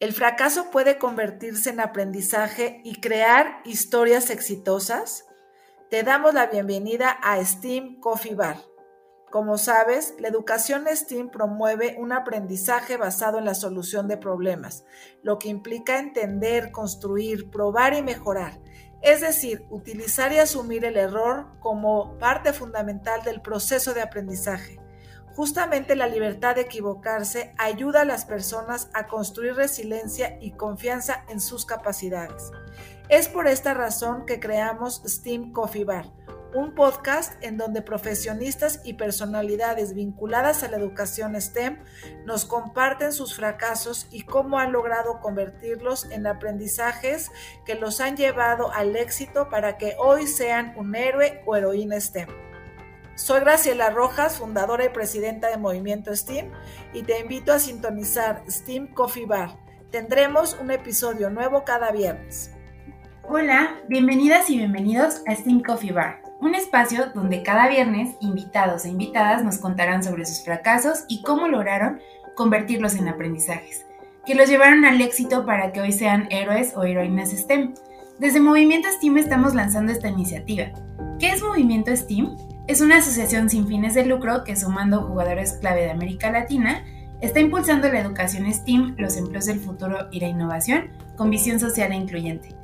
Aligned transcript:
El 0.00 0.14
fracaso 0.14 0.70
puede 0.70 0.96
convertirse 0.96 1.68
en 1.68 1.78
aprendizaje 1.78 2.80
y 2.84 3.02
crear 3.02 3.60
historias 3.66 4.30
exitosas. 4.30 5.26
Te 5.90 6.02
damos 6.02 6.32
la 6.32 6.46
bienvenida 6.46 7.10
a 7.10 7.44
STEAM 7.44 8.00
Coffee 8.00 8.34
Bar. 8.34 8.56
Como 9.30 9.58
sabes, 9.58 10.14
la 10.18 10.28
educación 10.28 10.86
STEAM 10.90 11.28
promueve 11.28 11.96
un 11.98 12.12
aprendizaje 12.12 12.96
basado 12.96 13.38
en 13.38 13.44
la 13.44 13.54
solución 13.54 14.08
de 14.08 14.16
problemas, 14.16 14.86
lo 15.22 15.38
que 15.38 15.50
implica 15.50 15.98
entender, 15.98 16.72
construir, 16.72 17.50
probar 17.50 17.92
y 17.92 18.00
mejorar. 18.00 18.58
Es 19.02 19.20
decir, 19.20 19.66
utilizar 19.68 20.32
y 20.32 20.38
asumir 20.38 20.86
el 20.86 20.96
error 20.96 21.58
como 21.60 22.16
parte 22.16 22.54
fundamental 22.54 23.22
del 23.22 23.42
proceso 23.42 23.92
de 23.92 24.00
aprendizaje. 24.00 24.80
Justamente 25.36 25.96
la 25.96 26.06
libertad 26.06 26.56
de 26.56 26.62
equivocarse 26.62 27.54
ayuda 27.56 28.02
a 28.02 28.04
las 28.04 28.24
personas 28.24 28.90
a 28.92 29.06
construir 29.06 29.54
resiliencia 29.54 30.38
y 30.40 30.52
confianza 30.52 31.24
en 31.28 31.40
sus 31.40 31.64
capacidades. 31.64 32.50
Es 33.08 33.28
por 33.28 33.46
esta 33.46 33.74
razón 33.74 34.26
que 34.26 34.40
creamos 34.40 35.02
Steam 35.06 35.52
Coffee 35.52 35.84
Bar, 35.84 36.06
un 36.54 36.74
podcast 36.74 37.32
en 37.42 37.56
donde 37.56 37.82
profesionistas 37.82 38.80
y 38.84 38.94
personalidades 38.94 39.94
vinculadas 39.94 40.62
a 40.62 40.68
la 40.68 40.76
educación 40.76 41.40
STEM 41.40 41.78
nos 42.24 42.44
comparten 42.44 43.12
sus 43.12 43.36
fracasos 43.36 44.08
y 44.10 44.22
cómo 44.22 44.58
han 44.58 44.72
logrado 44.72 45.20
convertirlos 45.20 46.10
en 46.10 46.26
aprendizajes 46.26 47.30
que 47.64 47.76
los 47.76 48.00
han 48.00 48.16
llevado 48.16 48.72
al 48.72 48.96
éxito 48.96 49.48
para 49.48 49.78
que 49.78 49.94
hoy 49.98 50.26
sean 50.26 50.74
un 50.76 50.94
héroe 50.94 51.42
o 51.46 51.56
heroína 51.56 52.00
STEM. 52.00 52.49
Soy 53.16 53.40
Graciela 53.40 53.90
Rojas, 53.90 54.38
fundadora 54.38 54.84
y 54.84 54.88
presidenta 54.88 55.48
de 55.48 55.58
Movimiento 55.58 56.14
STEAM, 56.14 56.50
y 56.94 57.02
te 57.02 57.20
invito 57.20 57.52
a 57.52 57.58
sintonizar 57.58 58.42
STEAM 58.48 58.94
Coffee 58.94 59.26
Bar. 59.26 59.58
Tendremos 59.90 60.56
un 60.60 60.70
episodio 60.70 61.30
nuevo 61.30 61.64
cada 61.64 61.90
viernes. 61.90 62.52
Hola, 63.28 63.76
bienvenidas 63.88 64.48
y 64.48 64.56
bienvenidos 64.56 65.22
a 65.26 65.34
STEAM 65.34 65.62
Coffee 65.62 65.92
Bar, 65.92 66.22
un 66.40 66.54
espacio 66.54 67.10
donde 67.14 67.42
cada 67.42 67.68
viernes 67.68 68.16
invitados 68.20 68.84
e 68.84 68.88
invitadas 68.88 69.44
nos 69.44 69.58
contarán 69.58 70.02
sobre 70.02 70.24
sus 70.24 70.42
fracasos 70.42 71.04
y 71.08 71.22
cómo 71.22 71.46
lograron 71.46 72.00
convertirlos 72.36 72.94
en 72.94 73.08
aprendizajes, 73.08 73.84
que 74.24 74.34
los 74.34 74.48
llevaron 74.48 74.84
al 74.84 75.00
éxito 75.00 75.44
para 75.44 75.72
que 75.72 75.80
hoy 75.80 75.92
sean 75.92 76.26
héroes 76.30 76.74
o 76.74 76.84
heroínas 76.84 77.30
STEM. 77.30 77.74
Desde 78.18 78.40
Movimiento 78.40 78.88
STEAM 78.88 79.18
estamos 79.18 79.54
lanzando 79.54 79.92
esta 79.92 80.08
iniciativa. 80.08 80.66
¿Qué 81.18 81.30
es 81.30 81.42
Movimiento 81.42 81.94
STEAM? 81.94 82.36
Es 82.66 82.80
una 82.80 82.98
asociación 82.98 83.50
sin 83.50 83.66
fines 83.66 83.94
de 83.94 84.06
lucro 84.06 84.44
que 84.44 84.56
sumando 84.56 85.02
jugadores 85.02 85.54
clave 85.54 85.82
de 85.82 85.90
América 85.90 86.30
Latina, 86.30 86.84
está 87.20 87.40
impulsando 87.40 87.90
la 87.90 88.00
educación 88.00 88.52
STEAM, 88.52 88.94
los 88.96 89.16
empleos 89.16 89.46
del 89.46 89.60
futuro 89.60 90.08
y 90.10 90.20
la 90.20 90.28
innovación 90.28 90.90
con 91.16 91.30
visión 91.30 91.58
social 91.58 91.92
e 91.92 91.96
incluyente. 91.96 92.54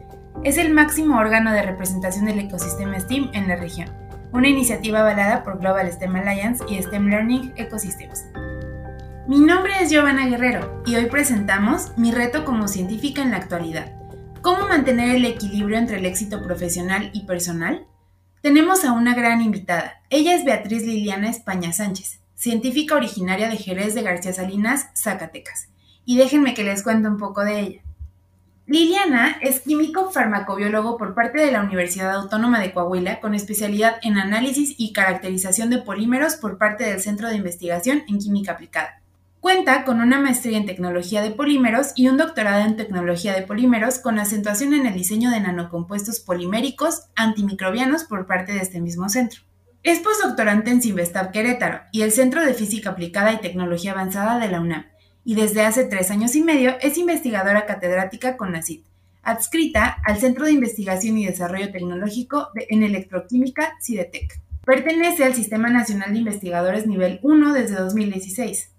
Es 0.45 0.59
el 0.59 0.73
máximo 0.73 1.19
órgano 1.19 1.53
de 1.53 1.63
representación 1.63 2.27
del 2.27 2.39
ecosistema 2.39 3.01
STEAM 3.01 3.31
en 3.33 3.49
la 3.49 3.57
región, 3.57 3.91
una 4.33 4.49
iniciativa 4.49 5.01
avalada 5.01 5.43
por 5.43 5.59
Global 5.59 5.91
STEM 5.91 6.17
Alliance 6.17 6.65
y 6.69 6.81
STEM 6.81 7.09
Learning 7.09 7.53
Ecosystems. 7.57 8.27
Mi 9.27 9.41
nombre 9.41 9.73
es 9.81 9.91
Giovanna 9.91 10.29
Guerrero 10.29 10.83
y 10.87 10.95
hoy 10.95 11.07
presentamos 11.07 11.97
mi 11.97 12.13
reto 12.13 12.45
como 12.45 12.69
científica 12.69 13.23
en 13.23 13.33
la 13.33 13.39
actualidad. 13.39 13.93
¿Cómo 14.41 14.69
mantener 14.69 15.17
el 15.17 15.25
equilibrio 15.25 15.79
entre 15.79 15.97
el 15.97 16.07
éxito 16.07 16.43
profesional 16.43 17.11
y 17.13 17.25
personal? 17.25 17.87
Tenemos 18.47 18.85
a 18.85 18.93
una 18.93 19.13
gran 19.13 19.43
invitada. 19.43 20.03
Ella 20.09 20.33
es 20.33 20.45
Beatriz 20.45 20.85
Liliana 20.85 21.29
España 21.29 21.73
Sánchez, 21.73 22.21
científica 22.37 22.95
originaria 22.95 23.49
de 23.49 23.57
Jerez 23.57 23.93
de 23.97 24.03
García 24.03 24.33
Salinas, 24.33 24.89
Zacatecas. 24.95 25.69
Y 26.05 26.17
déjenme 26.17 26.55
que 26.55 26.63
les 26.63 26.85
cuente 26.85 27.09
un 27.09 27.17
poco 27.17 27.43
de 27.43 27.59
ella. 27.59 27.83
Liliana 28.67 29.37
es 29.43 29.59
químico 29.59 30.13
farmacobiólogo 30.13 30.97
por 30.97 31.17
parte 31.17 31.41
de 31.41 31.51
la 31.51 31.61
Universidad 31.61 32.13
Autónoma 32.13 32.61
de 32.61 32.73
Coahuila 32.73 33.19
con 33.19 33.35
especialidad 33.35 33.97
en 34.03 34.17
análisis 34.17 34.77
y 34.79 34.93
caracterización 34.93 35.69
de 35.71 35.79
polímeros 35.79 36.37
por 36.37 36.57
parte 36.57 36.85
del 36.85 37.01
Centro 37.01 37.29
de 37.29 37.35
Investigación 37.35 38.05
en 38.07 38.21
Química 38.21 38.53
Aplicada. 38.53 39.03
Cuenta 39.47 39.85
con 39.85 40.01
una 40.01 40.19
maestría 40.19 40.59
en 40.59 40.67
tecnología 40.67 41.23
de 41.23 41.31
polímeros 41.31 41.93
y 41.95 42.09
un 42.09 42.17
doctorado 42.17 42.65
en 42.65 42.75
tecnología 42.75 43.33
de 43.33 43.43
polímeros 43.43 44.01
con 44.01 44.19
acentuación 44.19 44.75
en 44.75 44.87
el 44.87 44.95
diseño 44.95 45.31
de 45.31 45.39
nanocompuestos 45.39 46.19
poliméricos 46.19 47.05
antimicrobianos 47.15 48.03
por 48.03 48.27
parte 48.27 48.55
de 48.55 48.59
este 48.59 48.81
mismo 48.81 49.09
centro. 49.09 49.43
Es 49.85 50.01
postdoctorante 50.01 50.73
en 50.73 50.83
Simvestab 50.83 51.31
Querétaro 51.31 51.83
y 51.93 52.03
el 52.03 52.11
Centro 52.11 52.45
de 52.45 52.55
Física 52.55 52.91
Aplicada 52.91 53.35
y 53.35 53.41
Tecnología 53.41 53.93
Avanzada 53.93 54.41
de 54.41 54.49
la 54.49 54.61
UNAM, 54.61 54.87
y 55.23 55.37
desde 55.37 55.65
hace 55.65 55.85
tres 55.85 56.11
años 56.11 56.35
y 56.35 56.43
medio 56.43 56.75
es 56.81 56.99
investigadora 56.99 57.67
catedrática 57.67 58.37
con 58.37 58.51
NACID, 58.51 58.81
adscrita 59.23 59.97
al 60.05 60.19
Centro 60.19 60.47
de 60.47 60.55
Investigación 60.55 61.19
y 61.19 61.27
Desarrollo 61.27 61.71
Tecnológico 61.71 62.49
en 62.57 62.83
Electroquímica 62.83 63.75
CIDETEC. 63.81 64.41
Pertenece 64.65 65.23
al 65.23 65.35
Sistema 65.35 65.71
Nacional 65.71 66.15
de 66.15 66.19
Investigadores 66.19 66.89
Nivel 66.89 67.21
1 67.23 67.53
desde 67.53 67.77
2016. 67.77 68.73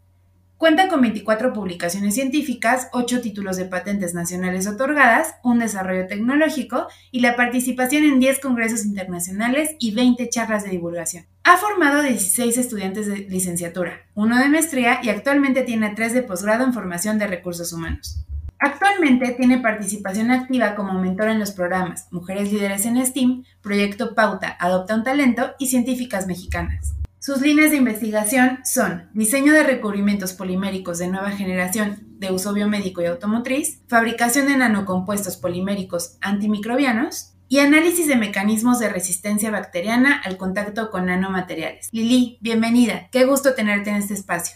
Cuenta 0.57 0.87
con 0.87 1.01
24 1.01 1.53
publicaciones 1.53 2.15
científicas, 2.15 2.89
8 2.91 3.21
títulos 3.21 3.57
de 3.57 3.65
patentes 3.65 4.15
nacionales 4.15 4.65
otorgadas, 4.67 5.35
un 5.43 5.59
desarrollo 5.59 6.07
tecnológico 6.07 6.87
y 7.11 7.19
la 7.19 7.35
participación 7.35 8.03
en 8.03 8.19
10 8.19 8.39
congresos 8.39 8.83
internacionales 8.83 9.75
y 9.77 9.93
20 9.93 10.27
charlas 10.29 10.63
de 10.63 10.71
divulgación. 10.71 11.25
Ha 11.43 11.57
formado 11.57 12.01
16 12.01 12.57
estudiantes 12.57 13.05
de 13.05 13.19
licenciatura, 13.29 14.01
uno 14.15 14.39
de 14.39 14.49
maestría 14.49 14.99
y 15.03 15.09
actualmente 15.09 15.61
tiene 15.61 15.93
3 15.93 16.13
de 16.13 16.23
posgrado 16.23 16.63
en 16.63 16.73
formación 16.73 17.19
de 17.19 17.27
recursos 17.27 17.71
humanos. 17.71 18.25
Actualmente 18.57 19.33
tiene 19.33 19.59
participación 19.59 20.31
activa 20.31 20.73
como 20.73 20.99
mentor 20.99 21.29
en 21.29 21.39
los 21.39 21.51
programas 21.51 22.07
Mujeres 22.09 22.51
Líderes 22.51 22.87
en 22.87 23.05
STEAM, 23.05 23.43
Proyecto 23.61 24.15
Pauta, 24.15 24.57
Adopta 24.59 24.95
un 24.95 25.03
Talento 25.03 25.51
y 25.59 25.67
Científicas 25.67 26.25
Mexicanas. 26.25 26.95
Sus 27.27 27.41
líneas 27.41 27.71
de 27.71 27.75
investigación 27.75 28.59
son 28.63 29.09
diseño 29.13 29.51
de 29.51 29.63
recubrimientos 29.63 30.31
poliméricos 30.31 30.97
de 30.97 31.09
nueva 31.09 31.31
generación 31.31 31.97
de 32.19 32.31
uso 32.31 32.53
biomédico 32.53 33.01
y 33.01 33.05
automotriz, 33.07 33.83
fabricación 33.89 34.47
de 34.47 34.55
nanocompuestos 34.55 35.35
poliméricos 35.35 36.17
antimicrobianos 36.21 37.33
y 37.49 37.59
análisis 37.59 38.07
de 38.07 38.15
mecanismos 38.15 38.79
de 38.79 38.87
resistencia 38.87 39.51
bacteriana 39.51 40.21
al 40.23 40.37
contacto 40.37 40.89
con 40.89 41.07
nanomateriales. 41.07 41.89
Lili, 41.91 42.37
bienvenida. 42.39 43.09
Qué 43.11 43.25
gusto 43.25 43.55
tenerte 43.55 43.89
en 43.89 43.97
este 43.97 44.13
espacio. 44.13 44.55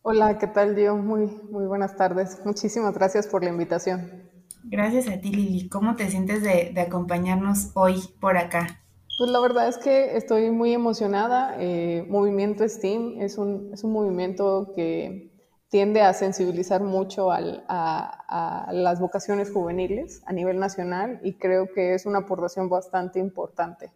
Hola, 0.00 0.38
¿qué 0.38 0.46
tal, 0.46 0.74
Dio? 0.76 0.96
Muy, 0.96 1.26
muy 1.26 1.66
buenas 1.66 1.94
tardes. 1.94 2.38
Muchísimas 2.46 2.94
gracias 2.94 3.26
por 3.26 3.44
la 3.44 3.50
invitación. 3.50 4.30
Gracias 4.64 5.08
a 5.08 5.20
ti, 5.20 5.30
Lili. 5.30 5.68
¿Cómo 5.68 5.94
te 5.94 6.08
sientes 6.08 6.42
de, 6.42 6.70
de 6.72 6.80
acompañarnos 6.80 7.72
hoy 7.74 8.02
por 8.18 8.38
acá? 8.38 8.85
Pues 9.16 9.30
la 9.30 9.40
verdad 9.40 9.68
es 9.68 9.78
que 9.78 10.16
estoy 10.16 10.50
muy 10.50 10.72
emocionada. 10.72 11.56
Eh, 11.58 12.04
movimiento 12.08 12.68
STEAM 12.68 13.20
es 13.20 13.38
un, 13.38 13.70
es 13.72 13.82
un, 13.82 13.92
movimiento 13.92 14.72
que 14.74 15.32
tiende 15.70 16.02
a 16.02 16.12
sensibilizar 16.12 16.82
mucho 16.82 17.32
a, 17.32 17.38
a, 17.68 18.72
las 18.72 19.00
vocaciones 19.00 19.50
juveniles 19.50 20.22
a 20.26 20.32
nivel 20.32 20.58
nacional 20.58 21.18
y 21.22 21.34
creo 21.34 21.72
que 21.72 21.94
es 21.94 22.04
una 22.04 22.18
aportación 22.18 22.68
bastante 22.68 23.18
importante. 23.18 23.90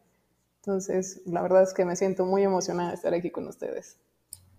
Entonces, 0.57 1.21
la 1.27 1.43
verdad 1.43 1.63
es 1.65 1.75
que 1.75 1.85
me 1.85 1.97
siento 1.97 2.25
muy 2.25 2.43
emocionada 2.43 2.91
de 2.91 2.95
estar 2.95 3.13
aquí 3.13 3.31
con 3.31 3.47
ustedes. 3.47 3.99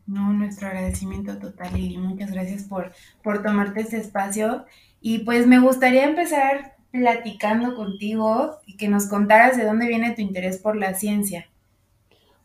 No, 0.06 0.32
nuestro 0.34 0.68
agradecimiento 0.68 1.38
total 1.38 1.76
y 1.78 1.98
muchas 1.98 2.32
gracias 2.32 2.64
por, 2.64 2.92
por 3.24 3.42
tomarte 3.42 3.82
este 3.82 3.98
espacio. 3.98 4.66
Y 5.00 5.20
pues 5.20 5.48
me 5.48 5.60
gustaría 5.60 6.04
empezar 6.04 6.76
platicando 6.92 7.76
contigo 7.76 8.60
y 8.66 8.78
que 8.78 8.88
nos 8.88 9.08
contaras 9.08 9.58
de 9.58 9.66
dónde 9.66 9.88
viene 9.88 10.14
tu 10.14 10.22
interés 10.22 10.58
por 10.58 10.76
la 10.76 10.94
ciencia. 10.94 11.48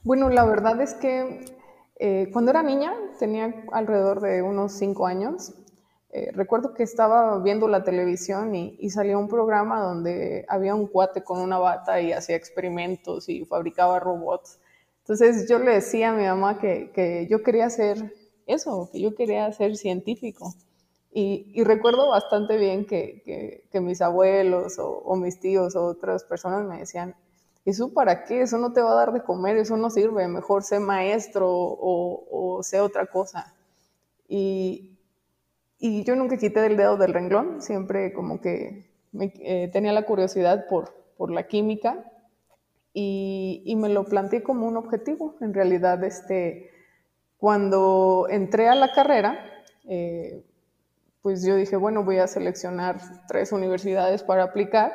Bueno, 0.05 0.29
la 0.29 0.45
verdad 0.45 0.81
es 0.81 0.95
que 0.95 1.45
eh, 1.99 2.29
cuando 2.33 2.53
era 2.53 2.63
niña, 2.63 2.95
tenía 3.19 3.65
alrededor 3.73 4.21
de 4.21 4.43
unos 4.43 4.73
cinco 4.73 5.07
años, 5.07 5.55
eh, 6.11 6.31
recuerdo 6.33 6.73
que 6.75 6.83
estaba 6.83 7.39
viendo 7.43 7.69
la 7.69 7.83
televisión 7.83 8.55
y, 8.55 8.77
y, 8.81 8.91
salía 8.91 9.19
un 9.19 9.29
programa 9.29 9.81
donde 9.81 10.47
había 10.49 10.75
un 10.75 10.87
cuate 10.87 11.23
con 11.23 11.41
una 11.41 11.59
bata 11.59 12.01
y 12.01 12.13
hacía 12.13 12.37
experimentos 12.37 13.29
y 13.29 13.45
fabricaba 13.45 13.99
robots. 13.99 14.61
Entonces 15.01 15.49
yo 15.49 15.59
le 15.59 15.73
decía 15.73 16.11
a 16.11 16.15
mi 16.15 16.25
mamá 16.25 16.59
que, 16.59 16.91
que 16.93 17.27
yo 17.29 17.43
quería 17.43 17.69
ser 17.71 18.15
eso, 18.47 18.89
que 18.93 19.01
yo 19.01 19.15
quería 19.15 19.53
ser 19.53 19.77
científico. 19.77 20.55
Y, 21.13 21.63
recuerdo 21.65 22.11
bastante 22.11 22.59
bien 22.59 22.85
que, 22.87 23.63
que, 23.71 23.81
mis 23.81 24.03
abuelos 24.03 24.77
o, 24.79 25.17
mis 25.17 25.41
tíos 25.41 25.75
o 25.75 25.87
otras 25.87 26.25
personas 26.25 26.65
me 26.65 26.79
decían, 26.79 27.15
¿eso 27.65 27.93
para 27.95 28.25
qué? 28.25 28.43
Eso 28.43 28.59
no 28.59 28.73
te 28.73 28.83
va 28.83 28.93
a 28.93 28.97
dar 28.97 29.13
de 29.13 29.23
comer, 29.23 29.57
eso 29.57 29.79
no 29.79 29.89
sirve, 29.89 30.29
mejor 30.29 30.63
sé 30.63 30.79
maestro 30.79 31.49
o, 31.51 32.27
o 32.31 32.63
sé 32.63 32.81
otra 32.81 33.07
cosa. 33.07 33.55
Y, 34.29 34.99
y, 35.79 36.05
yo 36.05 36.17
nunca 36.17 36.37
quité 36.37 36.61
del 36.61 36.77
dedo 36.77 36.97
del 36.97 37.15
renglón, 37.15 37.63
siempre 37.63 38.13
como 38.13 38.41
que 38.41 38.87
me, 39.13 39.33
eh, 39.41 39.71
tenía 39.73 39.93
la 39.93 40.05
curiosidad 40.05 40.67
por, 40.69 40.93
por 41.17 41.31
la 41.31 41.47
química 41.47 42.13
y, 42.93 43.63
y, 43.65 43.77
me 43.77 43.89
lo 43.89 44.05
planteé 44.05 44.43
como 44.43 44.67
un 44.67 44.77
objetivo. 44.77 45.37
En 45.41 45.55
realidad, 45.55 46.03
este, 46.05 46.71
cuando 47.39 48.27
entré 48.31 48.69
a 48.69 48.75
la 48.75 48.93
carrera, 48.93 49.39
eh, 49.89 50.43
pues 51.27 51.45
yo 51.45 51.57
dije, 51.57 51.75
bueno, 51.75 52.05
voy 52.05 52.19
a 52.19 52.29
seleccionar 52.29 53.01
tres 53.27 53.51
universidades 53.51 54.23
para 54.23 54.45
aplicar. 54.45 54.93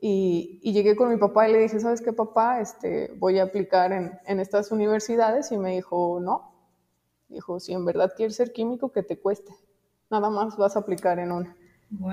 Y, 0.00 0.58
llegué 0.64 0.96
con 0.96 1.08
mi 1.08 1.18
papá 1.18 1.48
y 1.48 1.52
le 1.52 1.60
dije, 1.60 1.78
¿sabes 1.78 2.02
qué, 2.02 2.12
papá? 2.12 2.60
Este, 2.60 3.14
voy 3.20 3.38
a 3.38 3.44
aplicar 3.44 3.92
en, 3.92 4.10
en 4.26 4.40
estas 4.40 4.72
universidades. 4.72 5.52
Y 5.52 5.58
me 5.58 5.70
dijo, 5.70 6.18
no. 6.20 6.52
Dijo, 7.28 7.60
si 7.60 7.74
en 7.74 7.84
verdad 7.84 8.12
quieres 8.16 8.34
ser 8.34 8.52
químico, 8.52 8.90
que 8.90 9.04
te 9.04 9.20
cueste. 9.20 9.54
Nada 10.10 10.30
más 10.30 10.56
vas 10.56 10.74
a 10.74 10.80
aplicar 10.80 11.20
en 11.20 11.30
una. 11.30 11.56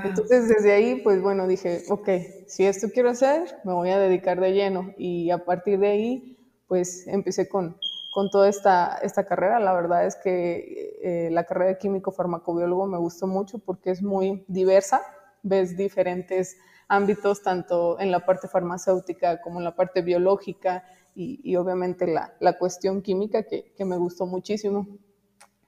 Entonces, 0.03 0.47
desde 0.47 0.71
ahí, 0.71 1.01
pues 1.01 1.19
bueno, 1.19 1.47
dije, 1.47 1.85
ok, 1.89 2.07
si 2.45 2.67
esto 2.67 2.89
quiero 2.93 3.09
hacer, 3.09 3.57
me 3.63 3.73
voy 3.73 3.89
a 3.89 3.97
dedicar 3.97 4.39
de 4.39 4.53
lleno. 4.53 4.93
Y 4.95 5.31
a 5.31 5.43
partir 5.43 5.79
de 5.79 5.87
ahí, 5.87 6.37
pues 6.67 7.07
empecé 7.07 7.49
con, 7.49 7.77
con 8.11 8.29
toda 8.29 8.49
esta, 8.49 8.97
esta 9.01 9.25
carrera. 9.25 9.59
La 9.59 9.73
verdad 9.73 10.05
es 10.05 10.15
que 10.15 10.97
eh, 11.01 11.29
la 11.31 11.43
carrera 11.43 11.71
de 11.71 11.77
químico 11.77 12.11
farmacobiólogo 12.11 12.87
me 12.87 12.97
gustó 12.97 13.27
mucho 13.27 13.59
porque 13.59 13.91
es 13.91 14.01
muy 14.01 14.43
diversa, 14.47 15.01
ves 15.43 15.77
diferentes 15.77 16.57
ámbitos, 16.87 17.43
tanto 17.43 17.99
en 17.99 18.11
la 18.11 18.25
parte 18.25 18.47
farmacéutica 18.47 19.41
como 19.41 19.59
en 19.59 19.63
la 19.63 19.75
parte 19.75 20.01
biológica 20.01 20.83
y, 21.15 21.55
obviamente 21.57 22.07
la, 22.07 22.33
la, 22.39 22.57
cuestión 22.57 23.01
química 23.01 23.43
que, 23.43 23.73
que, 23.75 23.83
me 23.83 23.97
gustó 23.97 24.25
muchísimo. 24.25 24.87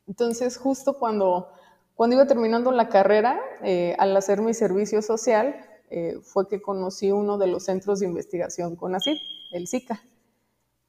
Entonces, 0.07 0.57
justo 0.57 0.97
cuando, 0.97 1.49
cuando 1.93 2.15
iba 2.15 2.25
terminando 2.25 2.71
la 2.71 2.87
carrera, 2.87 3.39
eh, 3.61 3.95
al 3.99 4.15
hacer 4.15 4.41
mi 4.41 4.53
servicio 4.53 5.01
social, 5.01 5.55
eh, 5.89 6.19
fue 6.23 6.47
que 6.47 6.61
conocí 6.61 7.11
uno 7.11 7.37
de 7.37 7.47
los 7.47 7.65
centros 7.65 7.99
de 7.99 8.05
investigación 8.05 8.77
con 8.77 8.95
ACID, 8.95 9.17
el 9.51 9.67
SICA. 9.67 10.01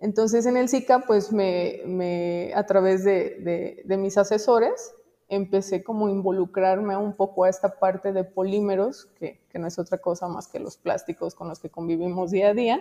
Entonces 0.03 0.47
en 0.47 0.57
el 0.57 0.69
SICA, 0.69 1.05
pues 1.07 1.33
me, 1.33 2.51
a 2.57 2.67
través 2.67 3.05
de, 3.05 3.85
mis 3.87 4.19
asesores, 4.19 4.93
empecé 5.29 5.85
como 5.85 6.09
a 6.09 6.11
involucrarme 6.11 6.97
un 6.97 7.15
poco 7.15 7.45
a 7.45 7.49
esta 7.49 7.79
parte 7.79 8.13
de 8.13 8.25
polímeros, 8.25 9.07
que, 9.21 9.41
no 9.55 9.69
es 9.69 9.79
otra 9.79 9.99
cosa 9.99 10.27
más 10.27 10.49
que 10.49 10.59
los 10.59 10.77
plásticos 10.77 11.37
con 11.37 11.49
los 11.49 11.61
que 11.61 11.71
convivimos 11.71 12.33
día 12.33 12.49
a 12.49 12.55
día, 12.55 12.81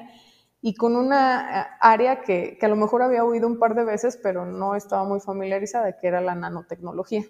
y 0.64 0.74
con 0.74 0.96
una 0.96 1.78
área 1.80 2.22
que, 2.22 2.58
a 2.60 2.68
lo 2.68 2.76
mejor 2.76 3.04
había 3.04 3.24
oído 3.24 3.48
un 3.48 3.60
par 3.60 3.76
de 3.76 3.84
veces, 3.84 4.18
pero 4.18 4.48
no 4.48 4.74
estaba 4.74 5.04
muy 5.04 5.20
familiarizada, 5.20 6.00
que 6.00 6.08
era 6.08 6.22
la 6.22 6.34
nanotecnología. 6.34 7.24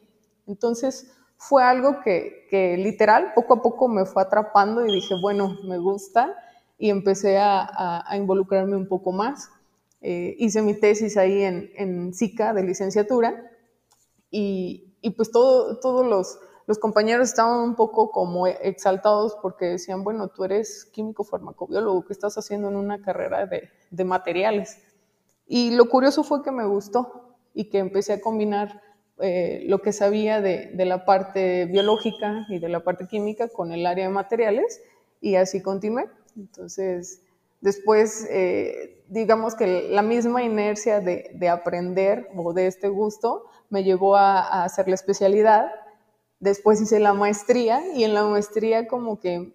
Entonces 0.47 1.11
fue 1.35 1.63
algo 1.63 1.99
que, 1.99 2.47
literal 2.77 3.33
poco 3.35 3.55
a 3.55 3.61
poco 3.61 3.89
me 3.89 4.05
fue 4.05 4.21
atrapando 4.23 4.85
y 4.85 4.93
dije, 4.93 5.15
bueno, 5.21 5.57
me 5.67 5.79
gusta, 5.79 6.33
y 6.77 6.89
empecé 6.89 7.38
a 7.39 8.05
involucrarme 8.15 8.77
un 8.77 8.88
poco 8.88 9.11
más. 9.11 9.49
Eh, 10.01 10.36
hice 10.39 10.63
mi 10.63 10.74
tesis 10.74 11.15
ahí 11.15 11.44
en, 11.44 11.71
en 11.75 12.13
SICA 12.13 12.53
de 12.53 12.63
licenciatura 12.63 13.51
y, 14.31 14.95
y 15.01 15.12
pues 15.12 15.30
todo, 15.31 15.80
todos 15.80 16.07
los, 16.07 16.39
los, 16.65 16.80
compañeros 16.80 17.30
estaban 17.30 17.59
un 17.59 17.75
poco 17.75 18.09
como 18.09 18.48
exaltados 18.48 19.38
porque 19.44 19.65
decían, 19.65 20.03
bueno, 20.03 20.30
tú 20.30 20.44
eres 20.44 20.86
químico 20.86 21.24
farmacobiólogo, 21.24 22.03
¿qué 22.06 22.13
estás 22.13 22.36
haciendo 22.36 22.69
en 22.69 22.77
una 22.77 23.00
carrera 23.03 23.45
de, 23.45 23.69
de 23.92 24.03
materiales? 24.03 24.80
Y 25.45 25.75
lo 25.75 25.88
curioso 25.88 26.24
fue 26.24 26.42
que 26.42 26.51
me 26.51 26.65
gustó 26.65 27.36
y 27.53 27.65
que 27.65 27.77
empecé 27.77 28.13
a 28.13 28.21
combinar 28.21 28.81
eh, 29.19 29.65
lo 29.68 29.83
que 29.83 29.94
sabía 29.94 30.42
de, 30.42 30.71
de, 30.74 30.86
la 30.86 31.06
parte 31.06 31.65
biológica 31.65 32.48
y 32.50 32.57
de 32.57 32.69
la 32.69 32.83
parte 32.83 33.06
química 33.06 33.50
con 33.50 33.71
el 33.71 33.86
área 33.86 34.07
de 34.07 34.13
materiales 34.13 34.81
y 35.19 35.36
así 35.36 35.62
continué. 35.62 36.09
Entonces, 36.36 37.21
después 37.61 38.27
eh, 38.29 39.01
digamos 39.11 39.55
que 39.55 39.89
la 39.89 40.01
misma 40.01 40.41
inercia 40.41 41.01
de, 41.01 41.49
aprender 41.49 42.29
o 42.33 42.53
de 42.53 42.67
este 42.67 42.87
gusto 42.87 43.43
me 43.69 43.83
llevó 43.83 44.15
a, 44.15 44.63
hacer 44.63 44.87
la 44.87 44.95
especialidad. 44.95 45.69
Después 46.39 46.81
hice 46.81 46.99
la 47.01 47.13
maestría 47.13 47.81
y 47.93 48.05
en 48.05 48.13
la 48.13 48.23
maestría 48.23 48.87
como 48.87 49.19
que 49.19 49.53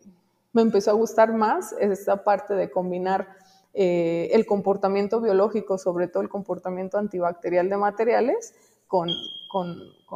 me 0.52 0.60
empezó 0.60 0.90
a 0.90 0.94
gustar 0.94 1.32
más 1.32 1.74
esta 1.80 2.22
parte 2.22 2.52
de 2.52 2.70
combinar 2.70 3.28
eh, 3.72 4.28
el 4.32 4.44
comportamiento 4.44 5.22
biológico, 5.22 5.78
sobre 5.78 6.06
todo 6.06 6.22
el 6.22 6.28
comportamiento 6.28 6.98
antibacterial 6.98 7.70
de 7.70 7.78
materiales, 7.78 8.54
con, 8.86 9.08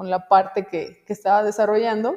la 0.02 0.28
parte 0.28 0.66
que, 0.66 1.02
estaba 1.08 1.42
desarrollando. 1.42 2.16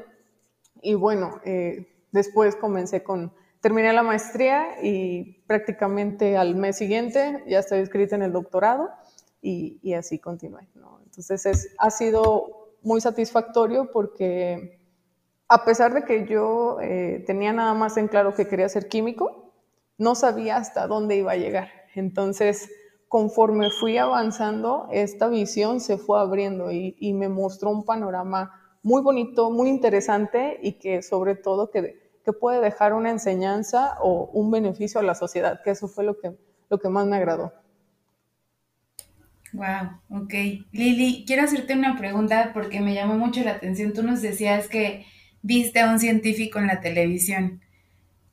Y 0.82 0.96
bueno, 0.96 1.40
eh, 1.46 1.88
después 2.12 2.58
comencé 2.58 3.02
con 3.02 3.34
terminé 3.64 3.94
la 3.94 4.04
maestría 4.04 4.84
y 4.84 5.42
prácticamente 5.48 6.36
al 6.36 6.54
mes 6.54 6.78
siguiente 6.78 7.46
ya 7.48 7.60
estoy 7.60 7.80
inscrita 7.80 8.14
en 8.18 8.22
el 8.22 8.34
doctorado 8.34 8.90
y, 9.42 9.94
así 9.94 10.20
continué. 10.20 10.68
Entonces 11.06 11.46
es, 11.46 11.76
ha 11.78 11.90
sido 11.90 12.74
muy 12.82 13.00
satisfactorio 13.00 13.90
porque 13.94 14.82
a 15.48 15.64
pesar 15.64 15.94
de 15.94 16.04
que 16.04 16.28
yo 16.28 16.78
eh, 16.82 17.24
tenía 17.26 17.54
nada 17.54 17.74
más 17.74 17.96
en 17.96 18.10
claro 18.10 18.36
que 18.36 18.50
quería 18.50 18.68
ser 18.68 18.90
químico, 18.90 19.54
no 19.98 20.14
sabía 20.16 20.58
hasta 20.58 20.86
dónde 20.86 21.16
iba 21.16 21.32
a 21.32 21.38
llegar. 21.38 21.70
Entonces, 21.96 22.70
conforme 23.08 23.70
fui 23.70 23.98
avanzando, 23.98 24.90
esta 24.92 25.30
visión 25.30 25.80
se 25.80 25.98
fue 25.98 26.20
abriendo 26.20 26.70
y, 26.70 26.98
y 27.00 27.14
me 27.14 27.30
mostró 27.30 27.70
un 27.70 27.86
panorama 27.86 28.78
muy 28.82 29.02
bonito, 29.02 29.52
muy 29.52 29.70
interesante 29.70 30.60
y 30.62 30.80
que 30.80 31.02
sobre 31.02 31.36
todo 31.36 31.72
que 31.72 32.03
que 32.24 32.34
puede 32.34 32.62
dejar 32.62 32.94
una 32.94 33.10
enseñanza 33.10 33.98
o 34.02 34.30
un 34.34 34.52
beneficio 34.52 35.00
a 35.00 35.04
la 35.04 35.16
sociedad, 35.16 35.62
que 35.64 35.72
eso 35.72 35.88
fue 35.88 36.04
lo 36.04 36.20
que, 36.20 36.32
lo 36.70 36.80
que 36.80 36.90
más 36.90 37.06
me 37.06 37.18
agradó. 37.18 37.54
Wow, 39.54 40.00
ok. 40.10 40.34
Lili, 40.72 41.26
quiero 41.28 41.44
hacerte 41.44 41.74
una 41.74 41.96
pregunta 41.98 42.52
porque 42.54 42.82
me 42.82 42.96
llamó 42.96 43.16
mucho 43.16 43.44
la 43.44 43.52
atención. 43.52 43.94
Tú 43.94 44.02
nos 44.02 44.22
decías 44.22 44.68
que 44.68 45.06
viste 45.44 45.80
a 45.80 45.92
un 45.92 46.00
científico 46.00 46.58
en 46.58 46.68
la 46.68 46.82
televisión. 46.82 47.62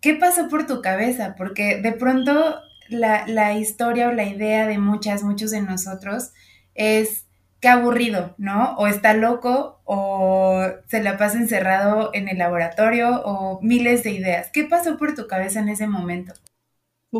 ¿Qué 0.00 0.14
pasó 0.14 0.48
por 0.48 0.66
tu 0.66 0.80
cabeza? 0.80 1.34
Porque 1.36 1.82
de 1.82 1.92
pronto 1.92 2.60
la, 2.88 3.26
la 3.26 3.52
historia 3.54 4.08
o 4.08 4.12
la 4.12 4.24
idea 4.24 4.66
de 4.66 4.78
muchas, 4.78 5.22
muchos 5.22 5.50
de 5.50 5.60
nosotros 5.60 6.32
es 6.74 7.26
qué 7.60 7.68
aburrido, 7.68 8.34
¿no? 8.38 8.74
O 8.78 8.86
está 8.86 9.14
loco, 9.14 9.80
o 9.84 10.62
se 10.86 11.02
la 11.02 11.18
pasa 11.18 11.38
encerrado 11.38 12.10
en 12.14 12.28
el 12.28 12.38
laboratorio, 12.38 13.22
o 13.24 13.60
miles 13.62 14.02
de 14.02 14.12
ideas. 14.12 14.50
¿Qué 14.52 14.64
pasó 14.64 14.96
por 14.96 15.14
tu 15.14 15.26
cabeza 15.26 15.60
en 15.60 15.68
ese 15.68 15.86
momento? 15.86 16.32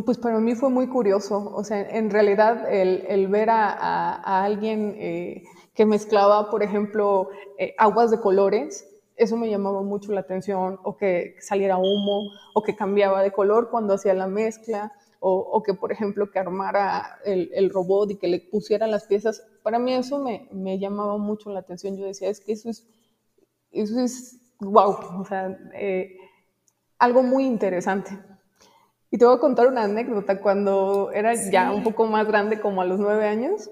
Pues 0.04 0.18
para 0.18 0.38
mí 0.38 0.54
fue 0.54 0.70
muy 0.70 0.86
curioso, 0.86 1.52
o 1.52 1.64
sea, 1.64 1.80
en 1.80 2.10
realidad 2.10 2.72
el, 2.72 3.26
ver 3.26 3.50
a, 3.50 4.44
alguien 4.44 4.94
eh, 4.96 5.42
que 5.74 5.84
mezclaba, 5.84 6.48
por 6.48 6.62
ejemplo, 6.62 7.28
eh, 7.58 7.74
aguas 7.76 8.12
de 8.12 8.20
colores, 8.20 8.86
eso 9.16 9.36
me 9.36 9.50
llamaba 9.50 9.82
mucho 9.82 10.12
la 10.12 10.20
atención, 10.20 10.78
o 10.84 10.96
que 10.96 11.34
saliera 11.40 11.76
humo, 11.76 12.30
o 12.54 12.62
que 12.62 12.76
cambiaba 12.76 13.20
de 13.22 13.32
color 13.32 13.68
cuando 13.68 13.94
hacía 13.94 14.14
la 14.14 14.28
mezcla, 14.28 14.92
o, 15.22 15.62
que, 15.62 15.74
por 15.74 15.92
ejemplo, 15.92 16.30
que 16.30 16.38
armara 16.38 17.18
el, 17.24 17.70
robot 17.70 18.10
y 18.10 18.16
que 18.16 18.26
le 18.26 18.40
pusiera 18.40 18.86
las 18.86 19.04
piezas. 19.04 19.44
Para 19.62 19.78
mí 19.78 19.92
eso 19.92 20.18
me, 20.18 20.48
me, 20.50 20.78
llamaba 20.78 21.18
mucho 21.18 21.50
la 21.50 21.60
atención. 21.60 21.96
Yo 21.96 22.06
decía, 22.06 22.30
es 22.30 22.40
que 22.40 22.52
eso 22.52 22.70
es, 22.70 22.86
eso 23.70 24.00
es 24.00 24.40
wow, 24.60 25.20
o 25.20 25.24
sea, 25.26 25.58
eh, 25.74 26.16
algo 26.98 27.22
muy 27.22 27.44
interesante. 27.44 28.18
Y 29.10 29.18
te 29.18 29.26
voy 29.26 29.36
a 29.36 29.40
contar 29.40 29.66
una 29.66 29.84
anécdota. 29.84 30.40
Cuando 30.40 31.10
era 31.12 31.34
ya 31.34 31.70
un 31.70 31.82
poco 31.82 32.06
más 32.06 32.26
grande, 32.26 32.60
como 32.60 32.80
a 32.80 32.86
los 32.86 32.98
nueve 32.98 33.26
años, 33.26 33.70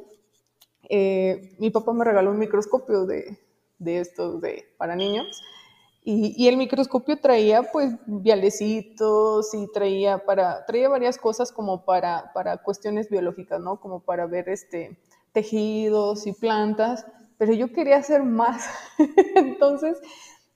eh, 0.90 1.56
mi 1.58 1.70
papá 1.70 1.94
me 1.94 2.04
regaló 2.04 2.30
un 2.30 2.38
microscopio 2.38 3.06
de, 3.06 3.38
de 3.78 4.00
estos 4.00 4.40
de, 4.42 4.66
para 4.76 4.96
niños 4.96 5.42
y, 6.02 6.48
el 6.48 6.56
microscopio 6.56 7.20
traía 7.20 7.64
pues 7.70 7.94
vialecitos 8.06 9.52
y 9.52 9.70
traía, 9.72 10.24
para, 10.24 10.64
traía 10.64 10.88
varias 10.88 11.18
cosas 11.18 11.52
como 11.52 11.84
para, 11.84 12.32
para 12.32 12.56
cuestiones 12.58 13.10
biológicas, 13.10 13.60
¿no? 13.60 13.78
Como 13.80 14.00
para 14.00 14.26
ver 14.26 14.48
este, 14.48 14.98
tejidos 15.32 16.26
y 16.26 16.32
plantas, 16.32 17.04
pero 17.36 17.52
yo 17.52 17.72
quería 17.72 17.98
hacer 17.98 18.22
más. 18.22 18.70
Entonces, 19.36 20.00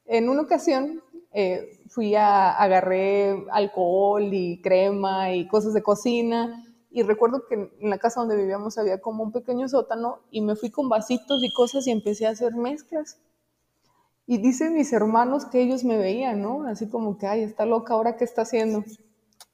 en 0.06 0.28
una 0.28 0.42
ocasión 0.42 1.02
eh, 1.32 1.80
fui 1.88 2.14
a, 2.14 2.52
agarré 2.52 3.44
alcohol 3.50 4.32
y 4.32 4.60
crema 4.62 5.34
y 5.34 5.46
cosas 5.48 5.74
de 5.74 5.82
cocina 5.82 6.64
y 6.90 7.02
recuerdo 7.02 7.44
que 7.48 7.54
en 7.54 7.90
la 7.90 7.98
casa 7.98 8.20
donde 8.20 8.36
vivíamos 8.36 8.76
había 8.78 9.00
como 9.00 9.22
un 9.22 9.32
pequeño 9.32 9.68
sótano 9.68 10.20
y 10.30 10.42
me 10.42 10.56
fui 10.56 10.70
con 10.70 10.88
vasitos 10.88 11.42
y 11.42 11.52
cosas 11.52 11.86
y 11.86 11.90
empecé 11.90 12.26
a 12.26 12.30
hacer 12.30 12.54
mezclas. 12.54 13.18
Y 14.26 14.38
dicen 14.38 14.74
mis 14.74 14.92
hermanos 14.92 15.46
que 15.46 15.60
ellos 15.60 15.84
me 15.84 15.98
veían, 15.98 16.40
¿no? 16.42 16.66
Así 16.66 16.88
como 16.88 17.18
que, 17.18 17.26
ay, 17.26 17.42
está 17.42 17.66
loca, 17.66 17.94
¿ahora 17.94 18.16
qué 18.16 18.24
está 18.24 18.42
haciendo? 18.42 18.84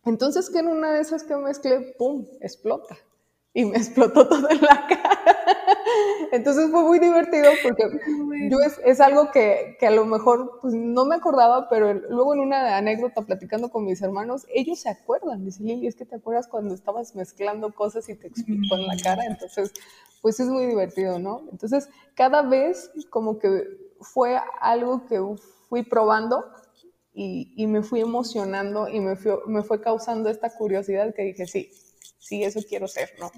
Entonces 0.05 0.51
que 0.51 0.59
en 0.59 0.69
una 0.69 0.93
de 0.93 1.01
esas 1.01 1.23
que 1.23 1.37
mezclé, 1.37 1.95
¡pum!, 1.99 2.27
explota. 2.41 2.97
Y 3.55 3.65
me 3.65 3.77
explotó 3.79 4.29
todo 4.29 4.49
en 4.51 4.61
la 4.61 4.87
cara. 4.87 5.19
Entonces 6.33 6.71
fue 6.71 6.83
muy 6.83 6.99
divertido 6.99 7.51
porque 7.63 7.85
yo 8.51 8.59
es, 8.85 9.01
algo 9.01 9.31
que, 9.31 9.77
que, 9.81 9.87
a 9.87 9.91
lo 9.91 10.05
mejor 10.05 10.59
pues, 10.61 10.75
no 10.75 11.05
me 11.07 11.17
acordaba, 11.17 11.69
pero 11.69 11.95
luego 11.95 12.35
en 12.35 12.41
una 12.41 12.77
anécdota 12.77 13.23
platicando 13.23 13.71
con 13.71 13.85
mis 13.85 14.03
hermanos, 14.03 14.47
ellos 14.55 14.81
se 14.81 14.91
acuerdan. 14.91 15.45
Dice 15.45 15.63
Lili, 15.63 15.87
es 15.87 15.97
que 15.97 16.05
te 16.05 16.17
acuerdas 16.17 16.47
cuando 16.47 16.75
estabas 16.75 17.15
mezclando 17.15 17.75
cosas 17.75 18.09
y 18.09 18.15
te 18.15 18.29
explotó 18.29 18.77
en 18.77 18.87
la 18.87 18.97
cara. 19.03 19.25
Entonces, 19.25 19.73
pues 20.21 20.39
es 20.41 20.49
muy 20.49 20.67
divertido, 20.67 21.19
¿no? 21.19 21.43
Entonces, 21.51 21.89
cada 22.15 22.43
vez 22.43 22.91
como 23.11 23.39
que 23.39 23.88
fue 24.01 24.39
algo 24.61 25.07
que 25.07 25.21
fui 25.69 25.83
probando 25.83 26.45
y, 27.15 27.67
me 27.67 27.83
fui 27.83 28.01
emocionando 28.01 28.89
y 28.89 29.01
me, 29.01 29.17
me 29.47 29.63
fue 29.63 29.81
causando 29.81 30.31
esta 30.31 30.51
curiosidad 30.51 31.13
que 31.15 31.23
dije, 31.23 31.47
sí, 31.47 31.71
sí, 32.19 32.45
eso 32.45 32.61
quiero 32.69 32.87
ser, 32.87 33.11
¿no? 33.19 33.31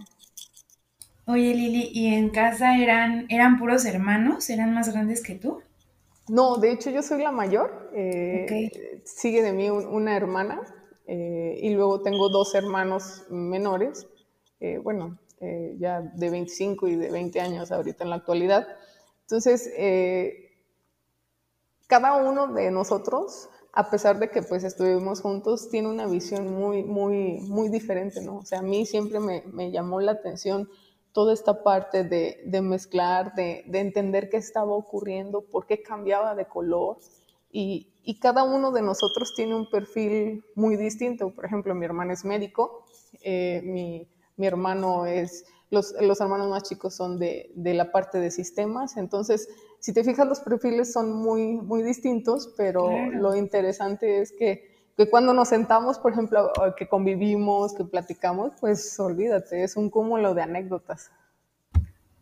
Oye, 1.26 1.54
Lili, 1.54 1.90
¿y 1.92 2.14
en 2.14 2.30
casa 2.30 2.76
eran, 2.76 3.26
eran 3.28 3.58
puros 3.58 3.84
hermanos? 3.84 4.50
¿Eran 4.50 4.74
más 4.74 4.92
grandes 4.92 5.22
que 5.22 5.36
tú? 5.36 5.62
No, 6.28 6.56
de 6.56 6.72
hecho 6.72 6.90
yo 6.90 7.02
soy 7.02 7.22
la 7.22 7.32
mayor. 7.32 7.90
Eh, 7.94 9.02
sigue 9.04 9.42
de 9.42 9.52
mí 9.52 9.70
una 9.70 10.16
hermana 10.16 10.60
eh, 11.06 11.58
y 11.62 11.70
luego 11.70 12.02
tengo 12.02 12.28
dos 12.28 12.54
hermanos 12.54 13.24
menores. 13.30 14.06
Eh, 14.60 14.78
bueno, 14.78 15.18
ya 15.78 16.00
de 16.00 16.30
25 16.30 16.88
y 16.88 16.96
de 16.96 17.10
20 17.10 17.40
años 17.40 17.72
ahorita 17.72 18.04
en 18.04 18.10
la 18.10 18.16
actualidad. 18.16 18.66
Entonces, 19.22 19.70
cada 21.90 22.14
uno 22.14 22.46
de 22.54 22.70
nosotros 22.70 23.50
a 23.72 23.90
pesar 23.90 24.18
de 24.18 24.30
que 24.30 24.42
pues 24.42 24.64
estuvimos 24.64 25.20
juntos, 25.20 25.68
tiene 25.70 25.88
una 25.88 26.06
visión 26.06 26.52
muy, 26.52 26.82
muy, 26.82 27.40
muy 27.40 27.68
diferente, 27.68 28.20
¿no? 28.20 28.38
O 28.38 28.44
sea, 28.44 28.60
a 28.60 28.62
mí 28.62 28.84
siempre 28.84 29.20
me, 29.20 29.44
me 29.52 29.70
llamó 29.70 30.00
la 30.00 30.12
atención 30.12 30.68
toda 31.12 31.32
esta 31.32 31.62
parte 31.62 32.04
de, 32.04 32.40
de 32.46 32.62
mezclar, 32.62 33.34
de, 33.34 33.64
de, 33.66 33.80
entender 33.80 34.28
qué 34.28 34.36
estaba 34.36 34.72
ocurriendo, 34.72 35.42
por 35.42 35.66
qué 35.66 35.82
cambiaba 35.82 36.34
de 36.34 36.46
color. 36.46 36.98
Y, 37.52 37.92
y, 38.02 38.18
cada 38.18 38.44
uno 38.44 38.70
de 38.70 38.82
nosotros 38.82 39.34
tiene 39.34 39.56
un 39.56 39.68
perfil 39.70 40.44
muy 40.54 40.76
distinto. 40.76 41.30
Por 41.34 41.44
ejemplo, 41.44 41.74
mi 41.74 41.84
hermano 41.84 42.12
es 42.12 42.24
médico, 42.24 42.84
eh, 43.22 43.60
mi, 43.64 44.08
mi, 44.36 44.46
hermano 44.46 45.06
es, 45.06 45.44
los, 45.70 45.94
los, 46.00 46.20
hermanos 46.20 46.48
más 46.48 46.62
chicos 46.62 46.94
son 46.94 47.18
de, 47.18 47.50
de 47.54 47.74
la 47.74 47.90
parte 47.90 48.18
de 48.18 48.30
sistemas, 48.30 48.96
entonces 48.96 49.48
si 49.80 49.92
te 49.94 50.04
fijas, 50.04 50.28
los 50.28 50.40
perfiles 50.40 50.92
son 50.92 51.12
muy, 51.12 51.56
muy 51.56 51.82
distintos, 51.82 52.52
pero 52.56 52.90
lo 53.10 53.34
interesante 53.34 54.20
es 54.20 54.32
que, 54.32 54.70
que, 54.96 55.08
cuando 55.08 55.32
nos 55.32 55.48
sentamos, 55.48 55.98
por 55.98 56.12
ejemplo, 56.12 56.52
que 56.76 56.86
convivimos, 56.86 57.74
que 57.74 57.84
platicamos, 57.84 58.52
pues 58.60 59.00
olvídate, 59.00 59.64
es 59.64 59.76
un 59.76 59.88
cúmulo 59.88 60.34
de 60.34 60.42
anécdotas. 60.42 61.10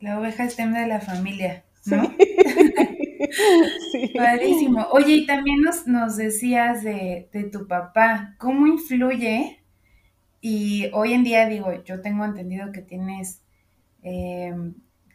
La 0.00 0.21
oveja 0.21 0.45
es 0.45 0.55
tema 0.55 0.81
de 0.81 0.87
la 0.87 1.00
familia, 1.00 1.65
¿no? 1.87 2.03
Sí. 3.93 4.12
Padrísimo. 4.17 4.87
Oye, 4.93 5.17
y 5.17 5.27
también 5.27 5.61
nos, 5.61 5.87
nos 5.87 6.17
decías 6.17 6.83
de, 6.83 7.29
de, 7.33 7.45
tu 7.45 7.67
papá, 7.67 8.37
¿cómo 8.38 8.67
influye? 8.67 9.61
Y 10.41 10.88
hoy 10.95 11.12
en 11.12 11.25
día, 11.25 11.47
digo, 11.47 11.73
yo 11.85 12.00
tengo 12.00 12.25
entendido 12.25 12.73
que 12.73 12.81
tienes 12.81 13.43
eh, 14.03 14.55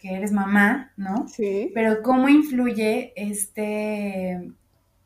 que 0.04 0.14
eres 0.14 0.34
mamá, 0.34 0.92
¿no? 0.98 1.30
Sí. 1.30 1.72
Pero 1.74 2.04
cómo 2.04 2.28
influye 2.28 3.14
este, 3.16 4.52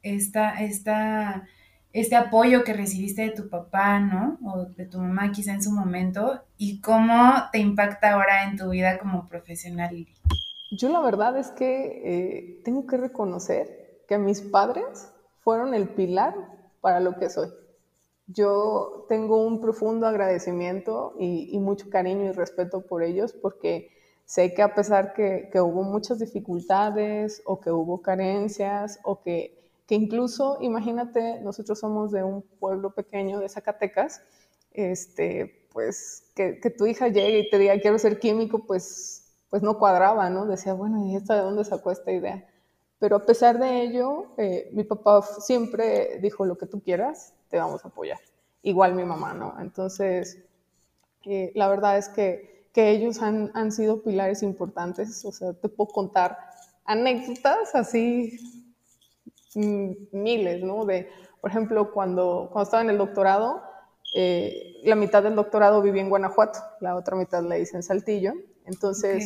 esta, 0.02 0.60
esta, 0.64 1.48
este 1.94 2.16
apoyo 2.16 2.64
que 2.64 2.74
recibiste 2.74 3.22
de 3.22 3.30
tu 3.30 3.48
papá, 3.48 4.00
¿no? 4.00 4.40
O 4.44 4.66
de 4.66 4.88
tu 4.88 4.98
mamá 4.98 5.32
quizá 5.32 5.54
en 5.54 5.62
su 5.62 5.72
momento, 5.72 6.42
y 6.58 6.82
cómo 6.82 7.32
te 7.52 7.60
impacta 7.60 8.14
ahora 8.14 8.46
en 8.46 8.58
tu 8.58 8.72
vida 8.72 8.98
como 8.98 9.30
profesional. 9.30 10.08
Yo 10.72 10.90
la 10.90 11.02
verdad 11.02 11.38
es 11.38 11.52
que 11.52 12.02
eh, 12.04 12.62
tengo 12.66 12.88
que 12.88 12.98
reconocer 12.98 14.02
que 14.08 14.18
mis 14.18 14.42
padres 14.42 15.14
fueron 15.42 15.76
el 15.76 15.90
pilar 15.90 16.34
para 16.82 17.00
lo 17.00 17.20
que 17.20 17.30
soy. 17.30 17.50
Yo 18.26 19.06
tengo 19.08 19.46
un 19.46 19.62
profundo 19.62 20.08
agradecimiento 20.08 21.14
y, 21.20 21.50
y 21.52 21.60
mucho 21.60 21.88
cariño 21.92 22.26
y 22.26 22.32
respeto 22.32 22.82
por 22.82 23.04
ellos 23.04 23.32
porque 23.32 23.96
Sé 24.28 24.54
que 24.54 24.62
a 24.62 24.76
pesar 24.76 25.14
que, 25.14 25.50
que 25.54 25.62
hubo 25.62 25.84
muchas 25.84 26.20
dificultades 26.20 27.42
o 27.46 27.62
que 27.62 27.72
hubo 27.72 28.02
carencias 28.02 29.00
o 29.06 29.22
que, 29.22 29.72
que, 29.88 29.96
incluso, 29.96 30.58
imagínate, 30.60 31.40
nosotros 31.40 31.80
somos 31.80 32.12
de 32.12 32.26
un 32.26 32.42
pueblo 32.42 32.94
pequeño 32.94 33.40
de 33.40 33.48
Zacatecas, 33.48 34.22
este, 34.74 35.70
pues 35.72 36.30
que, 36.36 36.60
que 36.60 36.70
tu 36.70 36.86
hija 36.86 37.08
llegue 37.08 37.40
y 37.40 37.50
te 37.50 37.58
diga 37.58 37.80
quiero 37.80 37.98
ser 37.98 38.20
químico, 38.20 38.66
pues, 38.68 39.34
pues 39.50 39.64
no 39.64 39.80
cuadraba, 39.80 40.30
¿no? 40.30 40.46
Decía, 40.46 40.74
bueno, 40.74 41.06
¿y 41.06 41.16
esta 41.16 41.36
de 41.36 41.44
dónde 41.44 41.64
sacó 41.64 41.92
esta 41.92 42.12
idea? 42.12 42.46
Pero 43.00 43.16
a 43.16 43.26
pesar 43.26 43.58
de 43.60 43.82
ello, 43.82 44.34
eh, 44.38 44.70
mi 44.74 44.84
papá 44.84 45.22
siempre 45.22 46.20
dijo 46.20 46.44
lo 46.44 46.58
que 46.58 46.66
tú 46.66 46.82
quieras, 46.82 47.34
te 47.48 47.58
vamos 47.58 47.86
a 47.86 47.88
apoyar. 47.88 48.20
Igual 48.62 48.94
mi 48.94 49.06
mamá, 49.06 49.34
¿no? 49.34 49.56
Entonces, 49.62 50.44
eh, 51.24 51.54
la 51.56 51.70
verdad 51.70 51.98
es 51.98 52.10
que 52.10 52.57
que 52.78 52.92
ellos 52.92 53.24
han, 53.24 53.50
han 53.56 53.72
sido 53.72 54.04
pilares 54.04 54.44
importantes. 54.44 55.26
O 55.26 55.32
sea, 55.32 55.52
te 55.54 55.68
puedo 55.68 55.90
contar 55.90 56.38
anécdotas 56.86 57.74
así 57.74 58.38
mm, 59.56 59.94
miles, 60.12 60.62
¿no? 60.62 60.86
De, 60.86 61.10
por 61.42 61.50
ejemplo, 61.50 61.92
cuando, 61.92 62.50
cuando 62.54 62.66
estaba 62.66 62.84
en 62.84 62.92
el 62.92 63.00
doctorado, 63.00 63.64
eh, 64.16 64.76
la 64.84 64.94
mitad 64.94 65.24
del 65.24 65.34
doctorado 65.34 65.82
vivía 65.82 66.04
en 66.04 66.10
Guanajuato, 66.10 66.60
la 66.80 66.96
otra 66.96 67.16
mitad 67.16 67.42
la 67.42 67.58
hice 67.58 67.78
en 67.78 67.82
Saltillo. 67.82 68.34
Entonces, 68.64 69.26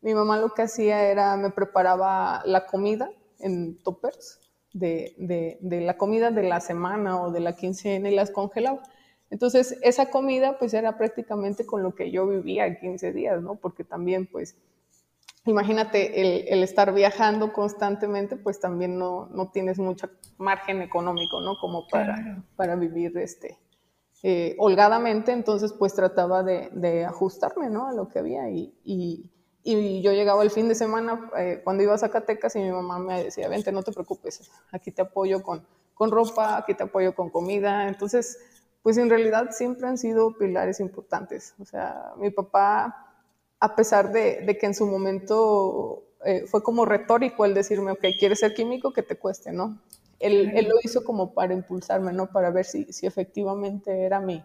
mi 0.00 0.14
mamá 0.14 0.38
lo 0.38 0.54
que 0.54 0.62
hacía 0.62 1.02
era, 1.02 1.36
me 1.36 1.50
preparaba 1.50 2.42
la 2.44 2.66
comida 2.66 3.10
en 3.40 3.82
toppers 3.82 4.38
de, 4.72 5.16
de, 5.18 5.58
de, 5.60 5.80
la 5.80 5.96
comida 5.96 6.30
de 6.30 6.44
la 6.44 6.60
semana 6.60 7.20
o 7.20 7.32
de 7.32 7.40
la 7.40 7.56
quincena 7.56 8.08
y 8.08 8.14
las 8.14 8.30
congelaba. 8.30 8.80
Entonces, 9.32 9.78
esa 9.80 10.10
comida 10.10 10.58
pues 10.58 10.74
era 10.74 10.98
prácticamente 10.98 11.64
con 11.64 11.82
lo 11.82 11.94
que 11.94 12.10
yo 12.10 12.26
vivía 12.26 12.78
15 12.78 13.14
días, 13.14 13.40
¿no? 13.40 13.54
Porque 13.54 13.82
también 13.82 14.26
pues, 14.26 14.58
imagínate 15.46 16.52
el, 16.52 16.62
estar 16.62 16.92
viajando 16.92 17.50
constantemente, 17.54 18.36
pues 18.36 18.60
también 18.60 18.98
no, 18.98 19.30
no, 19.32 19.50
tienes 19.50 19.78
mucho 19.78 20.10
margen 20.36 20.82
económico, 20.82 21.40
¿no? 21.40 21.54
Como 21.58 21.88
para, 21.88 22.44
para 22.56 22.76
vivir 22.76 23.16
este, 23.16 23.56
eh, 24.22 24.54
holgadamente, 24.58 25.32
entonces 25.32 25.72
pues 25.72 25.94
trataba 25.94 26.42
de, 26.42 26.68
de, 26.72 27.06
ajustarme, 27.06 27.70
¿no? 27.70 27.88
A 27.88 27.94
lo 27.94 28.10
que 28.10 28.18
había 28.18 28.50
y, 28.50 28.74
y, 28.84 29.30
y 29.62 30.02
yo 30.02 30.12
llegaba 30.12 30.42
el 30.42 30.50
fin 30.50 30.68
de 30.68 30.74
semana 30.74 31.30
eh, 31.38 31.62
cuando 31.64 31.82
iba 31.82 31.94
a 31.94 31.98
Zacatecas 31.98 32.54
y 32.56 32.58
mi 32.58 32.70
mamá 32.70 32.98
me 32.98 33.24
decía, 33.24 33.48
vente, 33.48 33.72
no 33.72 33.82
te 33.82 33.92
preocupes, 33.92 34.50
aquí 34.70 34.90
te 34.90 35.00
apoyo 35.00 35.42
con, 35.42 35.66
con 35.94 36.10
ropa, 36.10 36.58
aquí 36.58 36.74
te 36.74 36.82
apoyo 36.82 37.14
con 37.14 37.30
comida, 37.30 37.88
entonces 37.88 38.51
pues 38.82 38.98
en 38.98 39.08
realidad 39.08 39.50
siempre 39.52 39.86
han 39.86 39.98
sido 39.98 40.36
pilares 40.36 40.80
importantes. 40.80 41.54
O 41.60 41.64
sea, 41.64 42.12
mi 42.16 42.30
papá, 42.30 43.14
a 43.60 43.76
pesar 43.76 44.12
de, 44.12 44.56
que 44.58 44.66
en 44.66 44.74
su 44.74 44.86
momento 44.86 46.04
eh, 46.24 46.44
fue 46.46 46.62
como 46.62 46.84
retórico 46.84 47.44
el 47.44 47.54
decirme, 47.54 47.92
ok, 47.92 48.04
quieres 48.18 48.40
ser 48.40 48.54
químico, 48.54 48.92
que 48.92 49.02
te 49.02 49.16
cueste, 49.16 49.52
¿no? 49.52 49.78
Él, 50.18 50.52
él, 50.54 50.68
lo 50.68 50.76
hizo 50.82 51.04
como 51.04 51.34
para 51.34 51.52
impulsarme, 51.52 52.12
¿no? 52.12 52.30
Para 52.30 52.50
ver 52.50 52.64
si, 52.64 52.92
si 52.92 53.06
efectivamente 53.06 54.04
era 54.04 54.20
mi, 54.20 54.44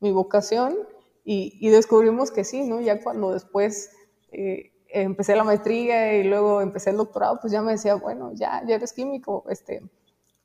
mi 0.00 0.12
vocación 0.12 0.76
y, 1.24 1.56
y, 1.60 1.70
descubrimos 1.70 2.30
que 2.30 2.44
sí, 2.44 2.62
¿no? 2.64 2.80
Ya 2.80 3.02
cuando 3.02 3.32
después 3.32 3.90
eh, 4.32 4.72
empecé 4.88 5.34
la 5.34 5.44
maestría 5.44 6.16
y 6.16 6.24
luego 6.24 6.60
empecé 6.60 6.90
el 6.90 6.98
doctorado, 6.98 7.38
pues 7.40 7.52
ya 7.52 7.62
me 7.62 7.72
decía, 7.72 7.94
bueno, 7.94 8.32
ya, 8.34 8.62
ya 8.66 8.76
eres 8.76 8.92
químico, 8.92 9.44
este, 9.48 9.82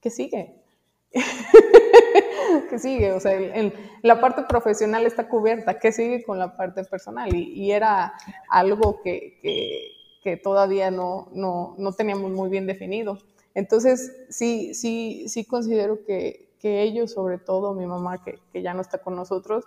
¿qué 0.01 0.09
sigue? 0.09 0.55
¿Qué 2.69 2.79
sigue? 2.79 3.11
O 3.13 3.19
sea, 3.19 3.39
la 4.01 4.21
parte 4.21 4.43
profesional 4.43 5.05
está 5.05 5.27
cubierta, 5.27 5.79
¿qué 5.79 5.91
sigue 5.91 6.23
con 6.23 6.39
la 6.39 6.55
parte 6.55 6.83
personal? 6.83 7.33
Y, 7.35 7.71
era 7.71 8.13
algo 8.49 9.01
que, 9.01 9.39
que, 10.23 10.37
todavía 10.37 10.91
no, 10.91 11.29
no, 11.33 11.75
no, 11.77 11.93
teníamos 11.93 12.31
muy 12.31 12.49
bien 12.49 12.67
definido. 12.67 13.17
Entonces, 13.55 14.15
sí, 14.29 14.73
sí, 14.73 15.25
sí 15.27 15.43
considero 15.45 16.05
que, 16.05 16.49
que 16.59 16.83
ellos, 16.83 17.11
sobre 17.11 17.39
todo 17.39 17.73
mi 17.73 17.87
mamá, 17.87 18.23
que, 18.23 18.39
que, 18.53 18.61
ya 18.61 18.73
no 18.73 18.81
está 18.81 18.99
con 18.99 19.15
nosotros, 19.15 19.65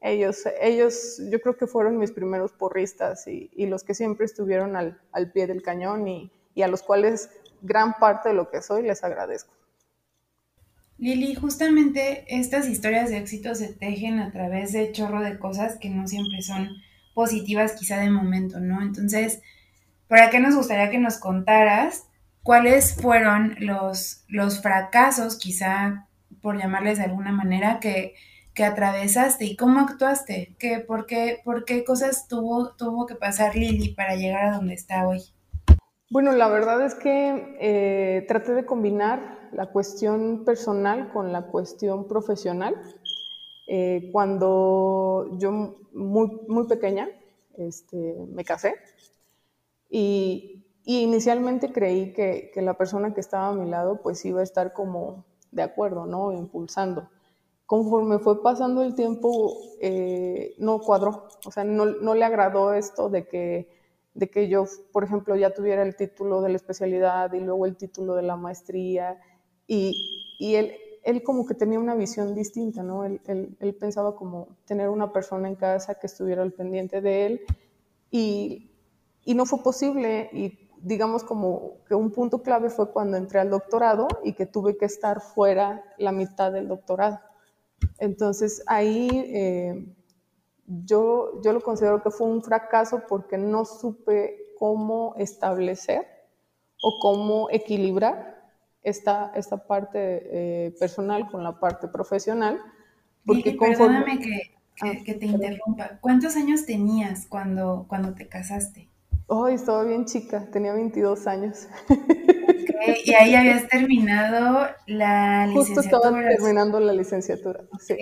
ellos, 0.00 0.42
ellos 0.60 1.20
yo 1.30 1.40
creo 1.40 1.56
que 1.56 1.66
fueron 1.66 1.96
mis 1.96 2.12
primeros 2.12 2.52
porristas 2.52 3.26
y, 3.26 3.50
y 3.54 3.66
los 3.66 3.84
que 3.84 3.94
siempre 3.94 4.26
estuvieron 4.26 4.76
al, 4.76 5.00
al 5.12 5.30
pie 5.30 5.46
del 5.46 5.62
cañón 5.62 6.06
y, 6.08 6.30
y 6.54 6.62
a 6.62 6.68
los 6.68 6.82
cuales 6.82 7.30
gran 7.62 7.94
parte 7.94 8.30
de 8.30 8.34
lo 8.34 8.50
que 8.50 8.60
soy 8.60 8.82
les 8.82 9.04
agradezco. 9.04 9.54
Lili, 11.02 11.34
justamente 11.34 12.24
estas 12.28 12.68
historias 12.68 13.10
de 13.10 13.18
éxito 13.18 13.56
se 13.56 13.72
tejen 13.72 14.20
a 14.20 14.30
través 14.30 14.70
de 14.70 14.92
chorro 14.92 15.20
de 15.20 15.36
cosas 15.36 15.76
que 15.80 15.90
no 15.90 16.06
siempre 16.06 16.42
son 16.42 16.68
positivas 17.12 17.72
quizá 17.72 17.98
de 17.98 18.08
momento, 18.08 18.60
¿no? 18.60 18.80
Entonces, 18.80 19.42
¿para 20.06 20.30
qué 20.30 20.38
nos 20.38 20.54
gustaría 20.54 20.90
que 20.90 21.00
nos 21.00 21.18
contaras 21.18 22.04
cuáles 22.44 22.94
fueron 22.94 23.56
los, 23.58 24.22
los 24.28 24.62
fracasos, 24.62 25.36
quizá 25.40 26.06
por 26.40 26.56
llamarles 26.56 26.98
de 26.98 27.04
alguna 27.04 27.32
manera, 27.32 27.80
que, 27.80 28.14
que 28.54 28.62
atravesaste 28.62 29.44
y 29.44 29.56
cómo 29.56 29.80
actuaste? 29.80 30.54
¿Qué, 30.60 30.78
por, 30.78 31.06
qué, 31.06 31.40
¿Por 31.44 31.64
qué 31.64 31.82
cosas 31.82 32.28
tuvo, 32.28 32.76
tuvo 32.76 33.06
que 33.06 33.16
pasar 33.16 33.56
Lili 33.56 33.88
para 33.88 34.14
llegar 34.14 34.44
a 34.44 34.52
donde 34.52 34.74
está 34.74 35.08
hoy? 35.08 35.20
Bueno, 36.10 36.30
la 36.30 36.46
verdad 36.46 36.80
es 36.86 36.94
que 36.94 37.56
eh, 37.58 38.24
traté 38.28 38.54
de 38.54 38.64
combinar 38.64 39.41
la 39.52 39.66
cuestión 39.66 40.44
personal 40.44 41.12
con 41.12 41.32
la 41.32 41.46
cuestión 41.46 42.08
profesional. 42.08 42.74
Eh, 43.68 44.10
cuando 44.12 45.28
yo, 45.38 45.76
muy, 45.92 46.40
muy 46.48 46.66
pequeña, 46.66 47.08
este, 47.56 48.26
me 48.32 48.44
casé 48.44 48.74
y, 49.92 50.64
inicialmente 50.84 51.70
creí 51.70 52.12
que, 52.12 52.50
que, 52.52 52.62
la 52.62 52.74
persona 52.74 53.14
que 53.14 53.20
estaba 53.20 53.48
a 53.48 53.52
mi 53.52 53.70
lado 53.70 54.00
pues 54.02 54.24
iba 54.24 54.40
a 54.40 54.42
estar 54.42 54.72
como 54.72 55.24
de 55.52 55.62
acuerdo, 55.62 56.06
¿no? 56.06 56.32
Impulsando. 56.32 57.08
Conforme 57.66 58.18
fue 58.18 58.42
pasando 58.42 58.82
el 58.82 58.94
tiempo, 58.94 59.54
eh, 59.80 60.54
no 60.58 60.80
cuadró, 60.80 61.28
o 61.46 61.50
sea, 61.52 61.64
no, 61.64 61.86
no, 61.86 62.14
le 62.14 62.24
agradó 62.24 62.74
esto 62.74 63.08
de 63.10 63.28
que, 63.28 63.68
de 64.14 64.28
que 64.28 64.48
yo, 64.48 64.64
por 64.92 65.04
ejemplo, 65.04 65.36
ya 65.36 65.54
tuviera 65.54 65.82
el 65.82 65.94
título 65.94 66.40
de 66.40 66.50
la 66.50 66.56
especialidad 66.56 67.32
y 67.32 67.40
luego 67.40 67.66
el 67.66 67.76
título 67.76 68.14
de 68.14 68.22
la 68.22 68.36
maestría 68.36 69.20
y, 70.38 70.54
él, 70.54 70.72
él 71.04 71.22
como 71.22 71.46
que 71.46 71.54
tenía 71.54 71.78
una 71.78 71.94
visión 71.94 72.34
distinta, 72.34 72.82
¿no? 72.82 73.04
Él, 73.04 73.20
él, 73.26 73.56
él, 73.60 73.74
pensaba 73.74 74.16
como 74.16 74.48
tener 74.66 74.88
una 74.88 75.12
persona 75.12 75.48
en 75.48 75.54
casa 75.54 75.94
que 75.94 76.06
estuviera 76.06 76.42
al 76.42 76.52
pendiente 76.52 77.00
de 77.00 77.26
él 77.26 77.40
y, 78.10 78.70
y 79.24 79.34
no 79.34 79.46
fue 79.46 79.62
posible 79.62 80.28
y 80.32 80.70
digamos 80.82 81.22
como 81.22 81.78
que 81.88 81.94
un 81.94 82.10
punto 82.10 82.42
clave 82.42 82.68
fue 82.68 82.92
cuando 82.92 83.16
entré 83.16 83.38
al 83.38 83.50
doctorado 83.50 84.08
y 84.24 84.32
que 84.34 84.46
tuve 84.46 84.76
que 84.76 84.84
estar 84.84 85.20
fuera 85.20 85.84
la 85.96 86.12
mitad 86.12 86.52
del 86.52 86.68
doctorado. 86.68 87.20
Entonces 87.98 88.62
ahí 88.66 89.08
eh, 89.12 89.86
yo, 90.66 91.40
yo 91.42 91.52
lo 91.52 91.60
considero 91.60 92.02
que 92.02 92.10
fue 92.10 92.26
un 92.26 92.42
fracaso 92.42 93.02
porque 93.08 93.38
no 93.38 93.64
supe 93.64 94.54
cómo 94.58 95.14
establecer 95.16 96.06
o 96.82 96.98
cómo 97.00 97.48
equilibrar 97.50 98.31
esta, 98.82 99.32
esta 99.34 99.66
parte 99.66 99.98
eh, 99.98 100.74
personal 100.78 101.28
con 101.30 101.42
la 101.42 101.58
parte 101.58 101.88
profesional. 101.88 102.60
Porque 103.24 103.52
perdóname 103.52 104.18
que, 104.18 104.54
que, 104.76 104.88
ah, 104.88 105.02
que 105.04 105.14
te 105.14 105.26
interrumpa. 105.26 105.98
¿Cuántos 106.00 106.36
años 106.36 106.66
tenías 106.66 107.26
cuando, 107.26 107.86
cuando 107.88 108.14
te 108.14 108.28
casaste? 108.28 108.88
Oh, 109.26 109.48
estaba 109.48 109.84
bien 109.84 110.04
chica, 110.04 110.48
tenía 110.50 110.72
22 110.74 111.26
años. 111.26 111.68
Okay, 111.88 113.02
y 113.04 113.14
ahí 113.14 113.34
habías 113.34 113.68
terminado 113.68 114.66
la 114.86 115.46
licenciatura. 115.46 115.54
Justo 115.54 115.80
estaba 115.80 116.28
terminando 116.28 116.80
la 116.80 116.92
licenciatura. 116.92 117.64
Sí. 117.78 117.96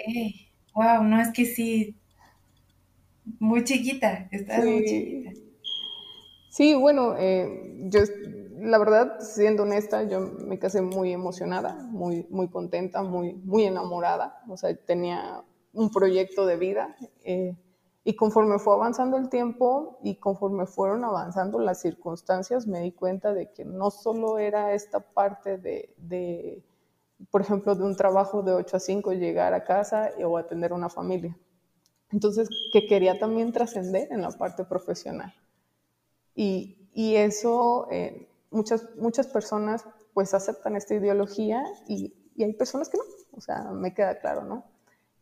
Wow, 0.75 1.04
no 1.04 1.20
es 1.20 1.30
que 1.32 1.44
sí, 1.44 1.96
muy 3.38 3.64
chiquita, 3.64 4.28
estabas 4.30 4.64
sí. 4.64 4.70
muy 4.70 4.84
chiquita. 4.84 5.30
Sí, 6.50 6.75
bueno, 6.75 7.14
eh, 7.18 7.49
yo, 7.84 8.00
la 8.61 8.79
verdad, 8.79 9.21
siendo 9.21 9.62
honesta, 9.64 10.02
yo 10.05 10.21
me 10.21 10.59
casé 10.59 10.83
muy 10.83 11.12
emocionada, 11.12 11.75
muy, 11.75 12.26
muy 12.31 12.49
contenta, 12.49 13.02
muy, 13.02 13.35
muy 13.35 13.64
enamorada. 13.64 14.43
O 14.49 14.57
sea, 14.57 14.75
tenía 14.76 15.43
un 15.73 15.90
proyecto 15.90 16.47
de 16.47 16.57
vida. 16.57 16.97
Eh, 17.25 17.57
y 18.02 18.14
conforme 18.14 18.59
fue 18.59 18.75
avanzando 18.75 19.19
el 19.19 19.29
tiempo 19.29 19.99
y 20.02 20.17
conforme 20.17 20.67
fueron 20.67 21.05
avanzando 21.05 21.59
las 21.59 21.81
circunstancias, 21.81 22.67
me 22.67 22.81
di 22.81 22.93
cuenta 22.93 23.35
de 23.35 23.52
que 23.52 23.64
no 23.64 23.90
solo 23.90 24.38
era 24.38 24.73
esta 24.73 25.00
parte 25.00 25.59
de, 25.59 25.95
de 25.99 26.62
por 27.31 27.43
ejemplo, 27.43 27.75
de 27.75 27.85
un 27.85 27.97
trabajo 27.97 28.43
de 28.43 28.52
8 28.52 28.76
a 28.76 28.81
5, 28.81 29.12
llegar 29.12 29.52
a 29.52 29.64
casa 29.64 30.11
o 30.25 30.38
atender 30.38 30.73
una 30.73 30.88
familia. 30.88 31.37
Entonces, 32.11 32.49
que 32.73 32.87
quería 32.87 33.19
también 33.19 33.52
trascender 33.52 34.09
en 34.11 34.23
la 34.23 34.31
parte 34.31 34.64
profesional. 34.64 35.35
Y, 36.35 36.88
y 36.95 37.17
eso, 37.17 37.87
eh, 37.90 38.29
muchas, 38.50 38.95
muchas 38.97 39.26
personas 39.26 39.85
pues 40.14 40.35
aceptan 40.35 40.76
esta 40.76 40.95
ideología 40.95 41.62
y, 41.87 42.14
y 42.35 42.45
hay 42.45 42.52
personas 42.54 42.88
que 42.88 42.99
no. 42.99 43.04
O 43.33 43.40
sea, 43.40 43.71
me 43.73 43.95
queda 43.95 44.19
claro, 44.19 44.45
¿no? 44.45 44.64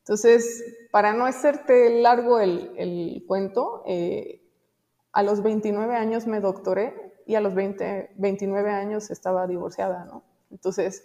Entonces, 0.00 0.64
para 0.90 1.12
no 1.12 1.26
hacerte 1.26 2.00
largo 2.00 2.40
el, 2.40 2.72
el 2.78 3.24
cuento, 3.26 3.82
eh, 3.86 4.42
a 5.12 5.22
los 5.22 5.42
29 5.42 5.94
años 5.94 6.26
me 6.26 6.40
doctoré 6.40 7.14
y 7.26 7.34
a 7.34 7.40
los 7.42 7.54
20, 7.54 8.12
29 8.16 8.70
años 8.70 9.10
estaba 9.10 9.46
divorciada, 9.46 10.06
¿no? 10.06 10.24
Entonces, 10.50 11.04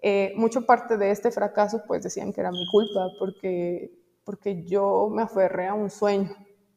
eh, 0.00 0.32
mucha 0.36 0.60
parte 0.60 0.96
de 0.96 1.10
este 1.10 1.32
fracaso, 1.32 1.82
pues 1.88 2.04
decían 2.04 2.32
que 2.32 2.40
era 2.40 2.52
mi 2.52 2.66
culpa, 2.70 3.08
porque, 3.18 3.90
porque 4.24 4.62
yo 4.64 5.08
me 5.10 5.22
aferré 5.22 5.66
a 5.66 5.74
un 5.74 5.90
sueño, 5.90 6.36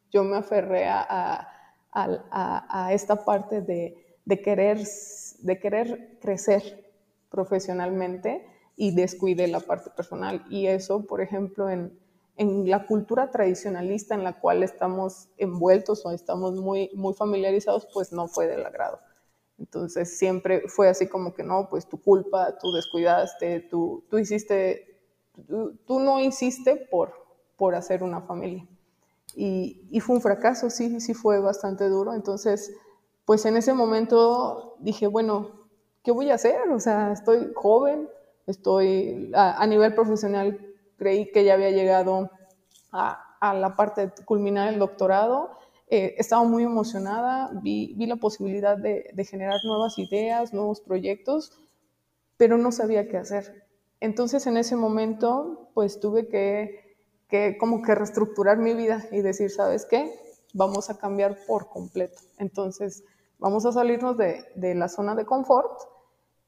yo 0.09 0.23
me 0.23 0.37
aferré 0.37 0.87
a, 0.87 1.05
a, 1.07 1.47
a, 1.91 2.87
a 2.87 2.93
esta 2.93 3.23
parte 3.23 3.61
de, 3.61 4.08
de, 4.25 4.41
querer, 4.41 4.79
de 5.39 5.59
querer 5.59 6.17
crecer 6.21 6.91
profesionalmente 7.29 8.45
y 8.75 8.95
descuide 8.95 9.47
la 9.47 9.59
parte 9.59 9.89
personal. 9.89 10.45
Y 10.49 10.67
eso, 10.67 11.05
por 11.05 11.21
ejemplo, 11.21 11.69
en, 11.69 11.97
en 12.37 12.69
la 12.69 12.85
cultura 12.85 13.31
tradicionalista 13.31 14.15
en 14.15 14.23
la 14.23 14.39
cual 14.39 14.63
estamos 14.63 15.27
envueltos 15.37 16.05
o 16.05 16.11
estamos 16.11 16.55
muy, 16.55 16.89
muy 16.93 17.13
familiarizados, 17.13 17.87
pues 17.93 18.13
no 18.13 18.27
fue 18.27 18.47
del 18.47 18.65
agrado. 18.65 18.99
Entonces 19.59 20.17
siempre 20.17 20.63
fue 20.69 20.87
así 20.87 21.07
como 21.07 21.33
que 21.33 21.43
no, 21.43 21.67
pues 21.69 21.87
tu 21.87 22.01
culpa, 22.01 22.57
tú 22.57 22.71
descuidaste, 22.71 23.59
tú, 23.69 24.05
tú 24.09 24.17
hiciste, 24.17 25.01
tú, 25.47 25.77
tú 25.85 25.99
no 25.99 26.21
hiciste 26.21 26.87
por, 26.89 27.13
por 27.57 27.75
hacer 27.75 28.03
una 28.03 28.21
familia. 28.21 28.65
Y, 29.35 29.85
y, 29.91 29.99
fue 29.99 30.15
un 30.15 30.21
fracaso, 30.21 30.69
sí, 30.69 31.01
sí 31.01 31.13
fue 31.13 31.39
bastante 31.39 31.87
duro. 31.89 32.13
Entonces, 32.13 32.73
pues 33.29 33.45
en 33.45 33.57
ese 33.57 33.75
momento 33.75 34.73
dije, 34.79 35.05
bueno, 35.05 35.67
¿qué 36.01 36.09
voy 36.09 36.31
a 36.31 36.33
hacer? 36.33 36.67
O 36.71 36.79
sea, 36.79 37.11
estoy 37.11 37.51
joven, 37.53 38.09
Estoy 38.47 39.31
a, 39.35 39.67
nivel 39.67 39.93
profesional, 39.93 40.59
creí 40.97 41.31
que 41.31 41.43
ya 41.43 41.53
había 41.53 41.69
llegado 41.69 42.31
a, 42.91 43.37
a 43.39 43.53
la 43.53 43.75
parte 43.75 44.07
de 44.07 44.25
culminar 44.25 44.73
el 44.73 44.79
doctorado. 44.79 45.51
Eh, 45.87 46.15
estaba 46.17 46.43
muy 46.43 46.63
emocionada, 46.63 47.51
vi, 47.61 47.93
vi 47.95 48.07
la 48.07 48.15
posibilidad 48.15 48.75
de, 48.75 49.11
de, 49.13 49.25
generar 49.25 49.59
nuevas 49.63 49.99
ideas, 49.99 50.51
nuevos 50.51 50.81
proyectos, 50.81 51.51
pero 52.35 52.57
no 52.57 52.71
sabía 52.71 53.07
qué 53.07 53.17
hacer. 53.17 53.67
Entonces 53.99 54.47
en 54.47 54.57
ese 54.57 54.75
momento 54.75 55.69
pues 55.75 55.99
tuve 55.99 56.27
que, 56.27 56.97
que 57.27 57.59
como 57.59 57.83
que 57.83 57.93
reestructurar 57.93 58.57
mi 58.57 58.73
vida 58.73 59.05
y 59.11 59.21
decir, 59.21 59.51
¿sabes 59.51 59.85
qué? 59.85 60.11
Vamos 60.55 60.89
a 60.89 60.97
cambiar 60.97 61.37
por 61.45 61.69
completo. 61.69 62.17
Entonces 62.39 63.03
vamos 63.39 63.65
a 63.65 63.71
salirnos 63.71 64.17
de, 64.17 64.45
de 64.55 64.75
la 64.75 64.87
zona 64.87 65.15
de 65.15 65.25
confort 65.25 65.81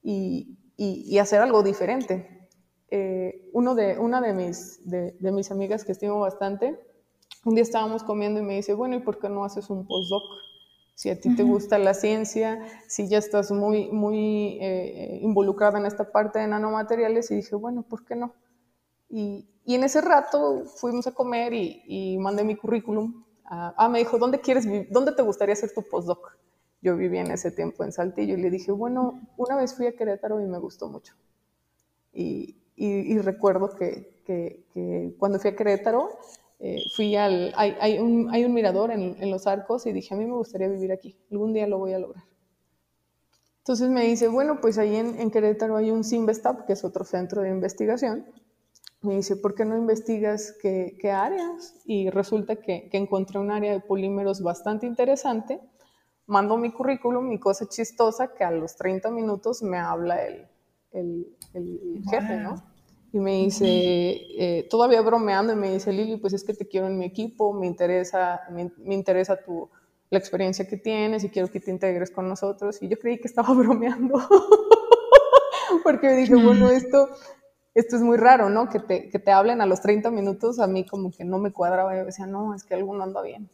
y, 0.03 0.57
y, 0.77 1.03
y 1.07 1.17
hacer 1.17 1.41
algo 1.41 1.63
diferente. 1.63 2.49
Eh, 2.89 3.49
uno 3.53 3.73
de, 3.73 3.97
una 3.97 4.19
de 4.21 4.33
mis, 4.33 4.87
de, 4.87 5.15
de, 5.19 5.31
mis 5.31 5.49
amigas 5.49 5.85
que 5.85 5.93
estimo 5.93 6.19
bastante, 6.19 6.77
un 7.45 7.55
día 7.55 7.63
estábamos 7.63 8.03
comiendo 8.03 8.39
y 8.39 8.43
me 8.43 8.55
dice, 8.55 8.73
bueno, 8.73 8.95
¿y 8.95 8.99
por 8.99 9.17
qué 9.17 9.29
no 9.29 9.45
haces 9.45 9.69
un 9.69 9.87
postdoc? 9.87 10.23
Si 10.93 11.09
a 11.09 11.19
ti 11.19 11.29
uh 11.29 11.31
-huh. 11.31 11.37
te 11.37 11.43
gusta 11.43 11.77
la 11.79 11.93
ciencia, 11.93 12.59
si 12.87 13.07
ya 13.07 13.17
estás 13.17 13.49
muy, 13.51 13.89
muy 13.91 14.59
eh, 14.61 15.19
involucrada 15.21 15.79
en 15.79 15.85
esta 15.85 16.11
parte 16.11 16.39
de 16.39 16.47
nanomateriales, 16.47 17.31
y 17.31 17.35
dije, 17.35 17.55
bueno, 17.55 17.83
¿por 17.83 18.05
qué 18.05 18.15
no? 18.15 18.33
Y, 19.09 19.47
y 19.65 19.75
en 19.75 19.83
ese 19.83 20.01
rato 20.01 20.65
fuimos 20.65 21.07
a 21.07 21.13
comer 21.13 21.53
y, 21.53 21.81
y 21.87 22.17
mandé 22.17 22.43
mi 22.43 22.55
currículum. 22.55 23.23
A, 23.45 23.73
ah, 23.77 23.89
me 23.89 23.99
dijo, 23.99 24.17
¿dónde, 24.17 24.39
quieres, 24.39 24.65
¿dónde 24.91 25.13
te 25.13 25.23
gustaría 25.23 25.53
hacer 25.53 25.71
tu 25.73 25.81
postdoc? 25.81 26.37
Yo 26.81 26.97
vivía 26.97 27.21
en 27.21 27.31
ese 27.31 27.51
tiempo 27.51 27.83
en 27.83 27.91
Saltillo 27.91 28.35
y 28.35 28.41
le 28.41 28.49
dije, 28.49 28.71
bueno, 28.71 29.21
una 29.37 29.55
vez 29.55 29.75
fui 29.75 29.85
a 29.85 29.95
Querétaro 29.95 30.41
y 30.41 30.47
me 30.47 30.57
gustó 30.57 30.89
mucho. 30.89 31.13
Y, 32.11 32.57
y, 32.75 33.17
recuerdo 33.19 33.69
que, 33.75 34.21
que, 34.25 35.15
cuando 35.19 35.39
fui 35.39 35.51
a 35.51 35.55
Querétaro, 35.55 36.09
eh, 36.59 36.81
fui 36.95 37.15
al, 37.15 37.53
hay, 37.55 37.99
un, 37.99 38.29
hay 38.31 38.43
un 38.43 38.53
mirador 38.53 38.91
en, 38.91 39.29
los 39.29 39.45
arcos 39.45 39.85
y 39.85 39.91
dije, 39.91 40.15
a 40.15 40.17
mí 40.17 40.25
me 40.25 40.33
gustaría 40.33 40.67
vivir 40.67 40.91
aquí, 40.91 41.15
algún 41.31 41.53
día 41.53 41.67
lo 41.67 41.77
voy 41.77 41.93
a 41.93 41.99
lograr. 41.99 42.23
Entonces 43.59 43.89
me 43.89 44.03
dice, 44.03 44.27
bueno, 44.27 44.59
pues 44.59 44.79
ahí 44.79 44.95
en, 44.95 45.29
Querétaro 45.29 45.77
hay 45.77 45.91
un 45.91 46.03
CIMBESTAP, 46.03 46.65
que 46.65 46.73
es 46.73 46.83
otro 46.83 47.05
centro 47.05 47.43
de 47.43 47.49
investigación. 47.49 48.25
Me 49.01 49.15
dice, 49.15 49.35
¿por 49.35 49.53
qué 49.53 49.65
no 49.65 49.77
investigas 49.77 50.55
qué, 50.61 50.97
qué 50.99 51.11
áreas? 51.11 51.75
Y 51.85 52.09
resulta 52.09 52.55
que, 52.55 52.89
que 52.89 52.97
encontré 52.97 53.39
un 53.39 53.51
área 53.51 53.71
de 53.71 53.79
polímeros 53.79 54.41
bastante 54.41 54.87
interesante 54.87 55.59
mando 56.27 56.57
mi 56.57 56.71
currículum, 56.71 57.27
mi 57.27 57.39
cosa 57.39 57.67
chistosa, 57.67 58.33
que 58.33 58.43
a 58.43 58.51
los 58.51 58.75
30 58.75 59.11
minutos 59.11 59.63
me 59.63 59.77
habla 59.77 60.25
el, 60.25 60.47
el, 60.91 61.35
el 61.53 62.03
jefe, 62.09 62.37
¿no? 62.37 62.63
Y 63.13 63.19
me 63.19 63.31
dice, 63.43 63.65
eh, 63.67 64.67
todavía 64.69 65.01
bromeando, 65.01 65.51
y 65.51 65.57
me 65.57 65.73
dice, 65.73 65.91
Lili, 65.91 66.15
pues 66.15 66.31
es 66.33 66.45
que 66.45 66.53
te 66.53 66.67
quiero 66.67 66.87
en 66.87 66.97
mi 66.97 67.05
equipo, 67.05 67.51
me 67.51 67.67
interesa, 67.67 68.41
me, 68.51 68.71
me, 68.77 68.95
interesa 68.95 69.35
tu, 69.35 69.69
la 70.09 70.17
experiencia 70.17 70.65
que 70.65 70.77
tienes 70.77 71.25
y 71.25 71.29
quiero 71.29 71.49
que 71.49 71.59
te 71.59 71.71
integres 71.71 72.09
con 72.09 72.29
nosotros. 72.29 72.81
Y 72.81 72.87
yo 72.87 72.97
creí 72.97 73.19
que 73.19 73.27
estaba 73.27 73.53
bromeando, 73.53 74.17
porque 75.83 76.13
dije, 76.13 76.35
bueno, 76.35 76.69
esto, 76.69 77.09
esto 77.73 77.97
es 77.97 78.01
muy 78.01 78.15
raro, 78.15 78.49
¿no? 78.49 78.69
Que 78.69 78.79
te, 78.79 79.09
que 79.09 79.19
te 79.19 79.31
hablen 79.31 79.59
a 79.59 79.65
los 79.65 79.81
30 79.81 80.09
minutos, 80.09 80.59
a 80.59 80.67
mí 80.67 80.85
como 80.85 81.11
que 81.11 81.25
no 81.25 81.37
me 81.37 81.51
cuadraba, 81.51 81.97
yo 81.97 82.05
decía, 82.05 82.27
no, 82.27 82.53
es 82.55 82.63
que 82.63 82.75
algo 82.75 82.95
no 82.95 83.03
anda 83.03 83.21
bien. 83.21 83.49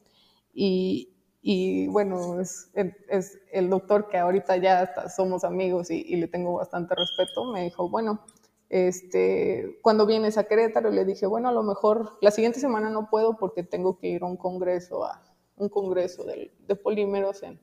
Y, 0.53 1.16
y 1.41 1.87
bueno, 1.87 2.39
es, 2.39 2.71
es, 3.09 3.39
el 3.51 3.69
doctor 3.69 4.09
que 4.09 4.17
ahorita 4.17 4.57
ya 4.57 4.83
está, 4.83 5.09
somos 5.09 5.43
amigos 5.43 5.91
y, 5.91 6.01
y, 6.07 6.15
le 6.17 6.27
tengo 6.27 6.53
bastante 6.55 6.95
respeto, 6.95 7.51
me 7.51 7.63
dijo, 7.63 7.89
bueno, 7.89 8.21
este, 8.69 9.79
cuando 9.81 10.05
vienes 10.05 10.37
a 10.37 10.43
Querétaro, 10.43 10.89
le 10.89 11.05
dije, 11.05 11.25
bueno, 11.25 11.49
a 11.49 11.53
lo 11.53 11.63
mejor 11.63 12.17
la 12.21 12.31
siguiente 12.31 12.59
semana 12.59 12.89
no 12.89 13.09
puedo 13.09 13.37
porque 13.37 13.63
tengo 13.63 13.97
que 13.97 14.07
ir 14.07 14.23
a 14.23 14.25
un 14.25 14.37
congreso, 14.37 15.05
a 15.05 15.21
un 15.55 15.69
congreso 15.69 16.23
de, 16.25 16.51
de 16.67 16.75
polímeros 16.75 17.43
en, 17.43 17.59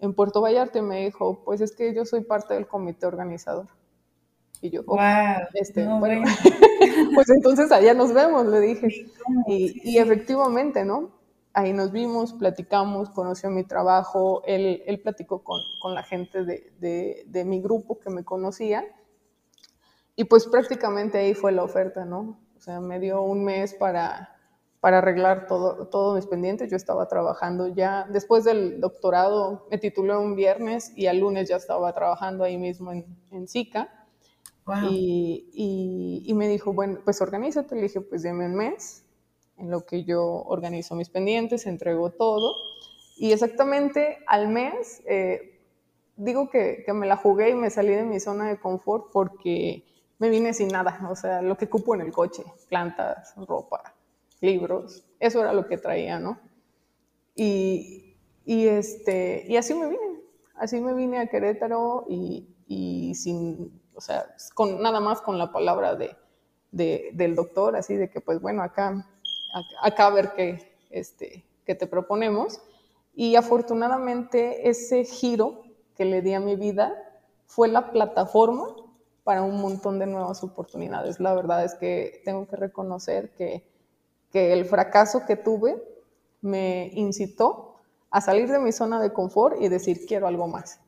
en 0.00 0.14
Puerto 0.14 0.40
Vallarta 0.40 0.78
y 0.78 0.82
me 0.82 1.04
dijo, 1.04 1.42
pues 1.44 1.60
es 1.60 1.72
que 1.72 1.94
yo 1.94 2.04
soy 2.04 2.22
parte 2.22 2.54
del 2.54 2.66
comité 2.66 3.06
organizador. 3.06 3.68
Y 4.60 4.70
yo, 4.70 4.82
wow, 4.84 4.98
este, 5.54 5.86
bueno, 5.86 6.24
pues 7.14 7.28
entonces 7.30 7.70
allá 7.70 7.92
nos 7.92 8.14
vemos, 8.14 8.46
le 8.46 8.60
dije. 8.60 9.06
Y, 9.46 9.98
efectivamente, 9.98 10.84
¿no? 10.84 11.10
Ahí 11.54 11.72
nos 11.72 11.92
vimos, 11.92 12.32
platicamos, 12.32 13.10
conoció 13.10 13.48
mi 13.48 13.64
trabajo, 13.64 14.42
él, 14.44 14.82
él 14.86 15.00
platicó 15.00 15.42
con, 15.44 15.60
con 15.80 15.94
la 15.94 16.02
gente 16.02 16.44
de, 16.44 16.72
de, 16.80 17.24
de, 17.26 17.44
mi 17.44 17.62
grupo 17.62 18.00
que 18.00 18.10
me 18.10 18.24
conocía. 18.24 18.84
Y 20.16 20.24
pues 20.24 20.46
prácticamente 20.46 21.18
ahí 21.18 21.34
fue 21.34 21.52
la 21.52 21.62
oferta, 21.62 22.04
¿no? 22.04 22.40
O 22.56 22.60
sea, 22.60 22.80
me 22.80 22.98
dio 22.98 23.22
un 23.22 23.44
mes 23.44 23.74
para, 23.74 24.36
para 24.80 24.98
arreglar 24.98 25.46
todo, 25.46 25.88
todos 25.88 26.16
mis 26.16 26.26
pendientes. 26.26 26.70
Yo 26.70 26.76
estaba 26.76 27.06
trabajando 27.08 27.68
ya, 27.68 28.06
después 28.10 28.44
del 28.44 28.80
doctorado, 28.80 29.66
me 29.70 29.78
titulé 29.78 30.16
un 30.16 30.34
viernes 30.34 30.92
y 30.96 31.06
al 31.06 31.18
lunes 31.18 31.48
ya 31.48 31.56
estaba 31.56 31.92
trabajando 31.94 32.44
ahí 32.44 32.58
mismo 32.58 32.92
en, 32.92 33.06
en 33.30 33.46
SICA. 33.46 33.88
Y, 34.90 36.32
me 36.34 36.48
dijo, 36.48 36.72
bueno, 36.72 37.00
pues 37.04 37.20
organízate. 37.20 37.74
Le 37.76 37.82
dije, 37.82 38.00
pues 38.00 38.22
deme 38.22 38.46
un 38.46 38.54
mes 38.54 39.03
en 39.56 39.70
lo 39.70 39.84
que 39.84 40.04
yo 40.04 40.24
organizo 40.24 40.94
mis 40.94 41.08
pendientes, 41.08 41.66
entrego 41.66 42.10
todo. 42.10 42.54
Y 43.16 43.32
exactamente 43.32 44.18
al 44.26 44.48
mes, 44.48 45.02
eh, 45.06 45.60
digo 46.16 46.50
que, 46.50 46.82
que, 46.84 46.92
me 46.92 47.06
la 47.06 47.16
jugué 47.16 47.50
y 47.50 47.54
me 47.54 47.70
salí 47.70 47.94
de 47.94 48.04
mi 48.04 48.20
zona 48.20 48.48
de 48.48 48.58
confort 48.58 49.10
porque 49.12 49.84
me 50.18 50.28
vine 50.30 50.52
sin 50.54 50.68
nada. 50.68 51.06
O 51.10 51.16
sea, 51.16 51.42
lo 51.42 51.56
que 51.56 51.68
cupo 51.68 51.94
en 51.94 52.00
el 52.00 52.12
coche, 52.12 52.44
plantas, 52.68 53.34
ropa, 53.36 53.94
libros, 54.40 55.04
eso 55.20 55.40
era 55.40 55.52
lo 55.52 55.66
que 55.66 55.78
traía, 55.78 56.18
¿no? 56.18 56.38
Y, 57.36 58.16
y 58.44 58.66
este, 58.66 59.44
y 59.48 59.56
así 59.56 59.74
me 59.74 59.88
vine. 59.88 60.20
Así 60.56 60.80
me 60.80 60.94
vine 60.94 61.18
a 61.18 61.26
Querétaro 61.26 62.06
y, 62.08 62.48
y 62.66 63.14
sin 63.14 63.82
o 63.94 64.00
sea, 64.00 64.26
con, 64.54 64.82
nada 64.82 65.00
más 65.00 65.20
con 65.20 65.38
la 65.38 65.52
palabra 65.52 65.94
de, 65.94 66.16
del 66.70 67.34
doctor, 67.34 67.76
así 67.76 67.94
de 67.96 68.10
que, 68.10 68.20
pues 68.20 68.40
bueno, 68.40 68.62
acá, 68.62 69.06
acá, 69.82 70.06
a 70.06 70.10
ver 70.10 70.32
qué, 70.34 70.76
este, 70.90 71.44
qué 71.64 71.74
te 71.74 71.86
proponemos. 71.86 72.60
Y 73.14 73.36
afortunadamente 73.36 74.68
ese 74.68 75.04
giro 75.04 75.62
que 75.96 76.04
le 76.04 76.22
di 76.22 76.34
a 76.34 76.40
mi 76.40 76.56
vida 76.56 76.94
fue 77.46 77.68
la 77.68 77.92
plataforma 77.92 78.66
para 79.22 79.42
un 79.42 79.60
montón 79.60 79.98
de 79.98 80.06
nuevas 80.06 80.42
oportunidades. 80.42 81.20
La 81.20 81.34
verdad 81.34 81.64
es 81.64 81.74
que 81.74 82.20
tengo 82.24 82.46
que 82.46 82.56
reconocer 82.56 83.30
que, 83.30 83.64
que 84.32 84.52
el 84.52 84.64
fracaso 84.64 85.24
que 85.26 85.36
tuve 85.36 85.82
me 86.42 86.90
incitó 86.94 87.76
a 88.10 88.20
salir 88.20 88.50
de 88.50 88.58
mi 88.58 88.70
zona 88.70 89.00
de 89.00 89.12
confort 89.12 89.60
y 89.60 89.68
decir, 89.68 90.06
quiero 90.06 90.26
algo 90.26 90.46
más 90.46 90.80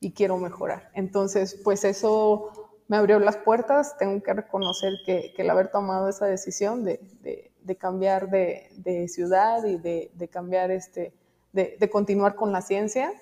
y 0.00 0.12
quiero 0.12 0.36
mejorar. 0.36 0.90
Entonces, 0.94 1.60
pues 1.64 1.84
eso 1.84 2.52
me 2.88 2.96
abrió 2.96 3.18
las 3.18 3.36
puertas. 3.36 3.96
Tengo 3.98 4.22
que 4.22 4.32
reconocer 4.32 4.94
que, 5.04 5.34
el 5.36 5.50
haber 5.50 5.70
tomado 5.70 6.08
esa 6.08 6.26
decisión 6.26 6.84
de, 6.84 7.50
cambiar 7.78 8.28
de, 8.28 9.08
ciudad 9.08 9.64
y 9.64 9.78
de, 9.78 10.28
cambiar 10.30 10.70
este, 10.70 11.12
de, 11.52 11.90
continuar 11.90 12.34
con 12.34 12.52
la 12.52 12.60
ciencia, 12.60 13.12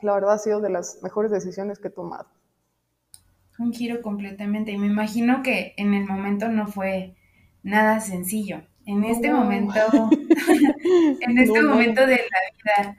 la 0.00 0.14
verdad 0.14 0.34
ha 0.34 0.38
sido 0.38 0.60
de 0.60 0.70
las 0.70 1.02
mejores 1.02 1.30
decisiones 1.30 1.78
que 1.78 1.88
he 1.88 1.90
tomado. 1.92 2.28
Un 3.58 3.72
giro 3.72 4.02
completamente. 4.02 4.70
Y 4.70 4.78
me 4.78 4.86
imagino 4.86 5.42
que 5.42 5.74
en 5.76 5.94
el 5.94 6.06
momento 6.06 6.48
no 6.48 6.68
fue 6.68 7.16
nada 7.62 8.00
sencillo. 8.00 8.62
En 8.86 9.04
este 9.04 9.32
momento, 9.32 9.80
en 11.20 11.38
este 11.38 11.62
momento 11.62 12.06
de 12.06 12.16
la 12.16 12.82
vida, 12.82 12.96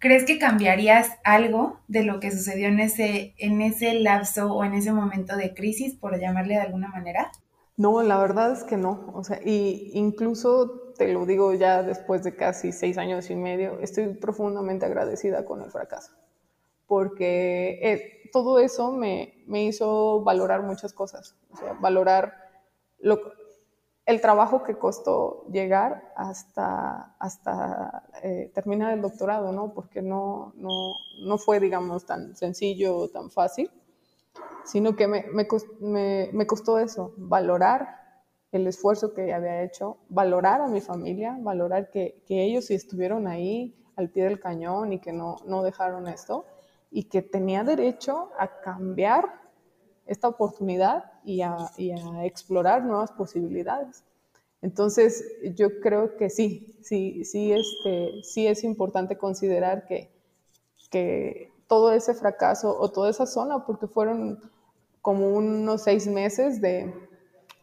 ¿Crees 0.00 0.24
que 0.24 0.38
cambiarías 0.38 1.18
algo 1.24 1.80
de 1.88 2.04
lo 2.04 2.20
que 2.20 2.30
sucedió 2.30 2.68
en 2.68 2.78
ese, 2.78 3.34
en 3.36 3.60
ese 3.60 3.94
lapso 3.94 4.52
o 4.54 4.62
en 4.62 4.74
ese 4.74 4.92
momento 4.92 5.36
de 5.36 5.54
crisis, 5.54 5.96
por 5.96 6.20
llamarle 6.20 6.54
de 6.54 6.60
alguna 6.60 6.86
manera? 6.86 7.32
No, 7.78 8.02
la 8.02 8.18
verdad 8.18 8.52
es 8.52 8.64
que 8.64 8.76
no. 8.76 9.10
O 9.14 9.22
sea, 9.24 9.40
y 9.42 9.92
incluso 9.94 10.92
te 10.96 11.12
lo 11.12 11.24
digo 11.26 11.54
ya 11.54 11.82
después 11.84 12.24
de 12.24 12.34
casi 12.34 12.72
seis 12.72 12.98
años 12.98 13.30
y 13.30 13.36
medio, 13.36 13.78
estoy 13.80 14.08
profundamente 14.14 14.84
agradecida 14.84 15.44
con 15.44 15.62
el 15.62 15.70
fracaso, 15.70 16.12
porque 16.88 17.78
eh, 17.80 18.30
todo 18.32 18.58
eso 18.58 18.90
me, 18.90 19.44
me, 19.46 19.64
hizo 19.64 20.22
valorar 20.24 20.62
muchas 20.64 20.92
cosas, 20.92 21.36
o 21.52 21.56
sea, 21.56 21.74
valorar 21.74 22.34
lo, 22.98 23.20
el 24.06 24.20
trabajo 24.20 24.64
que 24.64 24.76
costó 24.76 25.46
llegar 25.52 26.12
hasta, 26.16 27.14
hasta 27.20 28.08
eh, 28.24 28.50
terminar 28.54 28.92
el 28.92 29.02
doctorado, 29.02 29.52
¿no? 29.52 29.72
Porque 29.72 30.02
no, 30.02 30.52
no, 30.56 30.94
no, 31.24 31.38
fue, 31.38 31.60
digamos, 31.60 32.06
tan 32.06 32.34
sencillo 32.34 33.08
tan 33.10 33.30
fácil, 33.30 33.70
sino 34.68 34.94
que 34.94 35.08
me, 35.08 35.24
me, 35.32 36.30
me, 36.32 36.46
costó 36.46 36.78
eso, 36.78 37.14
valorar 37.16 38.22
el 38.52 38.66
esfuerzo 38.66 39.14
que 39.14 39.32
había 39.32 39.62
hecho, 39.62 39.96
valorar 40.08 40.60
a 40.60 40.68
mi 40.68 40.80
familia, 40.82 41.36
valorar 41.40 41.90
que, 41.90 42.22
que 42.26 42.44
ellos 42.44 42.70
estuvieron 42.70 43.26
ahí 43.26 43.74
al 43.96 44.10
pie 44.10 44.24
del 44.24 44.38
cañón 44.38 44.92
y 44.92 45.00
que 45.00 45.12
no, 45.12 45.36
no 45.46 45.62
dejaron 45.62 46.06
esto, 46.06 46.44
y 46.90 47.04
que 47.04 47.22
tenía 47.22 47.64
derecho 47.64 48.30
a 48.38 48.60
cambiar 48.60 49.24
esta 50.06 50.28
oportunidad 50.28 51.12
y 51.24 51.40
a, 51.40 51.56
explorar 52.24 52.84
nuevas 52.84 53.10
posibilidades. 53.12 54.04
Entonces, 54.60 55.24
yo 55.54 55.80
creo 55.80 56.16
que 56.16 56.30
sí, 56.30 56.78
sí, 56.82 57.24
sí, 57.24 57.52
este, 57.52 58.22
sí 58.22 58.46
es 58.46 58.64
importante 58.64 59.16
considerar 59.16 59.86
que, 59.86 60.10
que 60.90 61.52
todo 61.68 61.92
ese 61.92 62.14
fracaso 62.14 62.76
o 62.78 62.90
toda 62.90 63.10
esa 63.10 63.26
zona, 63.26 63.64
porque 63.64 63.86
fueron 63.86 64.40
como 65.02 65.28
unos 65.28 65.82
seis 65.82 66.06
meses 66.06 66.60
de, 66.60 66.92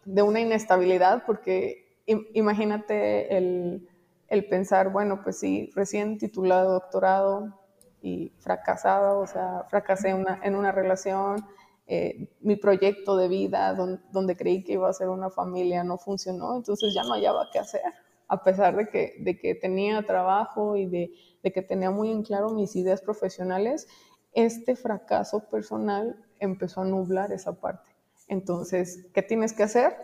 de 0.05 0.21
una 0.21 0.39
inestabilidad, 0.39 1.23
porque 1.25 1.99
imagínate 2.33 3.35
el, 3.35 3.87
el, 4.27 4.47
pensar, 4.47 4.91
bueno, 4.91 5.21
pues 5.23 5.39
sí, 5.39 5.71
recién 5.75 6.17
titulado 6.17 6.73
doctorado 6.73 7.59
y 8.01 8.31
fracasado, 8.39 9.19
o 9.19 9.27
sea, 9.27 9.65
fracasé 9.69 10.13
una, 10.13 10.39
en 10.43 10.55
una 10.55 10.71
relación, 10.71 11.45
eh, 11.87 12.29
mi 12.41 12.55
proyecto 12.55 13.17
de 13.17 13.27
vida, 13.27 13.73
donde, 13.73 14.35
creí 14.35 14.63
que 14.63 14.73
iba 14.73 14.89
a 14.89 14.93
ser 14.93 15.09
una 15.09 15.29
familia, 15.29 15.83
no 15.83 15.97
funcionó, 15.97 16.55
entonces 16.55 16.93
ya 16.93 17.03
no 17.03 17.13
hallaba 17.13 17.49
qué 17.51 17.59
hacer, 17.59 17.81
a 18.27 18.43
pesar 18.43 18.75
de 18.75 18.87
que, 18.89 19.15
de 19.19 19.37
que 19.37 19.55
tenía 19.55 20.03
trabajo 20.03 20.77
y 20.77 20.85
de, 20.85 21.11
de 21.43 21.51
que 21.51 21.61
tenía 21.61 21.91
muy 21.91 22.11
en 22.11 22.23
claro 22.23 22.49
mis 22.49 22.75
ideas 22.75 23.01
profesionales, 23.01 23.87
este 24.33 24.75
fracaso 24.75 25.47
personal 25.49 26.24
empezó 26.39 26.81
a 26.81 26.85
nublar 26.85 27.31
esa 27.31 27.59
parte. 27.59 27.89
Entonces, 28.27 29.05
¿qué 29.13 29.21
tienes 29.21 29.53
que 29.53 29.63
hacer? 29.63 29.95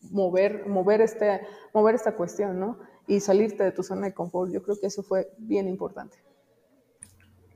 Mover, 0.00 0.66
mover, 0.66 1.00
este, 1.00 1.40
mover 1.74 1.94
esta 1.94 2.14
cuestión, 2.14 2.58
¿no? 2.58 2.78
Y 3.06 3.20
salirte 3.20 3.64
de 3.64 3.72
tu 3.72 3.82
zona 3.82 4.06
de 4.06 4.14
confort. 4.14 4.52
Yo 4.52 4.62
creo 4.62 4.78
que 4.80 4.86
eso 4.86 5.02
fue 5.02 5.30
bien 5.38 5.68
importante. 5.68 6.16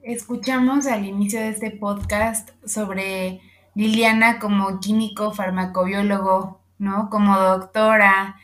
Escuchamos 0.03 0.87
al 0.87 1.05
inicio 1.05 1.41
de 1.41 1.51
este 1.51 1.71
podcast 1.71 2.51
sobre 2.65 3.41
Liliana 3.75 4.39
como 4.39 4.81
químico 4.81 5.33
farmacobiólogo, 5.33 6.61
¿no? 6.79 7.11
Como 7.11 7.39
doctora, 7.39 8.37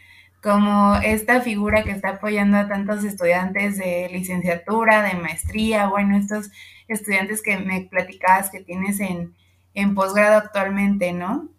como 0.42 0.96
esta 0.96 1.40
figura 1.40 1.82
que 1.82 1.90
está 1.90 2.10
apoyando 2.10 2.56
a 2.56 2.68
tantos 2.68 3.02
estudiantes 3.04 3.78
de 3.78 4.08
licenciatura, 4.12 5.02
de 5.02 5.14
maestría, 5.14 5.88
bueno, 5.88 6.16
estos 6.16 6.50
estudiantes 6.88 7.42
que 7.42 7.58
me 7.58 7.82
platicabas 7.82 8.50
que 8.50 8.60
tienes 8.60 9.00
en, 9.00 9.34
en 9.74 9.94
posgrado 9.94 10.36
actualmente, 10.36 11.12
¿no? 11.12 11.50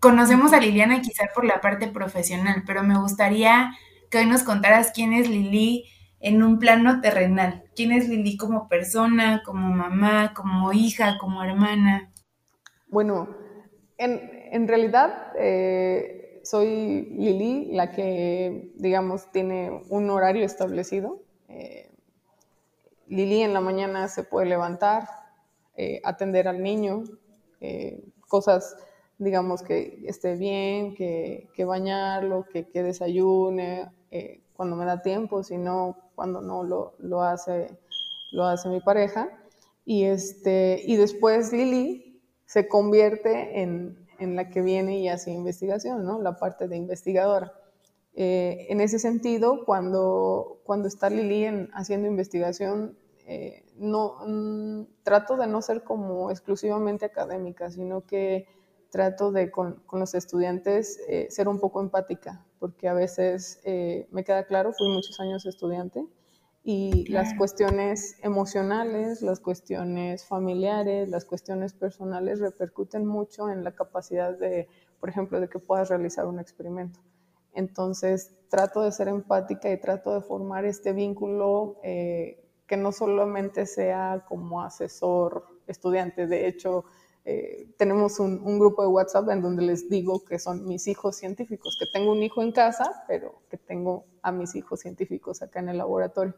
Conocemos 0.00 0.52
a 0.52 0.60
Liliana 0.60 1.00
quizá 1.00 1.24
por 1.34 1.44
la 1.44 1.60
parte 1.60 1.88
profesional, 1.88 2.62
pero 2.66 2.82
me 2.82 2.98
gustaría 2.98 3.72
que 4.10 4.18
hoy 4.18 4.26
nos 4.26 4.42
contaras 4.42 4.92
quién 4.94 5.12
es 5.12 5.28
Lili 5.28 5.84
en 6.20 6.42
un 6.42 6.58
plano 6.58 7.00
terrenal. 7.00 7.64
¿Quién 7.74 7.92
es 7.92 8.08
Lili 8.08 8.36
como 8.36 8.68
persona, 8.68 9.42
como 9.44 9.68
mamá, 9.68 10.32
como 10.34 10.72
hija, 10.72 11.18
como 11.18 11.42
hermana? 11.42 12.12
Bueno, 12.88 13.28
en, 13.98 14.68
realidad 14.68 15.32
eh, 15.38 16.40
soy 16.44 17.08
Lili, 17.16 17.72
la 17.72 17.92
que, 17.92 18.72
digamos, 18.76 19.30
tiene 19.32 19.70
un 19.88 20.10
horario 20.10 20.44
establecido. 20.44 21.22
Eh, 21.48 21.90
Lili 23.08 23.42
en 23.42 23.52
la 23.52 23.60
mañana 23.60 24.08
se 24.08 24.24
puede 24.24 24.46
levantar, 24.46 25.08
eh, 25.76 26.00
atender 26.04 26.48
al 26.48 26.62
niño, 26.62 27.04
cosas, 28.28 28.76
digamos, 29.18 29.62
que 29.62 30.02
esté 30.06 30.36
bien, 30.36 30.94
que, 30.94 31.64
bañarlo, 31.64 32.46
que, 32.52 32.68
que 32.68 32.82
desayune, 32.82 33.90
cuando 34.56 34.76
me 34.76 34.84
da 34.84 35.02
tiempo, 35.02 35.42
si 35.42 35.58
no, 35.58 35.96
cuando 36.14 36.40
no 36.40 36.64
lo, 36.64 36.94
lo, 36.98 37.22
hace, 37.22 37.78
lo 38.32 38.44
hace 38.44 38.68
mi 38.68 38.80
pareja. 38.80 39.28
Y, 39.84 40.04
este, 40.04 40.82
y 40.84 40.96
después 40.96 41.52
Lili 41.52 42.20
se 42.46 42.66
convierte 42.66 43.60
en, 43.60 44.06
en 44.18 44.36
la 44.36 44.48
que 44.50 44.62
viene 44.62 44.98
y 44.98 45.08
hace 45.08 45.30
investigación, 45.30 46.04
¿no? 46.04 46.20
la 46.20 46.36
parte 46.36 46.68
de 46.68 46.76
investigadora. 46.76 47.52
Eh, 48.18 48.66
en 48.70 48.80
ese 48.80 48.98
sentido, 48.98 49.66
cuando, 49.66 50.60
cuando 50.64 50.88
está 50.88 51.10
Lili 51.10 51.46
haciendo 51.74 52.08
investigación, 52.08 52.96
eh, 53.26 53.62
no, 53.76 54.16
mm, 54.26 54.86
trato 55.02 55.36
de 55.36 55.46
no 55.46 55.60
ser 55.60 55.84
como 55.84 56.30
exclusivamente 56.30 57.04
académica, 57.04 57.70
sino 57.70 58.06
que 58.06 58.46
trato 58.90 59.32
de 59.32 59.50
con, 59.50 59.82
los 59.92 60.14
estudiantes 60.14 60.98
eh, 61.08 61.26
ser 61.28 61.46
un 61.46 61.60
poco 61.60 61.82
empática, 61.82 62.42
porque 62.58 62.88
a 62.88 62.94
veces 62.94 63.60
me 64.10 64.24
queda 64.24 64.44
claro, 64.44 64.72
fui 64.72 64.88
muchos 64.88 65.20
años 65.20 65.44
estudiante 65.44 66.06
y 66.64 67.06
las 67.12 67.34
cuestiones 67.34 68.16
emocionales, 68.22 69.20
las 69.20 69.40
cuestiones 69.40 70.24
familiares, 70.24 71.10
las 71.10 71.26
cuestiones 71.26 71.74
personales 71.74 72.40
repercuten 72.40 73.04
mucho 73.06 73.50
en 73.50 73.62
la 73.62 73.72
capacidad 73.72 74.36
de, 74.38 74.68
por 75.00 75.10
ejemplo, 75.10 75.38
de 75.38 75.48
que 75.48 75.58
puedas 75.58 75.90
realizar 75.90 76.26
un 76.26 76.40
experimento. 76.40 76.98
Entonces, 77.56 78.32
trato 78.48 78.82
de 78.82 78.92
ser 78.92 79.08
empática 79.08 79.70
y 79.72 79.80
trato 79.80 80.14
de 80.14 80.20
formar 80.20 80.64
este 80.64 80.92
vínculo 80.92 81.80
eh, 81.82 82.44
que 82.66 82.76
no 82.76 82.92
solamente 82.92 83.66
sea 83.66 84.24
como 84.28 84.62
asesor 84.62 85.46
estudiante, 85.66 86.26
de 86.26 86.46
hecho, 86.46 86.84
eh, 87.24 87.68
tenemos 87.76 88.20
un, 88.20 88.40
un, 88.44 88.58
grupo 88.58 88.82
de 88.82 88.88
WhatsApp 88.88 89.30
en 89.30 89.42
donde 89.42 89.62
les 89.62 89.88
digo 89.88 90.24
que 90.24 90.38
son 90.38 90.64
mis 90.66 90.86
hijos 90.86 91.16
científicos, 91.16 91.76
que 91.80 91.86
tengo 91.92 92.12
un 92.12 92.22
hijo 92.22 92.40
en 92.40 92.52
casa, 92.52 93.04
pero 93.08 93.40
que 93.50 93.56
tengo 93.56 94.04
a 94.22 94.30
mis 94.30 94.54
hijos 94.54 94.80
científicos 94.80 95.42
acá 95.42 95.58
en 95.58 95.70
el 95.70 95.78
laboratorio. 95.78 96.36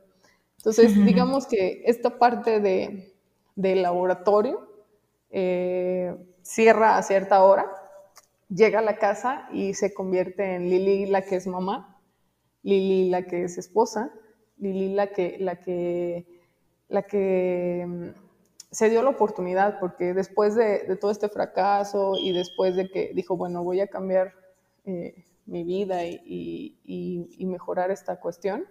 Entonces, 0.56 1.04
digamos 1.04 1.46
que 1.46 1.82
esta 1.84 2.18
parte 2.18 2.60
de, 2.60 3.14
del 3.54 3.82
laboratorio 3.82 4.68
eh, 5.30 6.16
cierra 6.42 6.96
a 6.96 7.02
cierta 7.02 7.42
hora, 7.44 7.66
llega 8.48 8.78
a 8.80 8.82
la 8.82 8.96
casa 8.96 9.48
y 9.52 9.74
se 9.74 9.92
convierte 9.94 10.54
en 10.54 10.68
Lili 10.68 11.06
la 11.06 11.22
que 11.22 11.36
es 11.36 11.46
mamá, 11.46 12.00
Lili 12.62 13.08
la 13.10 13.22
que 13.26 13.44
es 13.44 13.58
esposa, 13.58 14.12
Lili 14.56 14.94
la 14.94 15.08
que, 15.08 15.36
la 15.38 15.60
que, 15.60 16.26
la 16.88 17.02
que 17.02 17.84
mm, 17.86 18.08
se 18.70 18.90
dio 18.90 19.02
la 19.02 19.10
oportunidad, 19.10 19.78
porque 19.80 20.14
después 20.14 20.54
de, 20.54 20.96
todo 21.00 21.10
este 21.10 21.28
fracaso 21.28 22.14
y 22.20 22.32
después 22.32 22.76
de 22.76 22.90
que 22.90 23.12
dijo, 23.14 23.36
bueno, 23.36 23.64
voy 23.64 23.80
a 23.80 23.86
cambiar 23.88 24.34
eh, 24.84 25.24
mi 25.46 25.64
vida 25.64 26.04
y, 26.04 26.78
y, 26.84 27.46
mejorar 27.46 27.90
esta 27.90 28.20
cuestión, 28.20 28.66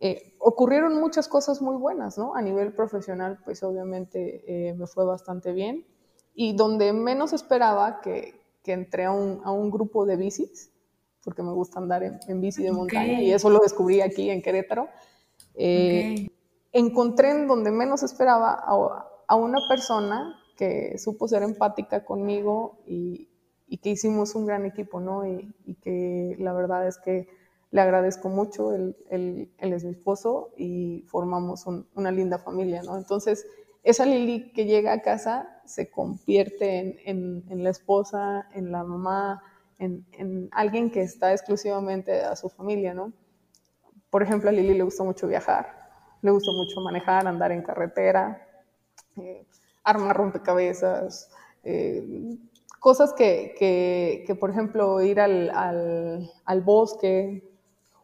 eh, 0.00 0.34
ocurrieron 0.38 1.00
muchas 1.00 1.28
cosas 1.28 1.62
muy 1.62 1.76
buenas, 1.76 2.18
¿no? 2.18 2.34
A 2.34 2.42
nivel 2.42 2.74
profesional, 2.74 3.38
pues 3.44 3.62
obviamente 3.62 4.44
eh, 4.46 4.74
me 4.74 4.86
fue 4.86 5.06
bastante 5.06 5.52
bien. 5.52 5.86
Y 6.34 6.54
donde 6.56 6.92
menos 6.92 7.32
esperaba 7.32 8.00
que, 8.02 8.43
que 8.64 8.72
entré 8.72 9.04
a 9.04 9.12
un, 9.12 9.42
a 9.44 9.52
un, 9.52 9.70
grupo 9.70 10.06
de 10.06 10.16
bicis, 10.16 10.72
porque 11.22 11.42
me 11.42 11.52
gusta 11.52 11.78
andar 11.78 12.02
en, 12.02 12.40
bici 12.40 12.62
de 12.62 12.72
montaña, 12.72 13.20
y 13.20 13.30
eso 13.30 13.50
lo 13.50 13.60
descubrí 13.60 14.00
aquí 14.00 14.30
en 14.30 14.42
Querétaro. 14.42 14.88
Eh, 15.54 16.28
encontré 16.72 17.30
en 17.30 17.46
donde 17.46 17.70
menos 17.70 18.02
esperaba 18.02 18.54
a, 18.54 19.06
a, 19.28 19.36
una 19.36 19.58
persona 19.68 20.34
que 20.56 20.98
supo 20.98 21.28
ser 21.28 21.42
empática 21.42 22.04
conmigo 22.04 22.78
y, 22.86 23.28
y 23.68 23.78
que 23.78 23.90
hicimos 23.90 24.34
un 24.34 24.46
gran 24.46 24.64
equipo, 24.64 24.98
¿no? 24.98 25.26
Y, 25.26 25.54
y 25.66 25.74
que 25.74 26.34
la 26.38 26.54
verdad 26.54 26.88
es 26.88 26.98
que 26.98 27.28
le 27.70 27.80
agradezco 27.80 28.28
mucho, 28.28 28.72
él, 28.72 28.96
él, 29.10 29.52
él 29.58 29.72
es 29.72 29.84
mi 29.84 29.90
esposo 29.90 30.52
y 30.56 31.04
formamos 31.08 31.66
una 31.66 32.12
linda 32.12 32.38
familia, 32.38 32.82
¿no? 32.82 32.96
Entonces, 32.96 33.46
esa 33.82 34.06
Lili 34.06 34.52
que 34.52 34.64
llega 34.64 34.92
a 34.92 35.02
casa 35.02 35.53
se 35.64 35.90
convierte 35.90 37.10
en, 37.10 37.44
en, 37.48 37.64
la 37.64 37.70
esposa, 37.70 38.48
en 38.52 38.70
la 38.72 38.84
mamá, 38.84 39.42
en, 39.78 40.06
en, 40.12 40.48
alguien 40.52 40.90
que 40.90 41.02
está 41.02 41.32
exclusivamente 41.32 42.20
a 42.20 42.36
su 42.36 42.48
familia, 42.48 42.94
¿no? 42.94 43.12
Por 44.10 44.22
ejemplo, 44.22 44.48
a 44.48 44.52
Lili 44.52 44.74
le 44.74 44.84
gusta 44.84 45.02
mucho 45.02 45.26
viajar, 45.26 45.66
le 46.22 46.30
gusta 46.30 46.52
mucho 46.52 46.80
manejar, 46.80 47.26
andar 47.26 47.52
en 47.52 47.62
carretera, 47.62 48.46
eh, 49.16 49.46
rompecabezas, 49.84 51.30
eh, 51.64 52.36
cosas 52.80 53.12
que, 53.12 53.54
que, 53.58 54.24
que, 54.26 54.34
por 54.34 54.50
ejemplo, 54.50 55.00
ir 55.02 55.20
al, 55.20 55.50
al, 55.50 56.30
al 56.44 56.60
bosque, 56.60 57.42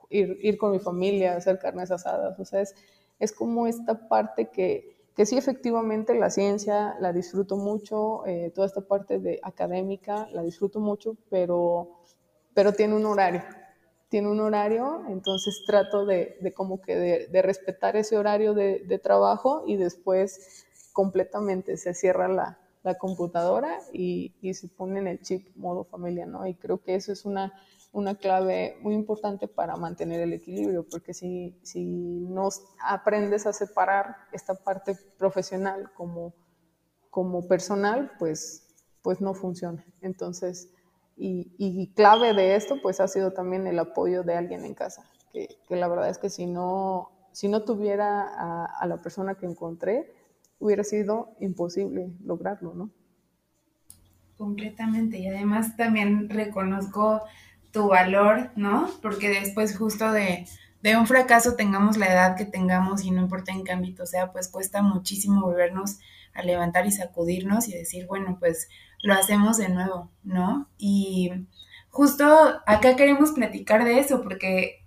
ir, 0.09 0.38
ir, 0.40 0.59
con 0.59 0.73
mi 0.73 0.79
familia, 0.79 1.37
hacer 1.37 1.59
carnes 1.59 1.90
asadas. 1.90 2.38
O 2.38 2.44
sea, 2.44 2.62
es, 2.62 2.75
es 3.18 3.33
como 3.33 3.66
esta 3.66 4.09
parte 4.09 4.51
que, 4.51 4.99
que, 5.16 5.27
sí 5.27 5.37
efectivamente 5.37 6.14
la 6.14 6.31
ciencia 6.31 6.96
la 7.01 7.12
disfruto 7.12 7.57
mucho, 7.57 8.27
eh, 8.27 8.53
toda 8.55 8.66
esta 8.66 8.81
parte 8.81 9.18
de 9.18 9.40
académica 9.42 10.29
la 10.33 10.42
disfruto 10.42 10.81
mucho, 10.81 11.16
pero, 11.29 12.01
pero 12.55 12.73
tiene 12.73 12.94
un 12.94 13.07
horario. 13.07 13.42
Tiene 14.09 14.29
un 14.29 14.40
horario, 14.40 15.05
entonces 15.09 15.62
trato 15.66 16.05
de, 16.05 16.53
como 16.57 16.81
que 16.81 16.96
de, 16.96 17.42
respetar 17.42 17.96
ese 17.96 18.16
horario 18.18 18.55
de, 18.55 18.81
de, 18.81 18.99
trabajo 18.99 19.62
y 19.66 19.77
después 19.77 20.66
completamente 20.92 21.77
se 21.77 21.94
cierra 21.94 22.27
la, 22.27 22.59
la 22.83 22.94
computadora 22.94 23.79
y, 23.92 24.35
y, 24.40 24.55
se 24.55 24.68
pone 24.68 25.01
en 25.01 25.07
el 25.07 25.20
chip 25.20 25.55
modo 25.57 25.85
familia, 25.85 26.27
¿no? 26.27 26.46
Y 26.46 26.55
creo 26.55 26.83
que 26.83 26.94
eso 26.94 27.12
es 27.12 27.25
una, 27.25 27.53
una 27.92 28.14
clave 28.14 28.76
muy 28.83 28.94
importante 28.94 29.48
para 29.48 29.76
mantener 29.76 30.20
el 30.20 30.33
equilibrio, 30.33 30.87
porque 30.88 31.12
si, 31.12 31.59
si 31.62 31.85
no 31.85 32.48
aprendes 32.83 33.46
a 33.46 33.53
separar 33.53 34.16
esta 34.33 34.55
parte 34.55 34.96
profesional 35.18 35.90
como, 35.94 36.35
como 37.11 37.48
personal, 37.48 38.12
pues, 38.18 38.68
pues 39.03 39.20
no 39.20 39.35
funciona. 39.35 39.85
Entonces, 40.03 40.70
y, 41.16 41.53
y, 41.59 41.92
clave 41.94 42.33
de 42.33 42.55
esto, 42.55 42.76
pues 42.81 43.00
ha 43.00 43.09
sido 43.09 43.33
también 43.33 43.66
el 43.66 43.79
apoyo 43.79 44.22
de 44.22 44.37
alguien 44.37 44.64
en 44.64 44.74
casa, 44.74 45.11
que, 45.33 45.48
que 45.68 45.76
la 45.76 45.88
verdad 45.88 46.09
es 46.09 46.18
que 46.18 46.31
si 46.31 46.46
no, 46.46 47.11
si 47.33 47.48
no 47.48 47.64
tuviera 47.64 48.22
a, 48.22 48.64
a 48.64 48.87
la 48.87 49.03
persona 49.03 49.35
que 49.35 49.46
encontré, 49.46 50.14
hubiera 50.61 50.85
sido 50.85 51.35
imposible 51.40 52.11
lograrlo, 52.24 52.72
¿no? 52.74 52.90
Completamente. 54.38 55.18
Y 55.18 55.26
además 55.29 55.76
también 55.76 56.31
reconozco 56.31 57.20
tu 57.72 57.88
valor, 57.88 58.50
¿no? 58.56 58.90
Porque 59.02 59.28
después 59.28 59.76
justo 59.76 60.11
de, 60.12 60.46
de, 60.83 60.96
un 60.96 61.06
fracaso 61.06 61.54
tengamos 61.54 61.96
la 61.96 62.12
edad 62.12 62.37
que 62.37 62.44
tengamos 62.44 63.04
y 63.04 63.11
no 63.11 63.22
importa 63.22 63.52
en 63.52 63.64
qué 63.64 63.72
ámbito 63.72 64.06
sea, 64.06 64.33
pues 64.33 64.48
cuesta 64.48 64.83
muchísimo 64.83 65.42
volvernos 65.42 65.98
a 66.35 66.42
levantar 66.42 66.87
y 66.87 66.92
sacudirnos 66.92 67.68
y 67.68 67.72
decir, 67.72 68.06
bueno, 68.06 68.37
pues 68.38 68.68
lo 69.02 69.14
hacemos 69.14 69.56
de 69.59 69.68
nuevo, 69.68 70.11
¿no? 70.22 70.68
Y 70.78 71.30
justo 71.90 72.26
acá 72.66 72.96
queremos 72.96 73.33
platicar 73.33 73.85
de 73.85 73.98
eso, 73.98 74.22
porque 74.22 74.85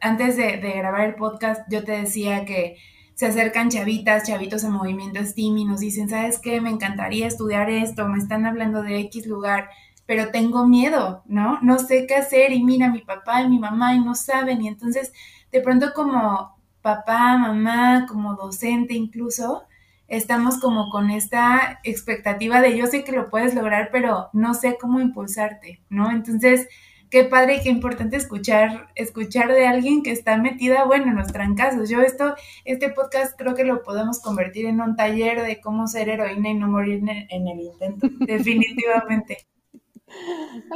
antes 0.00 0.36
de, 0.36 0.58
de 0.58 0.72
grabar 0.72 1.08
el 1.08 1.14
podcast 1.14 1.62
yo 1.70 1.84
te 1.84 1.92
decía 1.92 2.44
que 2.44 2.76
se 3.14 3.24
acercan 3.24 3.70
chavitas, 3.70 4.26
chavitos 4.26 4.62
en 4.62 4.72
movimiento 4.72 5.24
STEAM 5.24 5.56
y 5.56 5.64
nos 5.64 5.80
dicen, 5.80 6.08
¿sabes 6.10 6.38
qué? 6.38 6.60
Me 6.60 6.68
encantaría 6.68 7.26
estudiar 7.26 7.70
esto, 7.70 8.06
me 8.08 8.18
están 8.18 8.44
hablando 8.44 8.82
de 8.82 9.00
X 9.00 9.26
lugar 9.26 9.70
pero 10.06 10.30
tengo 10.30 10.66
miedo, 10.66 11.22
¿no? 11.26 11.58
No 11.62 11.78
sé 11.78 12.06
qué 12.06 12.14
hacer 12.16 12.52
y 12.52 12.62
mira, 12.62 12.88
mi 12.90 13.00
papá 13.00 13.42
y 13.42 13.48
mi 13.48 13.58
mamá 13.58 13.94
y 13.94 14.00
no 14.00 14.14
saben 14.14 14.62
y 14.62 14.68
entonces 14.68 15.12
de 15.52 15.60
pronto 15.60 15.92
como 15.94 16.56
papá, 16.82 17.36
mamá, 17.36 18.06
como 18.08 18.34
docente 18.36 18.94
incluso, 18.94 19.64
estamos 20.08 20.60
como 20.60 20.90
con 20.90 21.10
esta 21.10 21.80
expectativa 21.82 22.60
de 22.60 22.76
yo 22.76 22.86
sé 22.86 23.04
que 23.04 23.12
lo 23.12 23.28
puedes 23.30 23.54
lograr, 23.54 23.88
pero 23.90 24.28
no 24.32 24.54
sé 24.54 24.78
cómo 24.80 25.00
impulsarte, 25.00 25.82
¿no? 25.88 26.10
Entonces, 26.10 26.68
qué 27.10 27.24
padre 27.24 27.56
y 27.56 27.62
qué 27.62 27.70
importante 27.70 28.16
escuchar, 28.16 28.88
escuchar 28.94 29.52
de 29.52 29.66
alguien 29.66 30.02
que 30.02 30.12
está 30.12 30.36
metida, 30.36 30.84
bueno, 30.84 31.08
en 31.08 31.16
los 31.16 31.32
trancazos. 31.32 31.88
Yo 31.88 32.02
esto, 32.02 32.34
este 32.64 32.90
podcast 32.90 33.36
creo 33.36 33.54
que 33.54 33.64
lo 33.64 33.82
podemos 33.82 34.20
convertir 34.20 34.66
en 34.66 34.80
un 34.80 34.96
taller 34.96 35.42
de 35.42 35.60
cómo 35.60 35.86
ser 35.88 36.08
heroína 36.08 36.50
y 36.50 36.54
no 36.54 36.68
morir 36.68 37.02
en 37.08 37.48
el 37.48 37.60
intento, 37.60 38.08
definitivamente. 38.26 39.46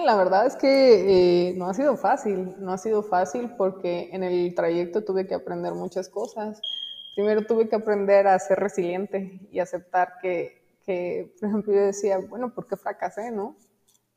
La 0.04 0.16
verdad 0.16 0.46
es 0.46 0.56
que 0.56 1.50
eh, 1.50 1.54
no 1.56 1.66
ha 1.68 1.74
sido 1.74 1.96
fácil, 1.96 2.54
no 2.58 2.72
ha 2.72 2.78
sido 2.78 3.02
fácil 3.02 3.50
porque 3.56 4.10
en 4.12 4.22
el 4.22 4.54
trayecto 4.54 5.04
tuve 5.04 5.26
que 5.26 5.34
aprender 5.34 5.74
muchas 5.74 6.08
cosas. 6.08 6.60
Primero 7.14 7.44
tuve 7.46 7.68
que 7.68 7.76
aprender 7.76 8.26
a 8.26 8.38
ser 8.38 8.58
resiliente 8.58 9.40
y 9.50 9.58
aceptar 9.60 10.14
que, 10.20 10.62
que 10.84 11.32
por 11.40 11.48
ejemplo, 11.48 11.72
yo 11.74 11.80
decía, 11.82 12.18
bueno, 12.18 12.54
¿por 12.54 12.66
qué 12.66 12.76
fracasé, 12.76 13.30
no? 13.30 13.56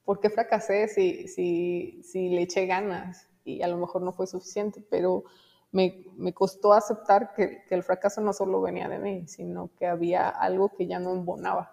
¿Por 0.06 0.20
qué 0.20 0.30
fracasé 0.30 0.88
si, 0.88 1.28
si, 1.28 2.02
si 2.04 2.30
le 2.30 2.44
eché 2.44 2.66
ganas 2.66 3.28
y 3.46 3.62
a 3.62 3.68
lo 3.68 3.78
mejor 3.78 4.02
no 4.02 4.14
fue 4.14 4.28
suficiente? 4.28 4.84
Pero 4.90 5.24
me, 5.72 6.06
me 6.18 6.34
costó 6.34 6.74
aceptar 6.74 7.34
que, 7.36 7.64
que 7.68 7.76
el 7.76 7.84
fracaso 7.84 8.22
no 8.22 8.34
solo 8.34 8.62
venía 8.62 8.90
de 8.90 9.00
mí, 9.00 9.28
sino 9.28 9.72
que 9.78 9.88
había 9.88 10.30
algo 10.30 10.70
que 10.70 10.88
ya 10.88 11.00
no 11.00 11.14
embonaba 11.14 11.73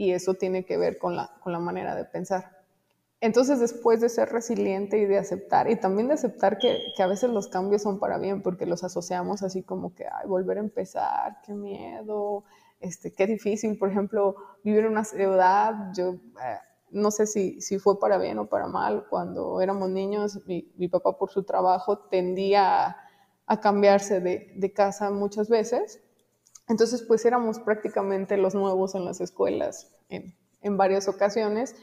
y 0.00 0.12
eso 0.12 0.32
tiene 0.32 0.64
que 0.64 0.78
ver 0.78 0.96
con 0.96 1.14
la, 1.14 1.30
con 1.42 1.52
la 1.52 1.58
manera 1.58 1.94
de 1.94 2.06
pensar. 2.06 2.64
Entonces, 3.20 3.60
después 3.60 4.00
de 4.00 4.08
ser 4.08 4.30
resiliente 4.30 4.96
y 4.96 5.04
de 5.04 5.18
aceptar, 5.18 5.70
y 5.70 5.76
también 5.76 6.08
de 6.08 6.14
aceptar 6.14 6.56
que, 6.56 6.78
que, 6.96 7.02
a 7.02 7.06
veces 7.06 7.28
los 7.28 7.48
cambios 7.48 7.82
son 7.82 7.98
para 7.98 8.16
bien, 8.16 8.40
porque 8.40 8.64
los 8.64 8.82
asociamos 8.82 9.42
así 9.42 9.62
como 9.62 9.94
que, 9.94 10.06
ay, 10.06 10.26
volver 10.26 10.56
a 10.56 10.60
empezar, 10.60 11.42
qué 11.44 11.52
miedo, 11.52 12.44
este, 12.80 13.12
qué 13.12 13.26
difícil, 13.26 13.76
por 13.76 13.90
ejemplo, 13.90 14.36
vivir 14.64 14.86
en 14.86 14.92
una 14.92 15.04
ciudad, 15.04 15.92
yo 15.94 16.12
eh, 16.14 16.58
no 16.92 17.10
sé 17.10 17.26
si, 17.26 17.60
si 17.60 17.78
fue 17.78 18.00
para 18.00 18.16
bien 18.16 18.38
o 18.38 18.46
para 18.46 18.68
mal, 18.68 19.04
cuando 19.10 19.60
éramos 19.60 19.90
niños, 19.90 20.40
mi, 20.46 20.88
papá 20.88 21.18
por 21.18 21.28
su 21.28 21.42
trabajo 21.42 21.98
tendía 22.08 22.86
a, 22.86 22.96
a 23.44 23.60
cambiarse 23.60 24.20
de, 24.20 24.54
de 24.56 24.72
casa 24.72 25.10
muchas 25.10 25.50
veces, 25.50 26.00
Entonces, 26.70 27.02
pues 27.02 27.24
éramos 27.24 27.58
prácticamente 27.58 28.36
los 28.36 28.54
nuevos 28.54 28.94
en 28.94 29.04
las 29.04 29.20
escuelas 29.20 29.92
en, 30.08 30.36
varias 30.76 31.08
ocasiones 31.08 31.74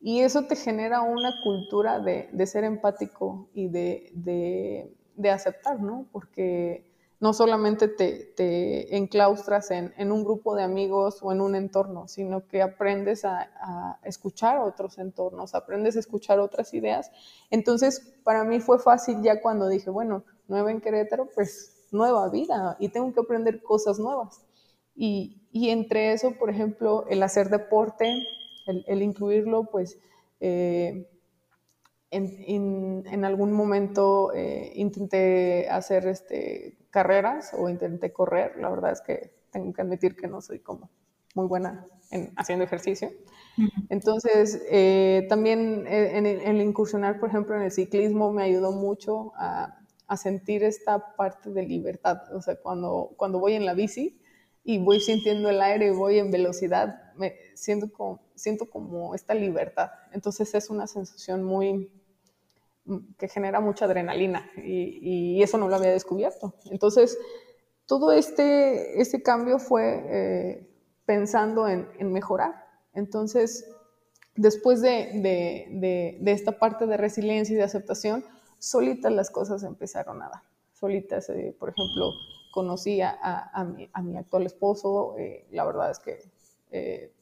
y 0.00 0.20
eso 0.20 0.46
te 0.46 0.56
genera 0.56 1.02
una 1.02 1.42
cultura 1.42 2.00
de, 2.00 2.46
ser 2.46 2.64
empático 2.64 3.50
y 3.52 3.68
de, 3.68 4.10
de, 4.14 5.30
aceptar, 5.30 5.82
¿no? 5.82 6.06
Porque 6.10 6.90
no 7.20 7.34
solamente 7.34 7.86
te, 7.86 8.32
te 8.34 8.96
enclaustras 8.96 9.70
en, 9.72 9.92
en, 9.98 10.10
un 10.10 10.24
grupo 10.24 10.56
de 10.56 10.62
amigos 10.62 11.18
o 11.20 11.32
en 11.32 11.42
un 11.42 11.54
entorno, 11.54 12.08
sino 12.08 12.48
que 12.48 12.62
aprendes 12.62 13.26
a, 13.26 13.50
a, 13.60 13.98
escuchar 14.04 14.56
otros 14.56 14.96
entornos, 14.96 15.54
aprendes 15.54 15.96
a 15.96 16.00
escuchar 16.00 16.40
otras 16.40 16.72
ideas. 16.72 17.10
Entonces, 17.50 18.14
para 18.24 18.44
mí 18.44 18.60
fue 18.60 18.78
fácil 18.78 19.20
ya 19.20 19.42
cuando 19.42 19.68
dije, 19.68 19.90
bueno, 19.90 20.24
nueva 20.48 20.70
en 20.70 20.80
Querétaro, 20.80 21.28
pues 21.34 21.79
nueva 21.90 22.28
vida 22.28 22.76
y 22.78 22.88
tengo 22.88 23.12
que 23.12 23.20
aprender 23.20 23.62
cosas 23.62 23.98
nuevas. 23.98 24.44
Y, 24.94 25.42
y 25.52 25.70
entre 25.70 26.12
eso, 26.12 26.32
por 26.38 26.50
ejemplo, 26.50 27.06
el 27.08 27.22
hacer 27.22 27.48
deporte, 27.48 28.22
el, 28.66 28.84
el 28.86 29.02
incluirlo, 29.02 29.64
pues 29.64 29.98
eh, 30.40 31.08
en, 32.10 33.04
en, 33.06 33.24
algún 33.24 33.52
momento 33.52 34.32
eh, 34.34 34.72
intenté 34.74 35.68
hacer 35.68 36.06
este, 36.08 36.76
carreras 36.90 37.52
o 37.56 37.68
intenté 37.68 38.12
correr. 38.12 38.56
La 38.58 38.68
verdad 38.70 38.92
es 38.92 39.00
que 39.00 39.32
tengo 39.50 39.72
que 39.72 39.82
admitir 39.82 40.16
que 40.16 40.26
no 40.26 40.40
soy 40.40 40.58
como 40.58 40.90
muy 41.34 41.46
buena 41.46 41.86
en 42.10 42.32
haciendo 42.36 42.64
ejercicio. 42.64 43.10
Entonces, 43.88 44.62
eh, 44.70 45.26
también 45.28 45.86
en, 45.86 46.26
el 46.26 46.60
incursionar, 46.60 47.20
por 47.20 47.28
ejemplo, 47.28 47.54
en 47.54 47.62
el 47.62 47.70
ciclismo 47.70 48.32
me 48.32 48.42
ayudó 48.42 48.72
mucho 48.72 49.32
a, 49.36 49.79
a, 50.10 50.16
sentir 50.16 50.62
esta 50.64 51.14
parte 51.16 51.50
de 51.50 51.62
libertad. 51.62 52.18
O 52.34 52.42
sea, 52.42 52.56
cuando, 52.56 53.12
cuando 53.16 53.38
voy 53.38 53.54
en 53.54 53.64
la 53.64 53.74
bici, 53.74 54.20
y 54.62 54.78
voy 54.78 55.00
sintiendo 55.00 55.48
el 55.48 55.60
aire 55.62 55.86
y 55.86 55.90
voy 55.90 56.18
en 56.18 56.30
velocidad, 56.30 57.12
siento 57.54 57.90
como, 57.92 58.20
siento 58.34 58.68
como 58.68 59.14
esta 59.14 59.34
libertad. 59.34 59.90
Entonces 60.12 60.54
es 60.54 60.70
una 60.70 60.86
sensación 60.86 61.42
muy 61.42 61.90
que 63.18 63.28
genera 63.28 63.60
mucha 63.60 63.84
adrenalina 63.84 64.50
y, 64.56 65.36
y 65.36 65.42
eso 65.42 65.58
no 65.58 65.68
lo 65.68 65.76
había 65.76 65.92
descubierto. 65.92 66.54
Entonces, 66.70 67.16
todo 67.86 68.12
este, 68.12 69.00
este 69.00 69.22
cambio 69.22 69.58
fue 69.58 70.04
eh, 70.08 70.70
pensando 71.04 71.68
en, 71.68 71.88
en, 71.98 72.12
mejorar. 72.12 72.66
Entonces, 72.94 73.68
después 74.36 74.80
de, 74.80 75.10
de, 75.14 75.66
de, 75.72 76.18
de, 76.20 76.32
esta 76.32 76.58
parte 76.58 76.86
de 76.86 76.96
resiliencia 76.96 77.52
y 77.52 77.56
de 77.56 77.64
aceptación, 77.64 78.24
solitas 78.60 79.10
las 79.10 79.30
cosas 79.30 79.64
empezaron 79.64 80.22
a 80.22 80.28
dar. 80.28 80.42
Solitas, 80.72 81.28
eh, 81.30 81.56
por 81.58 81.70
ejemplo, 81.70 82.10
conocí 82.52 83.00
a, 83.00 83.10
a, 83.52 83.64
mi, 83.64 83.90
a 83.92 84.02
mi, 84.02 84.16
actual 84.16 84.46
esposo, 84.46 85.16
eh, 85.18 85.46
la 85.50 85.64
verdad 85.64 85.90
es 85.90 85.98
que 85.98 86.22
eh, 86.70 87.12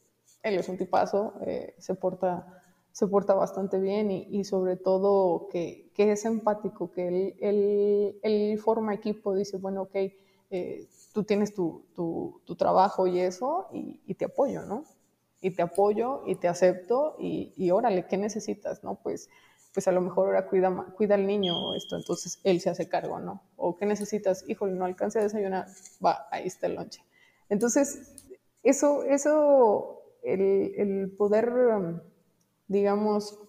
él 0.43 0.55
es 0.55 0.69
un 0.69 0.77
tipazo, 0.77 1.33
se, 1.77 1.95
porta, 1.95 2.61
se 2.91 3.07
porta 3.07 3.33
bastante 3.33 3.79
bien 3.79 4.11
y, 4.11 4.27
y 4.29 4.43
sobre 4.43 4.75
todo 4.75 5.47
que, 5.49 5.91
que, 5.93 6.11
es 6.11 6.25
empático, 6.25 6.91
que 6.91 7.07
él, 7.07 7.35
él, 7.41 8.19
él, 8.21 8.59
forma 8.59 8.93
equipo, 8.93 9.35
dice, 9.35 9.57
bueno, 9.57 9.83
ok, 9.83 9.95
tú 11.13 11.23
tienes 11.23 11.53
tu, 11.53 11.85
tu, 11.93 12.41
tu, 12.45 12.55
trabajo 12.55 13.07
y 13.07 13.19
eso, 13.19 13.67
y, 13.73 14.01
y, 14.05 14.15
te 14.15 14.25
apoyo, 14.25 14.63
¿no? 14.65 14.85
Y 15.41 15.51
te 15.51 15.61
apoyo 15.61 16.23
y 16.25 16.35
te 16.35 16.47
acepto 16.47 17.15
y, 17.19 17.53
y 17.55 17.71
órale, 17.71 18.07
¿qué 18.07 18.17
necesitas, 18.17 18.83
no? 18.83 18.95
Pues 18.95 19.29
pues 19.73 19.87
a 19.87 19.91
lo 19.91 20.01
mejor 20.01 20.27
ahora 20.27 20.47
cuida, 20.47 20.71
cuida 20.95 21.15
al 21.15 21.27
niño 21.27 21.75
esto, 21.75 21.95
entonces 21.95 22.39
él 22.43 22.59
se 22.59 22.69
hace 22.69 22.89
cargo, 22.89 23.19
¿no? 23.19 23.43
O 23.55 23.75
¿qué 23.77 23.85
necesitas? 23.85 24.43
Híjole, 24.47 24.73
no 24.73 24.85
alcance 24.85 25.19
a 25.19 25.23
desayunar, 25.23 25.67
va, 26.03 26.27
ahí 26.31 26.47
está 26.47 26.67
el 26.67 26.75
lonche. 26.75 27.03
Entonces, 27.49 28.15
eso, 28.63 29.03
eso 29.03 30.01
el, 30.23 30.73
el 30.77 31.11
poder, 31.17 31.51
digamos, 32.67 33.39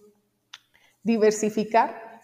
diversificar 1.03 2.21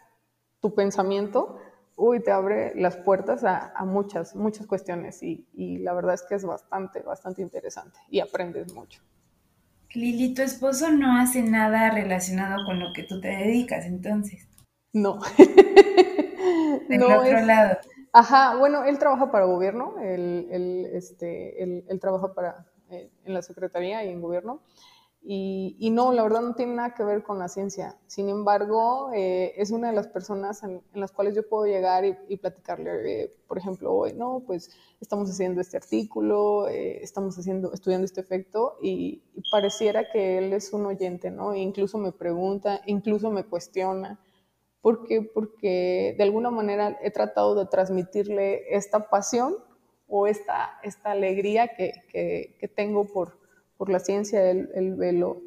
tu 0.62 0.74
pensamiento, 0.74 1.60
uy, 1.96 2.20
te 2.22 2.32
abre 2.32 2.74
las 2.76 2.98
puertas 2.98 3.44
a, 3.44 3.72
a 3.76 3.86
muchas, 3.86 4.36
muchas 4.36 4.68
cuestiones 4.68 5.22
y, 5.24 5.48
y 5.54 5.80
la 5.80 5.94
verdad 5.94 6.14
es 6.14 6.24
que 6.24 6.36
es 6.36 6.46
bastante, 6.46 7.02
bastante 7.02 7.42
interesante 7.42 8.00
y 8.10 8.20
aprendes 8.20 8.74
mucho. 8.74 9.02
Lili, 9.94 10.34
tu 10.34 10.42
esposo 10.42 10.92
no 10.92 11.20
hace 11.20 11.42
nada 11.42 11.90
relacionado 11.90 12.66
con 12.66 12.80
lo 12.80 12.94
que 12.94 13.04
tú 13.04 13.20
te 13.22 13.30
dedicas, 13.30 13.86
entonces. 13.86 14.48
No. 14.94 15.20
Del 16.90 17.00
no 17.00 17.08
otro 17.08 17.38
es... 17.38 17.46
lado. 17.46 17.78
Ajá, 18.14 18.56
bueno, 18.56 18.84
él 18.86 18.98
trabaja 19.00 19.32
para 19.32 19.46
gobierno, 19.46 19.96
él, 20.02 20.48
él, 20.52 20.90
este, 20.94 21.62
él, 21.62 21.86
él 21.88 22.00
trabaja 22.00 22.34
para, 22.34 22.66
eh, 22.90 23.12
en 23.26 23.34
la 23.34 23.42
secretaría 23.42 24.04
y 24.04 24.10
en 24.10 24.22
gobierno. 24.22 24.62
Y, 25.22 25.76
y, 25.80 25.90
no, 25.90 26.14
la 26.14 26.24
verdad 26.24 26.42
no 26.42 26.56
tiene 26.56 26.76
nada 26.76 26.94
que 26.94 27.04
ver 27.04 27.22
con 27.22 27.38
la 27.38 27.50
ciencia. 27.50 27.98
Sin 28.08 28.30
embargo, 28.30 29.12
eh, 29.14 29.54
es 29.58 29.72
una 29.72 29.90
de 29.90 29.96
las 29.96 30.08
personas 30.08 30.64
en, 30.64 30.82
en, 30.94 31.00
las 31.02 31.12
cuales 31.12 31.36
yo 31.36 31.48
puedo 31.48 31.66
llegar 31.66 32.06
y, 32.06 32.16
y 32.30 32.38
platicarle, 32.38 33.24
eh, 33.24 33.36
por 33.48 33.58
ejemplo, 33.58 33.94
hoy, 33.94 34.14
no, 34.14 34.44
pues 34.48 34.70
estamos 35.02 35.30
haciendo 35.30 35.60
este 35.60 35.76
artículo, 35.76 36.70
eh, 36.70 37.04
estamos 37.04 37.38
haciendo, 37.38 37.74
estudiando 37.74 38.06
este 38.06 38.22
efecto 38.22 38.78
y, 38.82 39.22
y, 39.36 39.42
pareciera 39.52 40.10
que 40.10 40.38
él 40.38 40.54
es 40.54 40.72
un 40.72 40.86
oyente, 40.86 41.30
¿no? 41.30 41.52
E 41.54 41.60
incluso 41.60 41.98
me 41.98 42.14
pregunta, 42.14 42.82
incluso 42.86 43.30
me 43.30 43.44
cuestiona. 43.44 44.22
¿Por 44.82 45.04
qué? 45.08 45.22
Porque 45.22 46.16
de 46.18 46.24
alguna 46.24 46.52
manera 46.52 46.98
he 47.02 47.12
tratado 47.12 47.56
de 47.56 47.66
transmitirle 47.66 48.64
esta 48.74 49.10
pasión 49.10 49.58
o 50.08 50.28
esta, 50.28 50.80
esta 50.84 51.12
alegría 51.12 51.76
que, 51.76 51.92
que, 52.10 52.56
que 52.60 52.68
tengo 52.70 53.06
por 53.06 53.47
por 53.78 53.90
la 53.90 54.00
ciencia, 54.00 54.50
él, 54.50 54.70
él 54.74 54.96
ve 54.96 55.14
lo, 55.14 55.42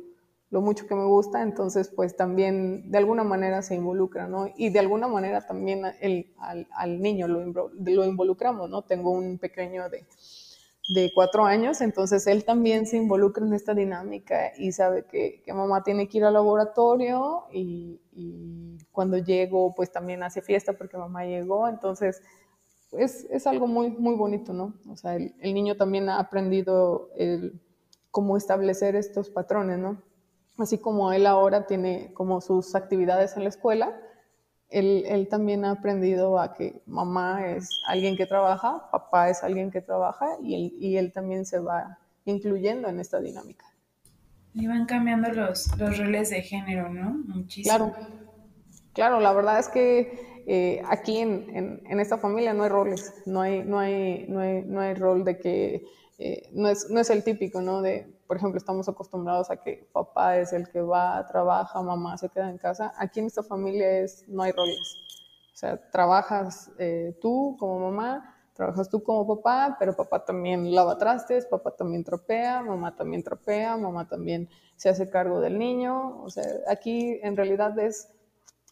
lo, 0.50 0.60
mucho 0.60 0.86
que 0.86 0.94
me 0.94 1.04
gusta, 1.04 1.42
entonces 1.42 1.92
pues 1.94 2.16
también 2.16 2.90
de 2.90 2.98
alguna 2.98 3.24
manera 3.24 3.62
se 3.62 3.74
involucra, 3.74 4.28
¿no? 4.28 4.48
Y 4.56 4.70
de 4.70 4.78
alguna 4.78 5.08
manera 5.08 5.46
también 5.46 5.82
el, 6.00 6.32
al, 6.38 6.66
al, 6.72 7.00
niño 7.00 7.28
lo, 7.28 7.70
lo, 7.74 8.04
involucramos, 8.04 8.70
¿no? 8.70 8.82
Tengo 8.82 9.10
un 9.10 9.38
pequeño 9.38 9.88
de, 9.90 10.06
de, 10.94 11.10
cuatro 11.14 11.44
años, 11.44 11.80
entonces 11.80 12.26
él 12.26 12.44
también 12.44 12.86
se 12.86 12.96
involucra 12.96 13.44
en 13.44 13.52
esta 13.52 13.74
dinámica 13.74 14.52
y 14.56 14.72
sabe 14.72 15.04
que, 15.04 15.42
que 15.44 15.52
mamá 15.52 15.82
tiene 15.82 16.08
que 16.08 16.18
ir 16.18 16.24
al 16.24 16.34
laboratorio 16.34 17.44
y, 17.52 18.00
y, 18.12 18.78
cuando 18.92 19.18
llego 19.18 19.74
pues 19.74 19.90
también 19.92 20.22
hace 20.22 20.42
fiesta 20.42 20.72
porque 20.72 20.96
mamá 20.96 21.24
llegó, 21.24 21.68
entonces... 21.68 22.22
Es, 22.92 23.24
es 23.30 23.46
algo 23.46 23.68
muy, 23.68 23.88
muy 23.92 24.16
bonito, 24.16 24.52
¿no? 24.52 24.74
O 24.90 24.96
sea, 24.96 25.14
el, 25.14 25.32
el 25.38 25.54
niño 25.54 25.76
también 25.76 26.08
ha 26.08 26.18
aprendido 26.18 27.10
el, 27.14 27.60
cómo 28.10 28.36
establecer 28.36 28.96
estos 28.96 29.30
patrones, 29.30 29.78
¿no? 29.78 30.02
Así 30.58 30.78
como 30.78 31.12
él 31.12 31.26
ahora 31.26 31.66
tiene 31.66 32.12
como 32.12 32.40
sus 32.40 32.74
actividades 32.74 33.36
en 33.36 33.44
la 33.44 33.48
escuela, 33.48 33.98
él, 34.68 35.04
él, 35.06 35.28
también 35.28 35.64
ha 35.64 35.72
aprendido 35.72 36.38
a 36.38 36.54
que 36.54 36.80
mamá 36.86 37.46
es 37.46 37.68
alguien 37.88 38.16
que 38.16 38.26
trabaja, 38.26 38.88
papá 38.92 39.28
es 39.28 39.42
alguien 39.42 39.70
que 39.70 39.80
trabaja 39.80 40.26
y 40.42 40.54
él, 40.54 40.74
y 40.78 40.96
él 40.96 41.12
también 41.12 41.44
se 41.44 41.58
va 41.58 41.98
incluyendo 42.24 42.88
en 42.88 43.00
esta 43.00 43.20
dinámica. 43.20 43.64
Y 44.54 44.66
van 44.66 44.86
cambiando 44.86 45.32
los, 45.32 45.76
los 45.78 45.98
roles 45.98 46.30
de 46.30 46.42
género, 46.42 46.88
¿no? 46.88 47.10
Muchísimo. 47.26 47.76
Claro, 47.76 47.94
claro, 48.92 49.20
la 49.20 49.32
verdad 49.32 49.58
es 49.58 49.68
que 49.68 50.42
eh, 50.46 50.82
aquí 50.88 51.18
en, 51.18 51.46
en, 51.56 51.82
en, 51.86 52.00
esta 52.00 52.18
familia 52.18 52.52
no 52.54 52.64
hay 52.64 52.68
roles, 52.68 53.14
no 53.26 53.40
hay, 53.40 53.64
no 53.64 53.78
hay, 53.78 54.26
no 54.28 54.40
hay, 54.40 54.62
no 54.62 54.80
hay 54.80 54.94
rol 54.94 55.24
de 55.24 55.38
que 55.38 55.84
eh, 56.22 56.50
no, 56.52 56.68
es, 56.68 56.90
no 56.90 57.00
es 57.00 57.08
el 57.08 57.24
típico, 57.24 57.62
¿no? 57.62 57.80
De, 57.80 58.06
por 58.26 58.36
ejemplo, 58.36 58.58
estamos 58.58 58.86
acostumbrados 58.90 59.50
a 59.50 59.56
que 59.56 59.88
papá 59.90 60.36
es 60.36 60.52
el 60.52 60.68
que 60.68 60.82
va, 60.82 61.26
trabaja, 61.26 61.80
mamá 61.80 62.18
se 62.18 62.28
queda 62.28 62.50
en 62.50 62.58
casa. 62.58 62.92
Aquí 62.98 63.20
en 63.20 63.26
esta 63.26 63.42
familia 63.42 64.00
es, 64.00 64.28
no 64.28 64.42
hay 64.42 64.52
roles. 64.52 64.96
O 65.54 65.56
sea, 65.56 65.90
trabajas 65.90 66.70
eh, 66.78 67.16
tú 67.22 67.56
como 67.58 67.90
mamá, 67.90 68.36
trabajas 68.52 68.90
tú 68.90 69.02
como 69.02 69.26
papá, 69.26 69.76
pero 69.78 69.96
papá 69.96 70.22
también 70.22 70.74
lava 70.74 70.98
trastes, 70.98 71.46
papá 71.46 71.70
también 71.70 72.04
trapea, 72.04 72.62
mamá 72.62 72.94
también 72.94 73.22
trapea, 73.22 73.78
mamá 73.78 74.06
también 74.06 74.46
se 74.76 74.90
hace 74.90 75.08
cargo 75.08 75.40
del 75.40 75.58
niño. 75.58 76.22
O 76.22 76.28
sea, 76.28 76.44
aquí 76.68 77.18
en 77.22 77.34
realidad 77.34 77.78
es 77.78 78.10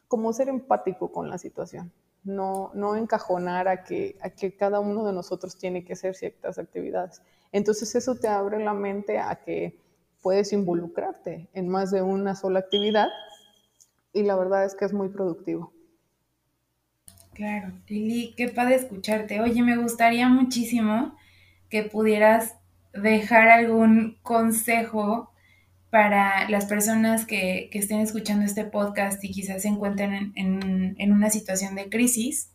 como 0.06 0.34
ser 0.34 0.50
empático 0.50 1.10
con 1.12 1.30
la 1.30 1.38
situación 1.38 1.90
no, 2.24 2.70
no 2.74 2.96
encajonar 2.96 3.68
a 3.68 3.84
que, 3.84 4.16
a 4.20 4.30
que 4.30 4.56
cada 4.56 4.80
uno 4.80 5.04
de 5.04 5.12
nosotros 5.12 5.56
tiene 5.56 5.84
que 5.84 5.94
hacer 5.94 6.14
ciertas 6.14 6.58
actividades. 6.58 7.22
Entonces 7.52 7.94
eso 7.94 8.14
te 8.14 8.28
abre 8.28 8.62
la 8.62 8.74
mente 8.74 9.18
a 9.18 9.36
que 9.36 9.78
puedes 10.22 10.52
involucrarte 10.52 11.48
en 11.54 11.68
más 11.68 11.90
de 11.90 12.02
una 12.02 12.34
sola 12.34 12.58
actividad 12.58 13.08
y 14.12 14.22
la 14.22 14.36
verdad 14.36 14.64
es 14.64 14.74
que 14.74 14.84
es 14.84 14.92
muy 14.92 15.08
productivo. 15.08 15.72
Claro, 17.34 17.72
Lili, 17.86 18.34
qué 18.36 18.48
padre 18.48 18.74
escucharte. 18.74 19.40
Oye, 19.40 19.62
me 19.62 19.76
gustaría 19.76 20.28
muchísimo 20.28 21.16
que 21.68 21.84
pudieras 21.84 22.56
dejar 22.92 23.48
algún 23.48 24.18
consejo 24.22 25.30
para 25.90 26.48
las 26.50 26.66
personas 26.66 27.24
que, 27.24 27.68
que, 27.72 27.78
estén 27.78 28.00
escuchando 28.00 28.44
este 28.44 28.64
podcast 28.64 29.22
y 29.24 29.30
quizás 29.30 29.62
se 29.62 29.68
encuentren 29.68 30.12
en, 30.12 30.32
en, 30.36 30.94
en, 30.98 31.12
una 31.12 31.30
situación 31.30 31.74
de 31.74 31.88
crisis 31.88 32.50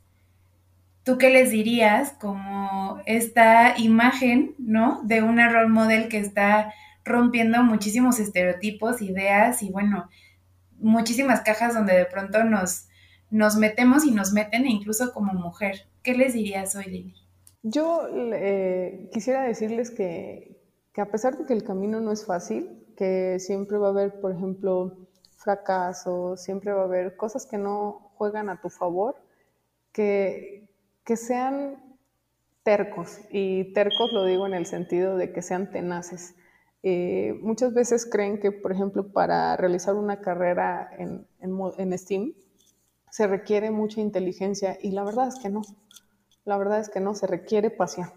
¿tú 1.03 1.17
qué 1.17 1.29
les 1.29 1.51
dirías 1.51 2.13
como 2.19 3.01
esta 3.05 3.77
imagen, 3.77 4.55
¿no? 4.57 5.01
De 5.03 5.21
una 5.21 5.49
role 5.49 5.69
model 5.69 6.07
que 6.07 6.17
está 6.17 6.73
rompiendo 7.05 7.61
muchísimos 7.63 8.19
estereotipos, 8.19 9.01
ideas 9.01 9.61
y 9.61 9.69
bueno, 9.69 10.09
muchísimas 10.79 11.41
cajas 11.41 11.73
donde 11.73 11.93
de 11.93 12.05
pronto 12.05 12.43
nos, 12.43 12.87
nos 13.29 13.57
metemos 13.57 14.05
y 14.05 14.11
nos 14.11 14.31
meten, 14.31 14.65
incluso 14.67 15.13
como 15.13 15.33
mujer. 15.33 15.87
¿Qué 16.01 16.15
les 16.15 16.33
dirías 16.33 16.75
hoy, 16.75 16.85
Lili? 16.85 17.15
Yo 17.61 18.07
eh, 18.33 19.09
quisiera 19.13 19.43
decirles 19.43 19.91
que, 19.91 20.57
que 20.93 21.01
a 21.01 21.09
pesar 21.09 21.37
de 21.37 21.45
que 21.45 21.53
el 21.53 21.63
camino 21.63 21.99
no 21.99 22.11
es 22.11 22.25
fácil, 22.25 22.82
que 22.95 23.39
siempre 23.39 23.77
va 23.77 23.87
a 23.87 23.91
haber, 23.91 24.19
por 24.19 24.31
ejemplo, 24.31 24.97
fracasos, 25.37 26.41
siempre 26.41 26.71
va 26.71 26.81
a 26.81 26.85
haber 26.85 27.15
cosas 27.15 27.45
que 27.45 27.57
no 27.57 28.11
juegan 28.15 28.49
a 28.49 28.61
tu 28.61 28.69
favor, 28.69 29.15
que, 29.91 30.69
que 31.03 31.17
sean 31.17 31.97
tercos, 32.63 33.19
y 33.29 33.73
tercos 33.73 34.13
lo 34.13 34.25
digo 34.25 34.47
en 34.47 34.53
el 34.53 34.65
sentido 34.65 35.17
de 35.17 35.33
que 35.33 35.41
sean 35.41 35.69
tenaces. 35.69 36.35
Eh, 36.81 37.39
muchas 37.41 37.73
veces 37.73 38.05
creen 38.05 38.39
que, 38.39 38.51
por 38.51 38.71
ejemplo, 38.71 39.11
para 39.11 39.55
realizar 39.55 39.95
una 39.95 40.19
carrera 40.19 40.89
en, 40.97 41.25
en, 41.39 41.57
en, 41.77 41.97
STEAM 41.97 42.33
se 43.09 43.27
requiere 43.27 43.71
mucha 43.71 44.01
inteligencia 44.01 44.77
y 44.81 44.91
la 44.91 45.03
verdad 45.03 45.29
es 45.29 45.39
que 45.39 45.49
no. 45.49 45.61
La 46.43 46.57
verdad 46.57 46.79
es 46.79 46.89
que 46.89 46.99
no, 46.99 47.15
se 47.15 47.25
requiere 47.25 47.69
pasión. 47.69 48.11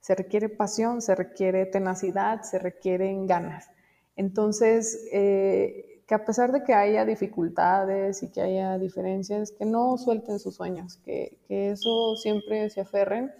Se 0.00 0.14
requiere 0.14 0.50
pasión, 0.50 1.00
se 1.00 1.14
requiere 1.14 1.64
tenacidad, 1.64 2.42
se 2.42 2.58
requieren 2.58 3.26
ganas. 3.26 3.70
Entonces, 4.18 5.06
eh, 5.12 6.02
que 6.08 6.14
a 6.14 6.24
pesar 6.24 6.50
de 6.50 6.64
que 6.64 6.74
haya 6.74 7.04
dificultades 7.04 8.20
y 8.24 8.32
que 8.32 8.40
haya 8.40 8.76
diferencias, 8.76 9.52
que 9.52 9.64
no 9.64 9.96
suelten 9.96 10.40
sus 10.40 10.56
sueños, 10.56 10.96
que, 11.04 11.38
eso 11.48 12.16
siempre 12.16 12.68
se 12.68 12.80
aferren, 12.80 13.30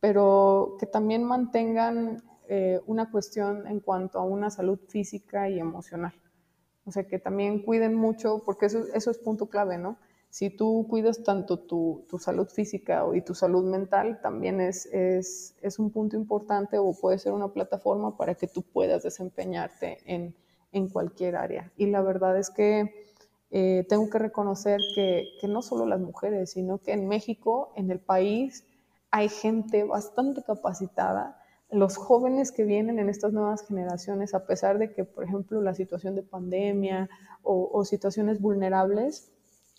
pero 0.00 0.76
que 0.78 0.84
también 0.84 1.24
mantengan 1.24 2.22
eh, 2.46 2.78
una 2.86 3.10
cuestión 3.10 3.66
en 3.66 3.80
cuanto 3.80 4.18
a 4.18 4.24
una 4.24 4.50
salud 4.50 4.78
física 4.88 5.48
y 5.48 5.58
emocional. 5.58 6.12
O 6.84 6.92
sea, 6.92 7.04
que 7.04 7.18
también 7.18 7.62
cuiden 7.62 7.94
mucho, 7.94 8.42
porque 8.44 8.66
eso, 8.66 8.84
eso 8.92 9.10
es 9.10 9.16
punto 9.16 9.46
clave, 9.46 9.78
¿no? 9.78 9.96
Si 10.30 10.50
tú 10.50 10.86
cuidas 10.88 11.22
tanto 11.24 11.58
tu, 11.58 12.04
salud 12.18 12.48
física 12.48 13.04
y 13.14 13.22
tu 13.22 13.34
salud 13.34 13.64
mental, 13.64 14.20
también 14.20 14.60
es, 14.60 14.88
un 15.78 15.90
punto 15.90 16.16
importante 16.16 16.78
o 16.78 16.92
puede 16.92 17.18
ser 17.18 17.32
una 17.32 17.48
plataforma 17.48 18.16
para 18.16 18.34
que 18.34 18.46
tú 18.46 18.62
puedas 18.62 19.02
desempeñarte 19.02 19.98
en, 20.04 20.34
cualquier 20.92 21.34
área. 21.34 21.72
Y 21.76 21.86
la 21.86 22.02
verdad 22.02 22.38
es 22.38 22.50
que 22.50 23.08
eh, 23.50 23.84
tengo 23.88 24.08
que 24.10 24.18
reconocer 24.18 24.78
que, 24.94 25.24
no 25.48 25.62
solo 25.62 25.86
las 25.86 26.00
mujeres, 26.00 26.52
sino 26.52 26.78
que 26.78 26.92
en 26.92 27.08
México, 27.08 27.72
en 27.74 27.90
el 27.90 27.98
país, 27.98 28.64
hay 29.10 29.28
gente 29.30 29.84
bastante 29.84 30.42
capacitada. 30.42 31.42
Los 31.70 31.96
jóvenes 31.96 32.52
que 32.52 32.64
vienen 32.64 32.98
en 32.98 33.08
estas 33.08 33.32
nuevas 33.32 33.66
generaciones, 33.66 34.34
a 34.34 34.46
pesar 34.46 34.78
de 34.78 34.92
que, 34.92 35.04
por 35.04 35.24
ejemplo, 35.24 35.60
la 35.62 35.74
situación 35.74 36.14
de 36.14 36.22
pandemia 36.22 37.08
o 37.42 37.84
situaciones 37.84 38.40
vulnerables, 38.40 39.32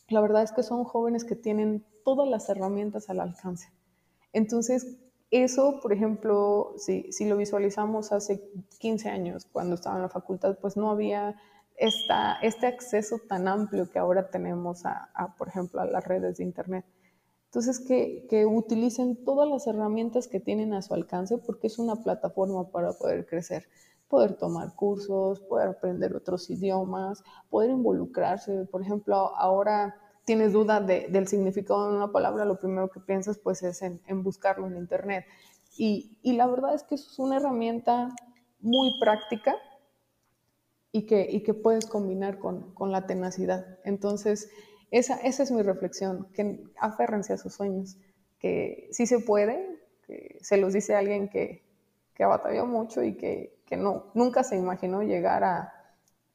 la 0.10 0.22
verdad 0.22 0.44
es 0.44 0.52
que 0.52 0.64
son 0.64 0.84
jóvenes 0.84 1.24
que 1.24 1.36
tienen 1.36 1.86
todas 2.04 2.28
las 2.28 2.50
herramientas 2.50 3.10
al 3.10 3.20
alcance. 3.20 3.72
Entonces, 4.34 4.98
eso, 5.32 5.80
por 5.82 5.94
ejemplo, 5.94 6.74
si, 6.78 7.12
si 7.12 7.26
lo 7.26 7.38
visualizamos 7.38 8.12
hace 8.12 8.42
15 8.80 9.10
años, 9.10 9.46
cuando 9.52 9.76
estaba 9.76 9.98
en 9.98 10.02
la 10.04 10.10
facultad, 10.10 10.58
pues 10.60 10.76
no 10.76 10.90
había 10.90 11.36
esta, 11.78 12.36
este 12.42 12.68
acceso 12.68 13.20
tan 13.28 13.48
amplio 13.48 13.90
que 13.90 14.00
ahora 14.00 14.30
tenemos 14.30 14.86
a, 14.86 15.36
por 15.38 15.48
ejemplo, 15.48 15.82
a 15.82 15.86
las 15.86 16.04
redes 16.06 16.38
de 16.38 16.44
Internet. 16.44 16.86
Entonces, 17.46 17.80
que, 17.80 18.28
que, 18.30 18.46
utilicen 18.46 19.24
todas 19.24 19.50
las 19.50 19.66
herramientas 19.66 20.28
que 20.28 20.40
tienen 20.40 20.74
a 20.74 20.82
su 20.82 20.94
alcance 20.94 21.38
porque 21.38 21.68
es 21.68 21.80
una 21.80 21.96
plataforma 22.04 22.70
para 22.70 22.94
poder 22.94 23.26
crecer 23.26 23.66
poder 24.10 24.36
tomar 24.36 24.76
cursos, 24.76 25.40
poder 25.42 25.70
aprender 25.70 26.16
otros 26.16 26.50
idiomas, 26.50 27.24
poder 27.50 27.70
involucrarse. 27.70 28.66
Por 28.66 28.82
ejemplo, 28.82 29.16
ahora 29.38 29.96
tienes 30.26 30.52
duda 30.52 30.82
del 30.82 31.28
significado 31.28 31.90
de 31.90 31.98
una 31.98 32.12
palabra, 32.12 32.44
lo 32.44 32.60
primero 32.60 32.90
que 32.90 33.00
piensas 33.00 33.38
pues 33.38 33.64
es 33.64 33.82
en, 33.82 34.24
buscarlo 34.24 34.68
en 34.68 34.78
internet. 34.78 35.26
Y, 35.78 36.18
la 36.24 36.48
verdad 36.48 36.74
es 36.74 36.84
que 36.84 36.96
eso 36.96 37.10
es 37.10 37.20
una 37.20 37.38
herramienta 37.38 38.10
muy 38.60 39.00
práctica 39.00 39.56
y 40.92 41.06
que, 41.06 41.28
y 41.30 41.44
que 41.44 41.54
puedes 41.54 41.86
combinar 41.86 42.40
con, 42.40 42.74
con, 42.74 42.92
la 42.92 43.06
tenacidad. 43.06 43.80
Entonces, 43.86 44.50
esa, 44.92 45.16
esa 45.18 45.44
es 45.44 45.52
mi 45.52 45.62
reflexión, 45.62 46.28
que 46.34 46.64
aférrense 46.80 47.34
a 47.34 47.38
sus 47.38 47.54
sueños, 47.54 47.98
que 48.40 48.90
sí 48.92 49.06
se 49.06 49.20
puede, 49.20 49.80
que 50.06 50.38
se 50.42 50.58
los 50.58 50.74
dice 50.74 50.96
alguien 50.96 51.30
que, 51.30 51.64
que 52.16 52.26
batalló 52.26 52.66
mucho 52.66 53.04
y 53.04 53.16
que, 53.16 53.59
que 53.70 53.78
no, 53.78 54.06
nunca 54.16 54.44
se 54.44 54.58
imaginó 54.58 55.04
llegar 55.04 55.44
a, 55.44 55.74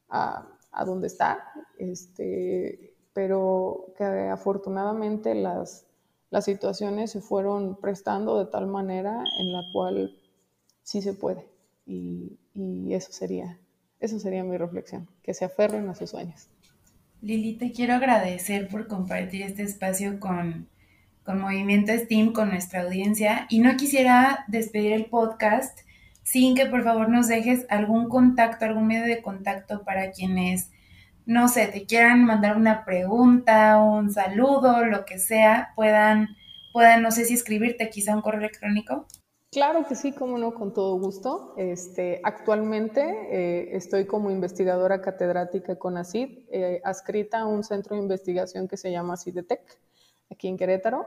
a, 0.07 0.47
a 0.71 0.85
donde 0.85 1.07
está, 1.07 1.43
este, 1.77 2.95
pero 3.13 3.93
que 3.97 4.05
afortunadamente 4.05 5.35
las, 5.35 5.85
las 6.29 6.45
situaciones 6.45 7.11
se 7.11 7.19
fueron 7.19 7.75
prestando 7.75 8.39
de 8.39 8.49
tal 8.49 8.67
manera 8.67 9.21
en 9.39 9.51
la 9.51 9.63
cual 9.73 10.17
sí 10.81 11.01
se 11.01 11.13
puede. 11.13 11.45
Y, 11.85 12.39
y 12.53 12.93
eso, 12.93 13.11
sería, 13.11 13.59
eso 13.99 14.17
sería 14.17 14.43
mi 14.45 14.57
reflexión, 14.57 15.09
que 15.21 15.33
se 15.33 15.43
aferren 15.43 15.89
a 15.89 15.95
sus 15.95 16.11
sueños. 16.11 16.47
Lili, 17.21 17.57
te 17.57 17.71
quiero 17.71 17.95
agradecer 17.95 18.69
por 18.69 18.87
compartir 18.87 19.41
este 19.41 19.63
espacio 19.63 20.19
con, 20.19 20.69
con 21.23 21.41
Movimiento 21.41 21.91
STEAM, 21.91 22.31
con 22.31 22.49
nuestra 22.49 22.83
audiencia. 22.83 23.45
Y 23.49 23.59
no 23.59 23.75
quisiera 23.75 24.45
despedir 24.47 24.93
el 24.93 25.05
podcast 25.07 25.84
sin 26.25 26.55
que 26.55 26.65
por 26.65 26.83
favor 26.83 27.07
nos 27.07 27.27
dejes 27.27 27.67
algún 27.69 28.09
contacto, 28.09 28.65
algún 28.65 28.87
medio 28.87 29.05
de 29.05 29.21
contacto 29.21 29.83
para 29.83 30.11
quienes, 30.11 30.71
no 31.27 31.47
sé, 31.47 31.67
te 31.67 31.85
quieran 31.85 32.25
mandar 32.25 32.57
una 32.57 32.83
pregunta, 32.83 33.79
un 33.79 34.11
saludo, 34.11 34.83
lo 34.85 35.05
que 35.05 35.19
sea, 35.19 35.71
puedan, 35.75 36.29
puedan, 36.73 37.03
no 37.03 37.11
sé 37.11 37.25
si 37.25 37.35
escribirte 37.35 37.91
quizá 37.91 38.15
un 38.15 38.21
correo 38.21 38.39
electrónico. 38.39 39.05
Claro 39.51 39.85
que 39.87 39.95
sí, 39.95 40.13
como 40.13 40.39
no, 40.39 40.55
con 40.55 40.73
todo 40.73 40.97
gusto. 40.99 41.53
Este, 41.57 42.21
actualmente 42.23 43.01
eh, 43.29 43.69
estoy 43.77 44.05
como 44.05 44.31
investigadora 44.31 45.01
catedrática 45.01 45.77
con 45.77 45.95
ACID, 45.95 46.39
eh, 46.51 46.81
adscrita 46.83 47.41
a 47.41 47.45
un 47.45 47.63
centro 47.63 47.95
de 47.95 48.01
investigación 48.01 48.67
que 48.67 48.77
se 48.77 48.91
llama 48.91 49.15
CIDETEC, 49.15 49.61
aquí 50.31 50.47
en 50.47 50.57
Querétaro. 50.57 51.05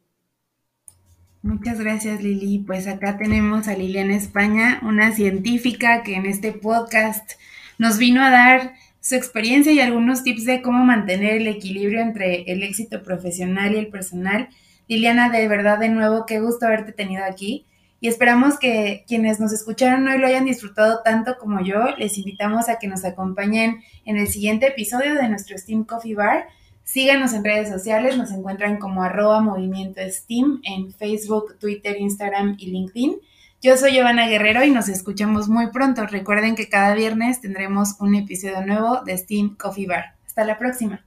Muchas 1.43 1.81
gracias 1.81 2.23
Lili. 2.23 2.61
Pues 2.61 2.87
acá 2.87 3.19
tenemos 3.19 3.67
a 3.67 3.75
Liliana 3.75 4.15
España, 4.15 4.79
una 4.85 5.11
científica 5.11 6.05
que 6.05 6.15
en 6.15 6.27
este 6.27 6.53
podcast 6.53 7.33
nos 7.79 7.99
vino 7.99 8.23
a 8.23 8.31
dar 8.31 8.75
su 9.01 9.17
experiencia 9.17 9.73
y 9.73 9.81
algunos 9.81 10.23
tips 10.23 10.45
de 10.45 10.63
cómo 10.63 10.85
mantener 10.85 11.35
el 11.35 11.49
equilibrio 11.49 12.01
entre 12.01 12.43
el 12.43 12.63
éxito 12.63 13.03
profesional 13.03 13.75
y 13.75 13.79
el 13.79 13.89
personal 13.89 14.49
Liliana, 14.89 15.31
de 15.31 15.47
verdad, 15.49 15.79
de 15.79 15.91
nuevo, 15.91 16.25
qué 16.27 16.41
gusto 16.41 16.67
haberte 16.67 16.93
tenido 16.93 17.25
aquí. 17.25 17.67
y 18.01 18.09
esperamos 18.09 18.59
que 18.59 19.05
quienes 19.09 19.41
nos 19.41 19.53
escucharon 19.53 20.07
hoy 20.07 20.19
lo 20.19 20.27
hayan 20.27 20.45
disfrutado 20.45 21.01
tanto 21.03 21.37
como 21.37 21.61
yo. 21.65 21.97
Les 21.99 22.17
invitamos 22.17 22.69
a 22.69 22.79
que 22.79 22.87
nos 22.87 23.05
acompañen 23.05 23.83
en 24.05 24.17
el 24.17 24.29
siguiente 24.29 24.69
episodio 24.69 25.15
de 25.15 25.29
nuestro 25.29 25.59
Steam 25.59 25.85
Coffee 25.85 26.15
Bar. 26.15 26.47
Síganos 26.85 27.33
en 27.35 27.45
redes 27.45 27.69
sociales, 27.69 28.17
nos 28.17 28.31
encuentran 28.31 28.79
como 28.79 29.03
arroba 29.03 29.41
movimiento 29.41 30.01
Steam 30.09 30.61
en 30.63 30.93
Facebook, 30.93 31.59
Twitter, 31.59 31.97
Instagram 31.99 32.57
y 32.59 32.71
LinkedIn. 32.71 33.17
Yo 33.61 33.77
soy 33.77 33.93
Giovanna 33.95 34.29
Guerrero 34.29 34.65
y 34.65 34.71
nos 34.71 34.89
escuchamos 34.89 35.49
muy 35.49 35.71
pronto. 35.73 36.07
Recuerden 36.07 36.55
que 36.55 36.69
cada 36.69 36.95
viernes 36.95 37.41
tendremos 37.41 37.97
un 37.99 38.15
episodio 38.15 38.65
nuevo 38.65 39.03
de 39.05 39.19
Steam 39.19 39.57
Coffee 39.57 39.89
Bar. 39.89 40.15
Hasta 40.25 40.45
la 40.45 40.57
próxima. 40.57 41.05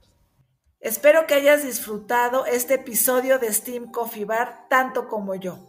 Espero 0.82 1.28
que 1.28 1.34
hayas 1.34 1.62
disfrutado 1.62 2.44
este 2.44 2.74
episodio 2.74 3.38
de 3.38 3.52
Steam 3.52 3.92
Coffee 3.92 4.24
Bar 4.24 4.66
tanto 4.68 5.06
como 5.06 5.36
yo. 5.36 5.60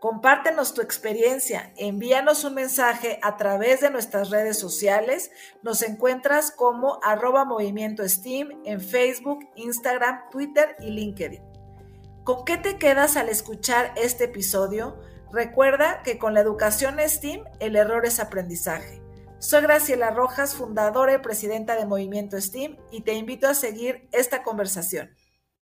Compártenos 0.00 0.72
tu 0.72 0.80
experiencia, 0.80 1.74
envíanos 1.76 2.42
un 2.44 2.54
mensaje 2.54 3.18
a 3.20 3.36
través 3.36 3.82
de 3.82 3.90
nuestras 3.90 4.30
redes 4.30 4.58
sociales. 4.58 5.30
Nos 5.62 5.82
encuentras 5.82 6.50
como 6.50 7.00
arroba 7.02 7.44
movimiento 7.44 8.08
Steam 8.08 8.62
en 8.64 8.80
Facebook, 8.80 9.46
Instagram, 9.56 10.30
Twitter 10.30 10.74
y 10.80 10.90
LinkedIn. 10.90 11.42
¿Con 12.24 12.46
qué 12.46 12.56
te 12.56 12.78
quedas 12.78 13.18
al 13.18 13.28
escuchar 13.28 13.92
este 13.96 14.24
episodio? 14.24 14.98
Recuerda 15.30 16.02
que 16.02 16.18
con 16.18 16.32
la 16.32 16.40
educación 16.40 16.96
STEAM 16.98 17.44
el 17.60 17.76
error 17.76 18.06
es 18.06 18.20
aprendizaje. 18.20 19.01
Soy 19.42 19.60
Graciela 19.60 20.12
Rojas, 20.12 20.54
fundadora 20.54 21.14
y 21.14 21.18
presidenta 21.18 21.74
de 21.74 21.84
Movimiento 21.84 22.40
STEAM 22.40 22.76
y 22.92 23.00
te 23.00 23.14
invito 23.14 23.48
a 23.48 23.54
seguir 23.54 24.08
esta 24.12 24.44
conversación. 24.44 25.16